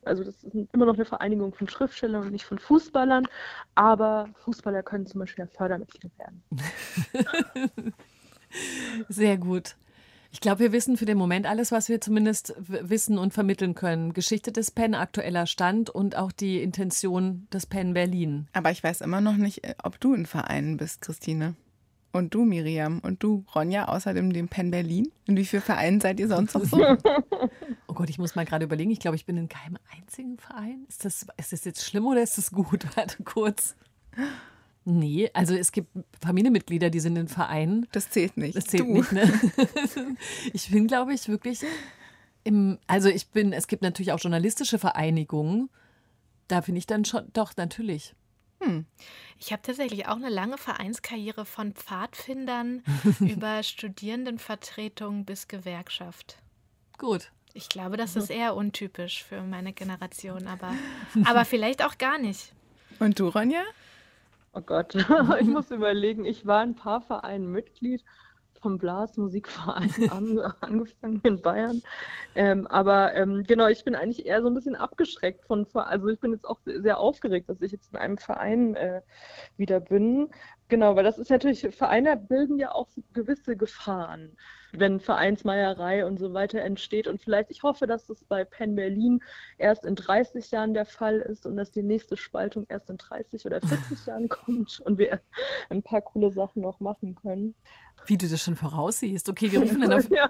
Also 0.04 0.24
das 0.24 0.44
ist 0.44 0.54
immer 0.74 0.86
noch 0.86 0.96
eine 0.96 1.06
Vereinigung 1.06 1.54
von 1.54 1.70
Schriftstellern 1.70 2.24
und 2.24 2.32
nicht 2.32 2.46
von 2.46 2.60
Fußballern, 2.60 3.26
aber 3.74 4.28
Fußballer 4.44 4.84
können 4.84 5.06
zum 5.06 5.20
Beispiel 5.22 5.48
Fördermitglied 5.48 6.12
werden. 6.20 6.44
Sehr 9.10 9.38
gut. 9.38 9.76
Ich 10.32 10.42
glaube, 10.42 10.60
wir 10.60 10.72
wissen 10.74 10.98
für 10.98 11.06
den 11.06 11.18
Moment 11.18 11.46
alles, 11.46 11.72
was 11.72 11.88
wir 11.88 12.02
zumindest 12.02 12.54
wissen 12.58 13.18
und 13.18 13.34
vermitteln 13.34 13.74
können. 13.74 14.14
Geschichte 14.14 14.52
des 14.52 14.70
PEN, 14.72 14.94
aktueller 14.94 15.46
Stand 15.46 15.90
und 15.90 16.18
auch 16.18 16.34
die 16.34 16.62
Intention 16.62 17.48
des 17.54 17.66
PEN 17.66 17.94
Berlin. 17.94 18.50
Aber 18.52 18.72
ich 18.72 18.84
weiß 18.84 19.00
immer 19.00 19.22
noch 19.22 19.38
nicht, 19.38 19.64
äh, 19.64 19.76
ob 19.82 20.02
du 20.02 20.14
in 20.14 20.26
Vereinen 20.26 20.76
bist, 20.76 21.00
Christine. 21.00 21.56
Und 22.16 22.34
du, 22.34 22.46
Miriam. 22.46 23.00
Und 23.00 23.24
du, 23.24 23.44
Ronja, 23.54 23.90
außerdem 23.90 24.32
dem 24.32 24.48
Penn 24.48 24.72
Berlin. 24.72 25.12
In 25.26 25.36
wie 25.36 25.44
vielen 25.44 25.62
Vereinen 25.62 26.00
seid 26.00 26.18
ihr 26.22 26.30
sonst 26.30 26.54
noch 26.54 26.64
so? 26.64 26.78
Gott, 27.96 28.10
ich 28.10 28.20
muss 28.20 28.36
mal 28.36 28.46
gerade 28.46 28.66
überlegen. 28.66 28.92
Ich 28.92 29.00
glaube, 29.00 29.16
ich 29.16 29.26
bin 29.26 29.38
in 29.38 29.50
keinem 29.50 29.78
einzigen 29.98 30.38
Verein. 30.38 30.86
Ist 30.88 31.06
das, 31.06 31.26
ist 31.38 31.54
das 31.54 31.66
jetzt 31.66 31.84
schlimm 31.84 32.06
oder 32.06 32.22
ist 32.22 32.38
das 32.38 32.52
gut? 32.52 32.86
Warte 32.96 33.24
kurz. 33.24 33.76
Nee, 34.86 35.32
also 35.34 35.56
es 35.56 35.72
gibt 35.72 35.90
Familienmitglieder, 36.22 36.92
die 36.92 37.00
sind 37.00 37.16
in 37.18 37.28
Vereinen. 37.28 37.88
Das 37.92 38.12
zählt 38.12 38.38
nicht. 38.38 38.56
Das 38.56 38.66
zählt 38.66 38.84
du. 38.84 38.94
nicht, 38.94 39.12
ne? 39.12 39.24
Ich 40.54 40.70
bin, 40.70 40.86
glaube 40.88 41.14
ich, 41.14 41.28
wirklich 41.28 41.66
im, 42.44 42.78
also 42.86 43.10
ich 43.10 43.30
bin, 43.30 43.52
es 43.52 43.68
gibt 43.68 43.82
natürlich 43.82 44.12
auch 44.12 44.20
journalistische 44.20 44.78
Vereinigungen. 44.78 45.70
Da 46.48 46.62
bin 46.62 46.76
ich 46.76 46.86
dann 46.86 47.04
schon, 47.04 47.26
doch, 47.34 47.58
natürlich. 47.58 48.14
Hm. 48.62 48.86
Ich 49.40 49.52
habe 49.52 49.64
tatsächlich 49.64 50.08
auch 50.08 50.16
eine 50.16 50.30
lange 50.30 50.58
Vereinskarriere 50.58 51.46
von 51.46 51.74
Pfadfindern 51.74 52.84
über 53.20 53.64
Studierendenvertretung 53.64 55.26
bis 55.26 55.48
Gewerkschaft. 55.48 56.38
Gut. 57.00 57.32
Ich 57.58 57.70
glaube, 57.70 57.96
das 57.96 58.18
ist 58.18 58.30
eher 58.30 58.54
untypisch 58.54 59.24
für 59.24 59.42
meine 59.42 59.72
Generation, 59.72 60.46
aber, 60.46 60.74
aber 61.26 61.46
vielleicht 61.46 61.86
auch 61.86 61.98
gar 61.98 62.18
nicht. 62.18 62.52
Und 63.00 63.18
du, 63.18 63.30
Ronja? 63.30 63.64
Oh 64.52 64.60
Gott, 64.60 64.94
ich 65.40 65.48
muss 65.48 65.72
überlegen, 65.72 66.26
ich 66.26 66.46
war 66.46 66.62
in 66.64 66.72
ein 66.72 66.76
paar 66.76 67.00
Vereinen 67.00 67.50
Mitglied 67.50 68.04
vom 68.62 68.78
Blasmusikverein 68.78 69.90
an, 70.12 70.40
angefangen 70.60 71.22
in 71.24 71.42
Bayern. 71.42 71.82
Ähm, 72.36 72.68
aber 72.68 73.14
ähm, 73.14 73.44
genau, 73.48 73.68
ich 73.68 73.86
bin 73.86 73.96
eigentlich 73.96 74.26
eher 74.26 74.42
so 74.42 74.50
ein 74.50 74.54
bisschen 74.54 74.76
abgeschreckt 74.76 75.46
von, 75.46 75.66
also 75.76 76.10
ich 76.10 76.20
bin 76.20 76.34
jetzt 76.34 76.46
auch 76.46 76.60
sehr 76.66 77.00
aufgeregt, 77.00 77.48
dass 77.48 77.62
ich 77.62 77.72
jetzt 77.72 77.94
in 77.94 78.00
einem 78.00 78.18
Verein 78.18 78.76
äh, 78.76 79.02
wieder 79.56 79.80
bin. 79.80 80.30
Genau, 80.68 80.96
weil 80.96 81.04
das 81.04 81.18
ist 81.20 81.30
natürlich, 81.30 81.62
Vereine 81.76 82.18
bilden 82.18 82.58
ja 82.58 82.72
auch 82.74 82.88
gewisse 83.14 83.56
Gefahren. 83.56 84.36
wenn 84.80 85.00
Vereinsmeierei 85.00 86.06
und 86.06 86.20
so 86.20 86.34
weiter 86.34 86.62
entsteht. 86.62 87.08
Und 87.08 87.22
vielleicht, 87.22 87.52
ich 87.52 87.64
hoffe, 87.64 87.88
dass 87.88 88.08
das 88.08 88.24
bei 88.24 88.44
Penn 88.44 88.76
Berlin 88.76 89.22
erst 89.58 89.86
in 89.86 89.96
30 89.96 90.52
Jahren 90.52 90.74
der 90.74 90.86
Fall 90.86 91.20
ist 91.20 91.46
und 91.46 91.56
dass 91.58 91.72
die 91.72 91.84
nächste 91.84 92.18
Spaltung 92.18 92.66
erst 92.70 92.90
in 92.90 92.98
30 92.98 93.46
oder 93.46 93.62
40 93.62 94.06
Jahren 94.08 94.30
kommt 94.30 94.82
und 94.82 94.98
wir 94.98 95.22
ein 95.70 95.84
paar 95.84 96.02
coole 96.02 96.32
Sachen 96.32 96.62
noch 96.62 96.80
machen 96.80 97.16
können. 97.16 97.56
Wie 98.08 98.18
du 98.18 98.28
das 98.28 98.42
schon 98.42 98.56
voraussiehst. 98.56 99.30
Okay, 99.30 99.52
wir 99.52 99.60
rufen 99.62 99.82
dann 99.82 99.94
auf. 99.94 100.10
ja, 100.10 100.30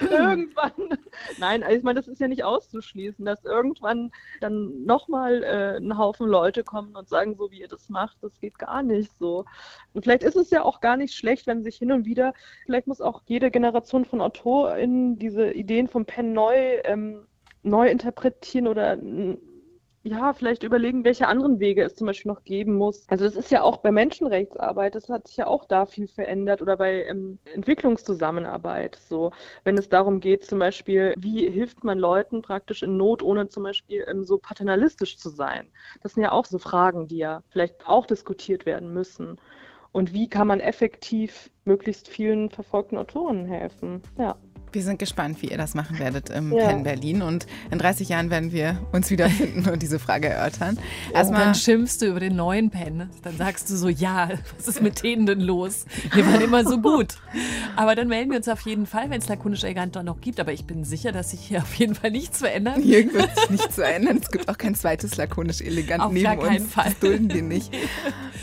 irgendwann. 0.00 0.98
Nein, 1.38 1.62
also 1.62 1.76
ich 1.76 1.82
meine, 1.82 1.98
das 1.98 2.08
ist 2.08 2.20
ja 2.20 2.28
nicht 2.28 2.44
auszuschließen, 2.44 3.24
dass 3.24 3.44
irgendwann 3.44 4.12
dann 4.40 4.84
nochmal 4.84 5.42
äh, 5.42 5.76
ein 5.78 5.98
Haufen 5.98 6.28
Leute 6.28 6.62
kommen 6.62 6.94
und 6.94 7.08
sagen, 7.08 7.34
so 7.36 7.50
wie 7.50 7.60
ihr 7.60 7.68
das 7.68 7.88
macht, 7.88 8.18
das 8.22 8.38
geht 8.38 8.58
gar 8.58 8.82
nicht 8.82 9.10
so. 9.18 9.44
Und 9.92 10.02
vielleicht 10.02 10.22
ist 10.22 10.36
es 10.36 10.50
ja 10.50 10.62
auch 10.62 10.80
gar 10.80 10.96
nicht 10.96 11.14
schlecht, 11.14 11.46
wenn 11.46 11.62
sich 11.62 11.76
hin 11.76 11.92
und 11.92 12.06
wieder, 12.06 12.34
vielleicht 12.64 12.86
muss 12.86 13.00
auch 13.00 13.22
jede 13.26 13.50
Generation 13.50 14.04
von 14.04 14.20
AutorInnen 14.20 15.18
diese 15.18 15.50
Ideen 15.52 15.88
vom 15.88 16.06
Pen 16.06 16.32
neu, 16.32 16.80
ähm, 16.84 17.26
neu 17.62 17.88
interpretieren 17.88 18.68
oder 18.68 18.96
ja, 20.06 20.32
vielleicht 20.32 20.62
überlegen, 20.62 21.04
welche 21.04 21.26
anderen 21.26 21.58
Wege 21.58 21.82
es 21.82 21.96
zum 21.96 22.06
Beispiel 22.06 22.30
noch 22.30 22.44
geben 22.44 22.76
muss. 22.76 23.04
Also 23.08 23.24
das 23.24 23.34
ist 23.34 23.50
ja 23.50 23.62
auch 23.62 23.78
bei 23.78 23.90
Menschenrechtsarbeit, 23.90 24.94
das 24.94 25.08
hat 25.08 25.26
sich 25.26 25.36
ja 25.36 25.48
auch 25.48 25.64
da 25.64 25.84
viel 25.84 26.06
verändert 26.06 26.62
oder 26.62 26.76
bei 26.76 27.04
ähm, 27.06 27.40
Entwicklungszusammenarbeit. 27.52 28.96
So, 29.08 29.32
wenn 29.64 29.76
es 29.76 29.88
darum 29.88 30.20
geht, 30.20 30.44
zum 30.44 30.60
Beispiel, 30.60 31.12
wie 31.18 31.50
hilft 31.50 31.82
man 31.82 31.98
Leuten 31.98 32.40
praktisch 32.40 32.84
in 32.84 32.96
Not, 32.96 33.22
ohne 33.22 33.48
zum 33.48 33.64
Beispiel 33.64 34.04
ähm, 34.08 34.22
so 34.22 34.38
paternalistisch 34.38 35.18
zu 35.18 35.28
sein. 35.28 35.68
Das 36.02 36.14
sind 36.14 36.22
ja 36.22 36.30
auch 36.30 36.44
so 36.44 36.58
Fragen, 36.58 37.08
die 37.08 37.18
ja 37.18 37.42
vielleicht 37.48 37.88
auch 37.88 38.06
diskutiert 38.06 38.64
werden 38.64 38.92
müssen. 38.94 39.38
Und 39.96 40.12
wie 40.12 40.28
kann 40.28 40.46
man 40.46 40.60
effektiv 40.60 41.50
möglichst 41.64 42.06
vielen 42.06 42.50
verfolgten 42.50 42.98
Autoren 42.98 43.46
helfen? 43.46 44.02
Ja. 44.18 44.36
Wir 44.76 44.82
sind 44.82 44.98
gespannt, 44.98 45.40
wie 45.40 45.46
ihr 45.46 45.56
das 45.56 45.72
machen 45.72 45.98
werdet 45.98 46.28
im 46.28 46.52
ja. 46.52 46.66
Penn 46.66 46.82
Berlin. 46.82 47.22
Und 47.22 47.46
in 47.70 47.78
30 47.78 48.10
Jahren 48.10 48.28
werden 48.28 48.52
wir 48.52 48.78
uns 48.92 49.08
wiederfinden 49.10 49.66
und 49.70 49.80
diese 49.80 49.98
Frage 49.98 50.28
erörtern. 50.28 50.78
Erstmal 51.14 51.46
dann 51.46 51.54
schimpfst 51.54 52.02
du 52.02 52.08
über 52.08 52.20
den 52.20 52.36
neuen 52.36 52.68
Penn. 52.68 53.08
Dann 53.22 53.38
sagst 53.38 53.70
du 53.70 53.76
so, 53.76 53.88
ja, 53.88 54.28
was 54.54 54.68
ist 54.68 54.82
mit 54.82 55.02
denen 55.02 55.24
denn 55.24 55.40
los? 55.40 55.86
Wir 56.12 56.26
waren 56.26 56.42
immer 56.42 56.62
so 56.62 56.78
gut. 56.78 57.14
Aber 57.74 57.94
dann 57.94 58.08
melden 58.08 58.32
wir 58.32 58.36
uns 58.36 58.50
auf 58.50 58.60
jeden 58.66 58.84
Fall, 58.84 59.08
wenn 59.08 59.18
es 59.18 59.28
lakonisch 59.28 59.64
elegant 59.64 59.94
noch 59.94 60.20
gibt. 60.20 60.40
Aber 60.40 60.52
ich 60.52 60.66
bin 60.66 60.84
sicher, 60.84 61.10
dass 61.10 61.30
sich 61.30 61.40
hier 61.40 61.62
auf 61.62 61.72
jeden 61.76 61.94
Fall 61.94 62.10
nichts 62.10 62.40
verändert. 62.40 62.76
Hier 62.82 63.10
wird 63.14 63.34
sich 63.34 63.48
nichts 63.48 63.76
verändern. 63.76 64.20
Es 64.22 64.30
gibt 64.30 64.46
auch 64.50 64.58
kein 64.58 64.74
zweites 64.74 65.16
lakonisch 65.16 65.62
elegant 65.62 66.02
auf 66.02 66.12
neben 66.12 66.38
uns. 66.38 66.70
Fall. 66.70 66.90
Das 66.90 66.98
dulden 66.98 67.32
wir 67.32 67.42
nicht. 67.42 67.74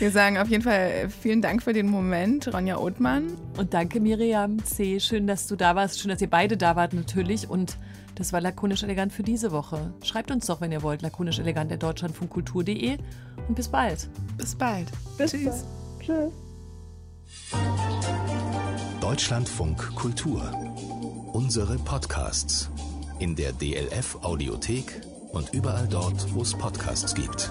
Wir 0.00 0.10
sagen 0.10 0.38
auf 0.38 0.48
jeden 0.48 0.64
Fall 0.64 1.10
vielen 1.22 1.42
Dank 1.42 1.62
für 1.62 1.72
den 1.72 1.86
Moment, 1.86 2.52
Ronja 2.52 2.78
Othmann. 2.78 3.34
Und 3.56 3.72
danke, 3.72 4.00
Miriam 4.00 4.64
C. 4.64 4.98
Schön, 4.98 5.28
dass 5.28 5.46
du 5.46 5.54
da 5.54 5.76
warst. 5.76 6.00
Schön, 6.00 6.08
dass 6.08 6.23
ihr 6.24 6.30
beide 6.30 6.56
da 6.56 6.74
wart 6.74 6.92
natürlich. 6.94 7.48
Und 7.48 7.78
das 8.16 8.32
war 8.32 8.40
lakonisch 8.40 8.82
elegant 8.82 9.12
für 9.12 9.22
diese 9.22 9.52
Woche. 9.52 9.92
Schreibt 10.02 10.30
uns 10.30 10.46
doch, 10.46 10.60
wenn 10.60 10.72
ihr 10.72 10.82
wollt, 10.82 11.02
lakonisch 11.02 11.38
elegant 11.38 11.70
der 11.70 11.78
Deutschlandfunkkultur.de. 11.78 12.98
Und 13.48 13.54
bis 13.54 13.68
bald. 13.68 14.08
Bis 14.36 14.54
bald. 14.54 14.88
Bis 15.18 15.30
Tschüss. 15.30 15.64
Bald. 16.06 16.32
Tschüss. 16.32 16.32
Deutschlandfunk 19.00 19.94
Kultur. 19.94 20.50
Unsere 21.32 21.76
Podcasts. 21.78 22.70
In 23.18 23.36
der 23.36 23.52
DLF 23.52 24.18
Audiothek 24.22 25.02
und 25.30 25.52
überall 25.52 25.86
dort, 25.88 26.34
wo 26.34 26.42
es 26.42 26.54
Podcasts 26.54 27.14
gibt. 27.14 27.50